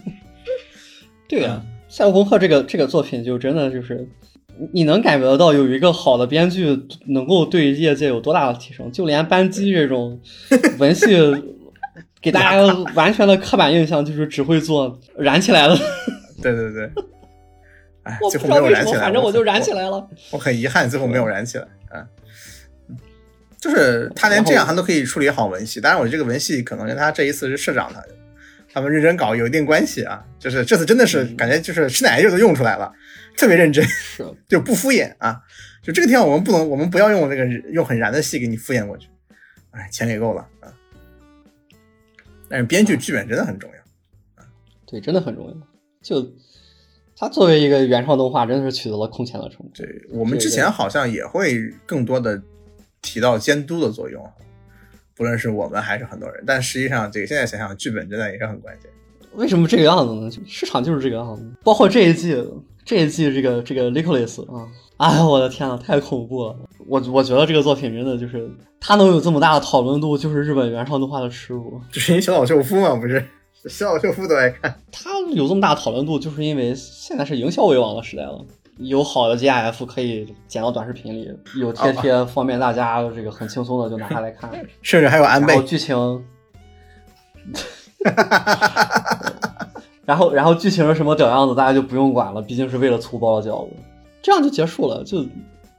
[1.28, 4.08] 对呀、赛博朋克这个这个作品就真的就是，
[4.72, 10.20] 你能感觉得到有一个好的编剧能够对业界有多大的提升，就连班机这种
[10.78, 11.06] 文戏
[12.20, 12.62] 给大家
[12.94, 15.76] 完全的刻板印象就是只会做燃起来了，
[16.42, 16.90] 对对对。
[18.02, 19.82] 哎，我不最后没知道为什么，有燃起来，反正我就燃起来。
[19.90, 20.08] 了。
[20.30, 21.64] 我很遗憾，最后没有燃起来。
[21.90, 22.06] 啊，
[23.58, 28.02] 就是他连这样他都可以处理好文戏，当然我这个文戏可能跟他这一次是社长他
[28.72, 30.24] 他们认真搞有一定关系啊。
[30.38, 32.90] 就是这次真的是感觉就是吃奶劲都用出来了，
[33.36, 33.84] 特别认真，
[34.48, 35.38] 就不敷衍啊。
[35.82, 39.08] 就这个地方我们不能，我们不要用这个用很燃的戏给你敷衍过去。
[39.72, 40.72] 哎，钱给够了啊。
[42.50, 44.44] 但是编剧剧本真的很重要。
[44.84, 45.56] 对，真的很重要。
[46.02, 46.28] 就
[47.16, 49.70] 它作为一个原创动画，真的是取得了空前的成功。
[49.72, 52.42] 对我们之前好像也会更多的
[53.00, 54.28] 提到监督的作用，
[55.14, 56.42] 不论是我们还是很多人。
[56.44, 58.90] 但实际上，这个现在想想，剧本真的也是很关键。
[59.34, 60.28] 为什么这个样子呢？
[60.44, 61.42] 市场就是这个样子。
[61.62, 62.36] 包括这一季，
[62.84, 64.66] 这一季这个这个 Licolis 啊，
[64.96, 66.56] 哎呀，我的天呐，太恐怖了！
[66.90, 68.50] 我我觉得这个作品真的就是，
[68.80, 71.80] 它能有这么大的讨论度，就是日本原创动画的耻辱。
[71.92, 73.24] 就是因小岛秀夫嘛，不是？
[73.68, 74.74] 小岛秀夫都爱看。
[74.90, 78.44] 它有这么大的讨论度，就是因为现在是营销为王的时代了。
[78.78, 81.30] 有好的 GIF 可以剪到短视频里，
[81.60, 84.50] 有贴贴方便大家这个很轻松的就拿下来看。
[84.82, 86.24] 甚至还有安倍剧情，
[90.04, 93.76] 然后然后剧情是什么屌样子，大家就不用管了，毕竟是为了粗暴的饺子，
[94.22, 95.24] 这样就结束了，就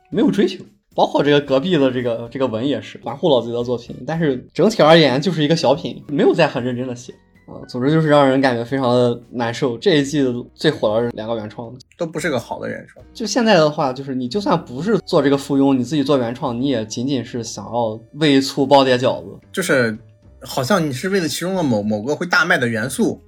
[0.10, 0.64] 没有追求。
[0.93, 7.13] 包括这个隔壁的这个这个文也是管护了自己的作品，但是整体而言就是一个小品，没有在很认真的写
[7.45, 7.55] 啊。
[7.68, 9.77] 总之就是让人感觉非常的难受。
[9.77, 10.22] 这一季
[10.53, 13.03] 最火的两个原创，都不是个好的原创。
[13.13, 19.39] 就现在的话，就是你就算不是做这个附庸，你自己做原创，你也仅仅是想要为醋包点饺子。
[19.51, 19.97] 就是
[20.41, 23.22] 好像你是为了其中的某某个会大卖的元素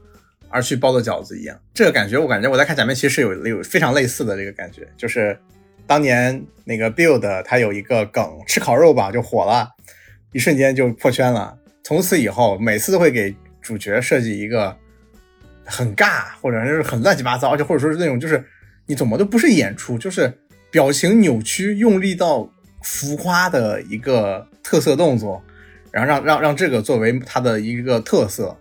[0.49, 1.57] 而去包的饺子一样。
[1.73, 5.38] 这个感觉，我感觉我在看假面骑士有有非常类似的这个感觉，就是
[5.86, 9.70] 当年那个 Build 它有一个梗吃烤肉吧就火了，
[10.32, 11.58] 一瞬间就破圈了。
[11.84, 14.76] 从此以后，每次都会给主角设计一个
[15.66, 18.44] 很尬或者是很乱七八糟，而且或者说是那种就是
[18.86, 20.34] 你怎么都不是演出，就是
[20.72, 22.50] 表情扭曲、用力到
[22.82, 25.44] 浮夸的一个特色动作。
[25.92, 28.58] 然后让让让这个作为它的一个特色，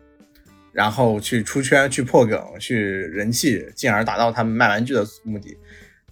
[0.70, 5.57] 然后去出圈、去破梗、去人气，进而达到他们卖玩具的目的，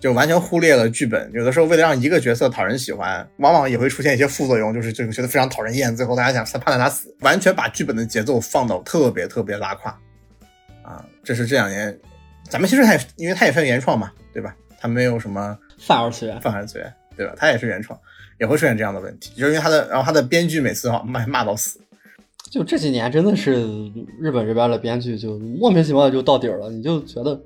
[0.00, 1.30] 就完全忽略了剧本。
[1.32, 9.90] 有的时候为了让一个角色讨人喜欢，往往也会出现一些副作用，就是这个觉得非常讨人厌，最后大家想判断他死，完全把剧本的节奏放到特别特别拉胯
[10.82, 11.04] 啊！
[11.22, 11.96] 这是这两年
[12.48, 14.56] 咱们其实他也因为它也算原创嘛，对吧？
[14.80, 17.34] 它没有什么范二次元，范二次元，对吧？
[17.36, 17.98] 它也是原创，
[18.38, 21.78] 也会出现这样的问题，就是因为它的，然后它的编剧每次啊骂骂到死，
[22.50, 23.62] 就这几年真的是
[24.18, 27.40] 日本这边的编剧就莫名其妙的就到底儿了，你就觉得，呃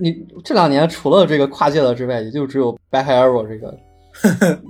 [0.00, 3.78] 你这两年除了这个跨界的之外，也就只有 Back Arrow 这个，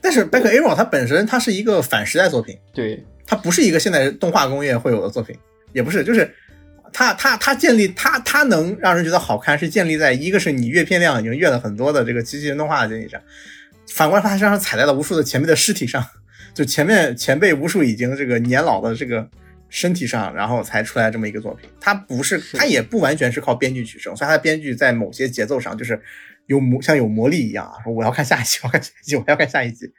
[0.00, 5.36] 但是《Back Arrow》它本身它是一个反时代作品，对它不是一个现代动画工业会有的作品，
[5.72, 6.32] 也不是，就是
[6.92, 13.20] 它它它建立它它能让人觉得好看，是建立在一个是你阅片量已经阅了很多的这个机器人动画的基础上，
[13.88, 16.04] 反过来它身上踩在了无数的前辈的尸体上，
[16.54, 19.28] 就前面前辈无数已经这个年老的这个
[19.70, 21.70] 身体上，然后才出来这么一个作品。
[21.80, 25.98] 它不是，它也不完全是靠编剧取胜，所以它的编剧在某些节奏上就是
[26.46, 29.90] 有魔像有魔力一样啊，说我要看下一集， 我要看下一集，我要看下一集。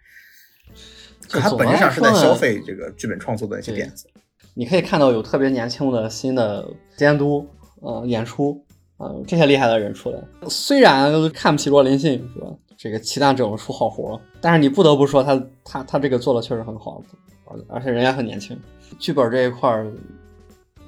[1.28, 4.06] 就总的本质上是在消费这个剧本创作的一些点子。
[4.54, 6.68] 你可以看到有特别年轻的新的
[6.98, 7.48] 监督，
[7.80, 8.62] 呃，演出，
[8.98, 10.20] 呃，这些厉害的人出来。
[10.50, 12.48] 虽然看不起若林信是吧？
[12.78, 17.02] 这个齐大整出好活，但是你不得不说他他他这个做的确实很好，
[17.46, 18.60] 而而且人也很年轻。
[19.00, 19.92] 剧本这一块儿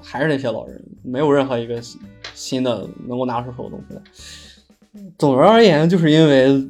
[0.02, 2.00] 还是那些老人，没有任何一个新
[2.34, 4.02] 新的能够拿出手的东西来。
[5.18, 6.68] 总而言，就是因为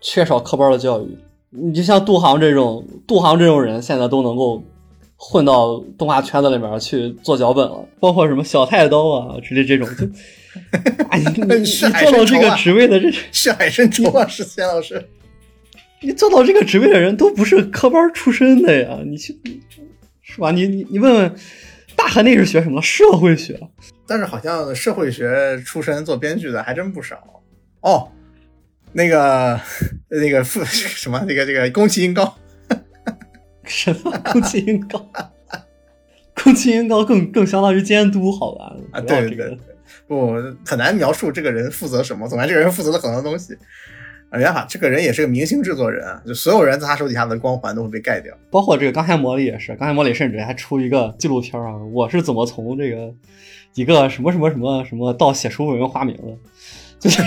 [0.00, 1.18] 缺少科班的教育。
[1.50, 4.62] 你就像杜航这种杜航这种人，现在都能够
[5.16, 10.06] 混到动画圈子里面去做脚本了，包括什么小太刀啊之类这种，就
[11.08, 15.02] 哎，你 你做到这个职位的这， 是海参仇啊，是钱老师。
[16.02, 19.36] 你做到这个职位的人都不是科班出身的呀，你去
[20.38, 20.52] 是吧？
[20.52, 21.34] 你你你问问
[21.96, 22.80] 大河内是学什么？
[22.80, 23.60] 社会学。
[24.06, 27.42] 但是好像社会学出身做编剧的还真不少。
[27.80, 28.08] 哦，
[28.92, 29.60] 那个
[30.08, 32.38] 那个副 什么那个这个宫崎英高，
[33.66, 35.10] 什么宫崎英高？
[36.44, 38.72] 宫崎英高更更相当于监督，好吧？
[38.92, 39.58] 啊，对对对，
[40.06, 40.34] 不
[40.64, 43.58] 很难描述这个人负责什么，总之这个人负责了很多东西。
[44.30, 48.34] 啊，没办法，这个人也是个明星制作人啊，就所有人在他手底下的光环都会被盖掉。
[48.50, 53.12] 包括这个钢铁魔力也是，钢铁魔力甚至还出一个纪录片啊，我是怎么从这个
[53.74, 56.22] 一个什么什么什么什么到写书文花名的，
[56.98, 57.22] 就是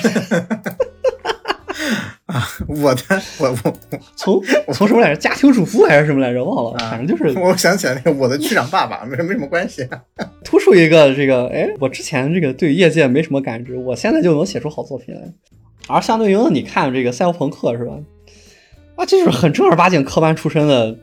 [2.28, 3.02] 啊我的，
[3.40, 3.73] 我我
[4.15, 4.41] 从
[4.73, 10.02] 从什么来着，家庭主妇还是什么来着，忘了，啊反正就是我想起来那个我的区长爸爸，没没什么关系、啊。
[10.45, 15.22] 突出一个这个，哎，我之前这个对业界没什么感知，我现在就能写出好作品来。
[15.91, 17.93] 而相对应的，你看这个赛博朋克是吧？
[18.95, 20.97] 啊，这就是很正儿八经科班出身的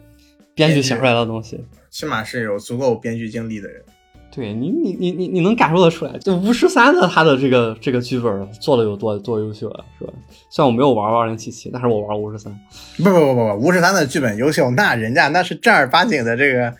[0.55, 1.65] 编剧写出来的东西。
[1.91, 3.83] 起码是有足够编剧经历的人。
[4.31, 10.13] 对你，你你你你能感受得出来，就巫师三的他的这个这个剧本做的有多多优秀啊，是吧？
[10.51, 12.55] 虽然我没有玩二零七七，但是我玩巫师三。
[12.99, 16.73] 不不不不不，吴十三的剧本优秀，那人家那是正儿八经的这个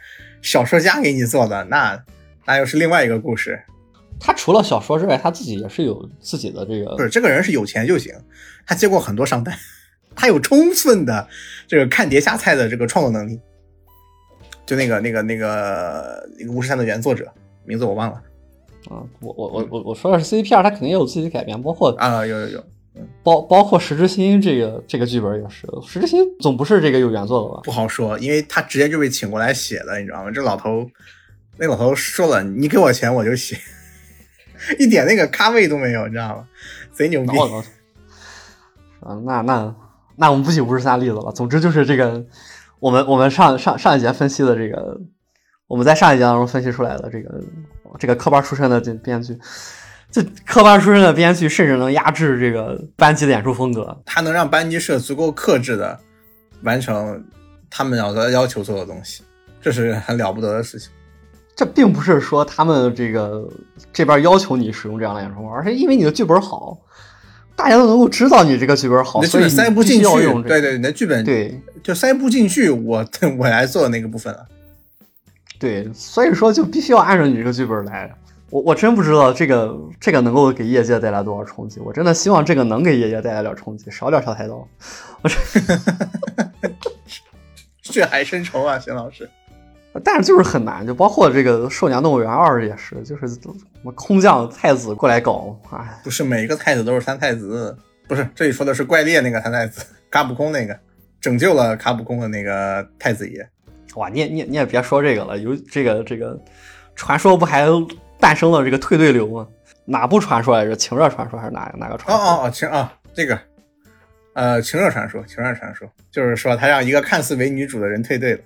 [0.43, 1.99] 小说家给你做的，那
[2.45, 3.59] 那又是另外一个故事。
[4.21, 8.13] 他除了小说之外，他自己也是有自己的这个不是这个人是有钱就行，
[8.67, 9.57] 他接过很多商单，
[10.15, 11.29] 他有充分的
[11.67, 13.39] 这个看碟下菜的这个创作能力。
[14.67, 17.27] 就那个那个那个那个巫师三的原作者
[17.65, 18.23] 名字我忘了
[18.91, 22.65] 啊，我我我我我说的是 CDPR，他肯定也有自己的改编，包括啊，有有有，
[23.23, 27.63] 包包括石之心这个这个剧本也是，石之心总不是这个有原作的吧？
[27.65, 30.31] 不好说，因为他直接就被请过来写的，你知道吗？
[30.31, 30.87] 这老头，
[31.57, 33.57] 那老头说了，你给我钱我就写，
[34.79, 36.49] 一点那个咖位都没有，你知道吗？
[36.93, 37.39] 贼牛逼
[39.01, 39.75] 啊，那那
[40.17, 41.31] 那我们不举巫师三例子了。
[41.33, 42.25] 总之就是这个，
[42.81, 45.01] 我们我们上上上一节分析的这个，
[45.69, 47.41] 我们在上一节当中分析出来的这个
[47.99, 49.39] 这个科班出身的这编剧，
[50.11, 53.97] 这科班出身的编剧甚至能压制这个班级的演出风格。
[54.05, 55.99] 他能让班级社足够克制的
[56.63, 57.25] 完成
[57.71, 59.23] 他们要要求做的东西，
[59.63, 60.91] 这是很了不得的事情。
[61.59, 63.51] 这并不是说他们这个
[63.93, 66.79] 这边要求你使用这样的演出而是因为你的剧本好，
[67.57, 70.05] 大家都能够知道你这个剧本好，所以塞不进去
[70.45, 73.05] 对对，你的剧本对就塞不进去，我
[73.37, 74.47] 我来做那个部分了。
[75.59, 78.09] 对，所以说就必须要按照你这个剧本来。
[78.51, 84.69] 我我真不知道这个这个能够给业界带来多少冲击，我真的希望这个能给业界带来点冲击，少点小台刀。
[87.83, 89.29] 血海深仇啊，邢老师。
[90.05, 93.41] 但是就是很难，就包括这个《兽娘动物园二》也是，就是什
[93.83, 97.77] 么空降太子过来搞，哎，不是每一个太子都是三太子，
[98.07, 100.79] 不是这里说的是怪猎那个三太子，卡普空那个
[101.21, 103.49] 拯救了卡普空的那个太子爷。
[103.95, 106.39] 哇，你也你也你也别说这个了，有这个这个
[106.95, 107.67] 传说不还
[108.21, 109.47] 诞生了这个退队流吗？
[109.85, 110.77] 哪部传说来着？
[110.77, 112.27] 情热传说还是哪哪个哦传说？
[112.27, 113.39] 哦哦，情啊，这个
[114.35, 118.41] 呃，情热传说，情热传说，就是说他让一个看似为女主的人退队了，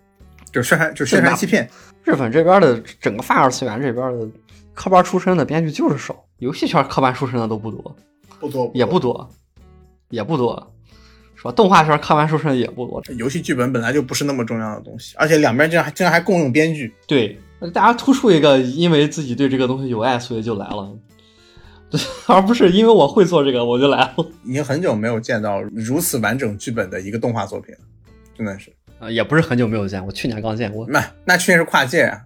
[0.53, 1.69] 就宣传就宣传欺骗。
[2.05, 4.29] 日本这边的整个泛二次元这边的
[4.75, 7.97] 科班出身的编剧就是少，游戏圈科班出身的都不多，
[8.41, 9.29] 不多也不多，
[10.11, 10.75] 也不多，
[11.37, 11.53] 是吧？
[11.53, 13.03] 动画圈科班出身的也不多。
[13.17, 17.39] 游戏剧本本来就不是那么重要的东西，而且两边竟然还竟然还共用编剧，对，
[17.73, 20.93] 大家突出一个，因为自己对这个东西有爱，所以就来了，
[22.27, 24.15] 而不是因为我会做这个我就来了。
[24.45, 27.81] 已经很久没有见到如此完整剧本的一个动画作品了，
[28.37, 28.73] 真的是。
[29.03, 30.87] 啊，也不是很久没有见，我去年刚见过。
[30.89, 32.23] 那那去年是跨界啊，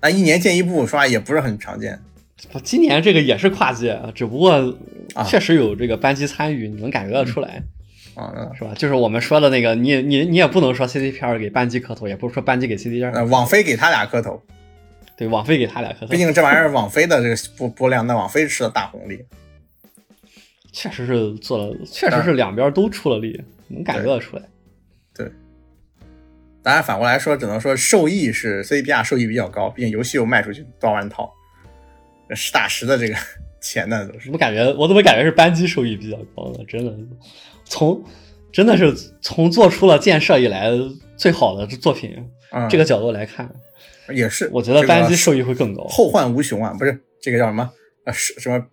[0.00, 2.00] 那一年见一部，说话也不是很常见。
[2.64, 4.52] 今年这个也是跨界，只不过
[5.14, 7.62] 啊确实有这个班级参与，你能感觉得出来，
[8.14, 8.72] 啊，那是吧？
[8.74, 14.42] 就是我们说的那个，你你你也不能说 CDPR 给班级磕头，也不是说班级给 CDPR，、呃，网飞给他俩磕头，
[15.18, 19.22] 对，网飞给他俩磕头毕，竟这玩意儿网飞的这个播播量，那网飞吃了大红利。
[20.72, 24.42] 确实是做了，确实是两边都出了力，能感觉得出来。
[26.66, 31.32] 当然反过来说，只能说受益是 CDPR 受益比较高，毕竟游戏又卖出去多少万套，
[32.34, 33.14] 实打实的这个
[33.62, 34.32] 钱呢都是怎。
[34.32, 36.64] 么感觉我怎么感觉是扳机收益比较高呢？
[36.66, 36.92] 真的，
[37.64, 38.02] 从
[38.52, 40.72] 真的是从做出了建设以来
[41.16, 42.16] 最好的作品、
[42.50, 43.48] 嗯，这个角度来看，
[44.12, 45.84] 也是，我觉得这个班级收益会更高。
[45.84, 47.70] 后患无穷啊，不是这个叫什么？
[48.06, 48.66] 呃，是什么？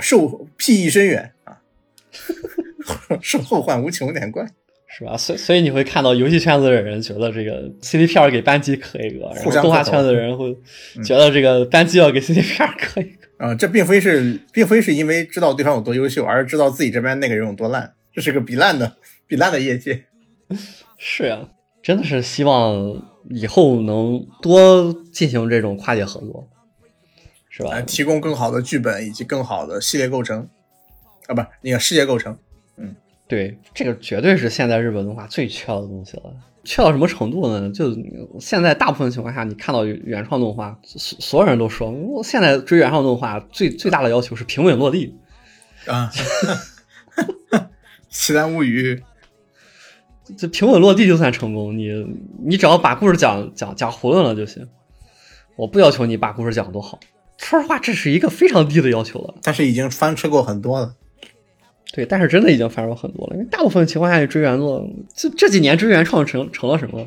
[0.00, 1.58] 受裨益深远啊，
[3.20, 4.46] 受 后患无穷有点怪。
[4.98, 5.16] 是吧？
[5.16, 10.54] 所以所以你会看到游戏圈子的人觉得这个 CDPR 给班级磕一个，然后动画圈子的人会
[11.02, 13.22] 觉得这个班级要给 CDPR 磕一个。
[13.38, 17.92] 啊、这并非是，并非是因为知道对方有多优秀，而是知道自己这边那个人有多烂。
[18.12, 18.96] 这是个比烂的、
[19.26, 20.04] 比烂的业界。
[20.96, 21.48] 是呀、
[21.82, 26.48] 真的是希望以后能多进行这种跨界合作，
[27.48, 27.82] 是吧呃，？
[27.82, 30.48] 提供更好的剧本以及更好的系列构成。
[31.26, 32.38] 啊，不，那个世界构成。
[33.32, 36.24] 对，这个绝对是现在日本动画最缺的东西了。
[36.64, 37.70] 缺到什么程度呢？
[37.70, 37.96] 就
[38.38, 45.16] 现在大部分情况下，你看到原创动画，所所有人都说，我现在追原创动画最最大的要求是平稳落地。
[45.86, 46.12] 啊，
[48.10, 49.02] 奇谭物语，
[50.36, 51.88] 这平稳落地就算成功，你
[52.44, 54.68] 你只要把故事讲讲讲囫囵了就行。
[55.56, 57.00] 我不要求你把故事讲多好，
[57.38, 59.36] 说实话，这是一个非常低的要求了。
[59.42, 60.96] 但是已经翻车过很多了。
[61.92, 67.06] 对，但是真的已经繁荣很多了，因为大部分情况下，去追原作，这这几年追原创成成了什么？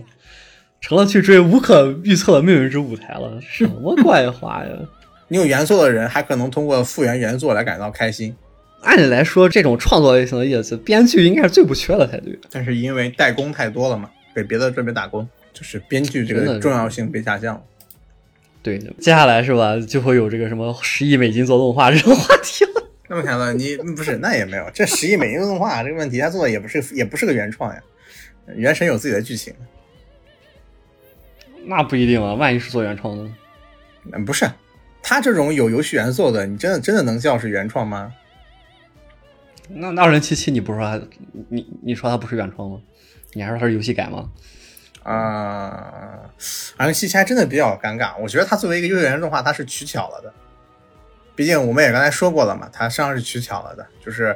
[0.80, 4.70] 成了去追无可预测的命运之舞台了，什么怪话呀？
[5.28, 8.36] 你有原作的人，还可能通过复原原作来感到开心，
[8.82, 12.38] 按理来说，这种创作类型的业绩，编剧应该是最不缺的才对。
[12.52, 17.62] 但是因为代工太多了嘛，给别的这边打工，就是编剧这个重要性被下降了。
[18.62, 22.74] 对，接下来是吧，就会有这个什么十亿美金做动画这种话题了。
[23.07, 27.82] 那么想了，你不是那也没有，这十亿美金的动画这个问题，他做的也不是也不是个原创呀，
[28.56, 29.53] 原神有自己的剧情，
[31.65, 33.36] 那不一定啊，万一是做原创呢？
[34.11, 34.49] 嗯，不是，
[35.03, 38.14] 他这种有游戏元素的，你真的真的能叫是原创吗？
[39.69, 41.07] 那那二零七七，你不是说它
[41.49, 42.80] 你你说它不是原创吗？
[43.34, 44.32] 你还说它是游戏改吗？
[45.03, 46.22] 啊，
[46.77, 50.34] 二零七七还真的比较尴尬，我觉得它作为一个优秀原创动画，它是取巧了的。
[51.36, 54.36] 毕竟我们也刚才说过了嘛，它实际上是取巧了的，就是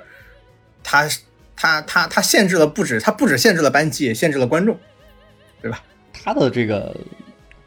[0.84, 1.08] 它
[1.56, 4.78] 它它它限制了不止它不止限制了班级，也限制了观众，
[5.62, 5.84] 对吧？
[6.12, 6.96] 它的这个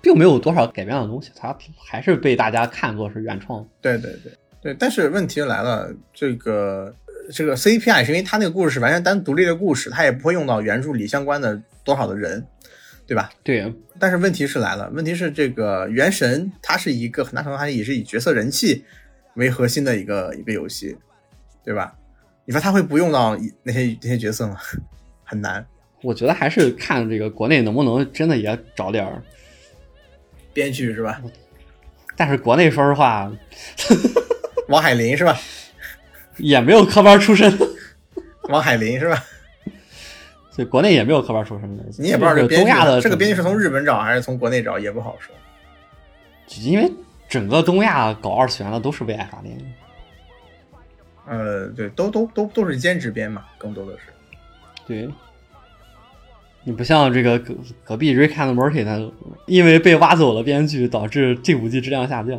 [0.01, 3.67] 并没有多少改变的东西，它还是被大家看作是原创。
[3.81, 4.33] 对对对
[4.63, 6.95] 对，但是问题来了，这个
[7.33, 12.45] 这个 CPI 是因为它那个故事是完全单独立的故事，它也不会用到原著里相关的多少的人，
[13.07, 13.31] 对吧？
[13.43, 18.85] 对，但是问题是来了，问题是这个《原神》它是一个很大程度上也是以角色人气
[19.35, 20.97] 为核心的一个一个游戏，
[21.65, 21.95] 对吧？
[22.45, 24.57] 你说他会不用到那些那些角色吗？
[25.25, 25.65] 很难。
[26.03, 29.23] 我觉得还是看这个国内能不能真的也找点儿，
[30.53, 31.23] 编剧是吧？
[32.17, 33.33] 但是国内说实话
[34.69, 35.39] 王海林是吧？
[36.39, 37.57] 也没有科班出身，
[38.49, 39.25] 王海林是吧？
[40.51, 41.85] 所以，国内也没有科班出身的。
[41.99, 45.35] 你也不知道这这个个编剧东亚的这个编剧是从日本找还是从国内找，也不好说。
[46.61, 46.93] 因为
[47.33, 49.57] 整个东亚搞二次元的都是为爱发电。
[51.27, 54.13] 呃，对，都都都都是兼职编嘛，更多的是。
[54.87, 55.09] 对，
[56.63, 57.55] 你不像这个隔
[57.85, 59.01] 隔壁 Rick and Morty，他
[59.47, 62.39] 因为被挖走了编剧，导致这五季质量下降，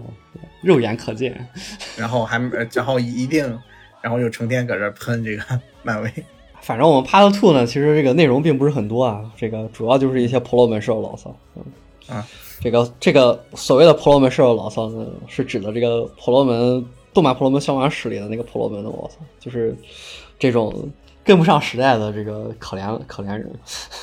[0.61, 1.48] 肉眼可见。
[1.98, 3.60] 然后还呃然后一定，
[3.99, 6.14] 然后又成天搁这喷这个 漫威。
[6.61, 11.36] 反正我们 Part Two 呢，其实这个内容并不是很多啊，这个主要就是一些婆罗门式的牢骚。
[11.56, 11.64] 嗯
[12.10, 12.28] 啊，
[12.64, 19.76] 这个这个所谓的婆罗门式的牢骚呢，是指的这个婆罗门动漫婆罗门消亡史里的那个婆罗门的牢骚，就是
[20.40, 20.90] 这种
[21.26, 23.53] 跟不上时代的这个可怜可怜人。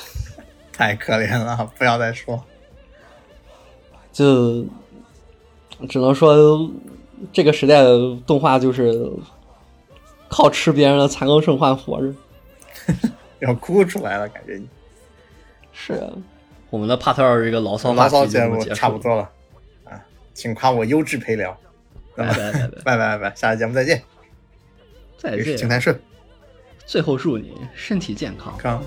[0.71, 2.39] 太可怜了，不要再说。
[4.11, 4.63] 就
[5.89, 6.69] 只能说
[7.33, 9.11] 这个时代的动画就是
[10.27, 12.13] 靠吃别人的残羹剩饭活着。
[13.41, 14.67] 要哭出来了，感觉你
[15.73, 16.13] 是啊，
[16.71, 19.29] 我们的 Part 二这个牢骚话牢骚节目差不多了
[19.83, 20.01] 啊，
[20.33, 21.55] 请夸我优质陪聊。
[22.15, 24.01] 拜 拜拜拜，拜拜下期节目再见。
[25.17, 25.69] 再也是请见。
[25.69, 25.95] 谈社
[26.85, 28.81] 最后祝你身体健康。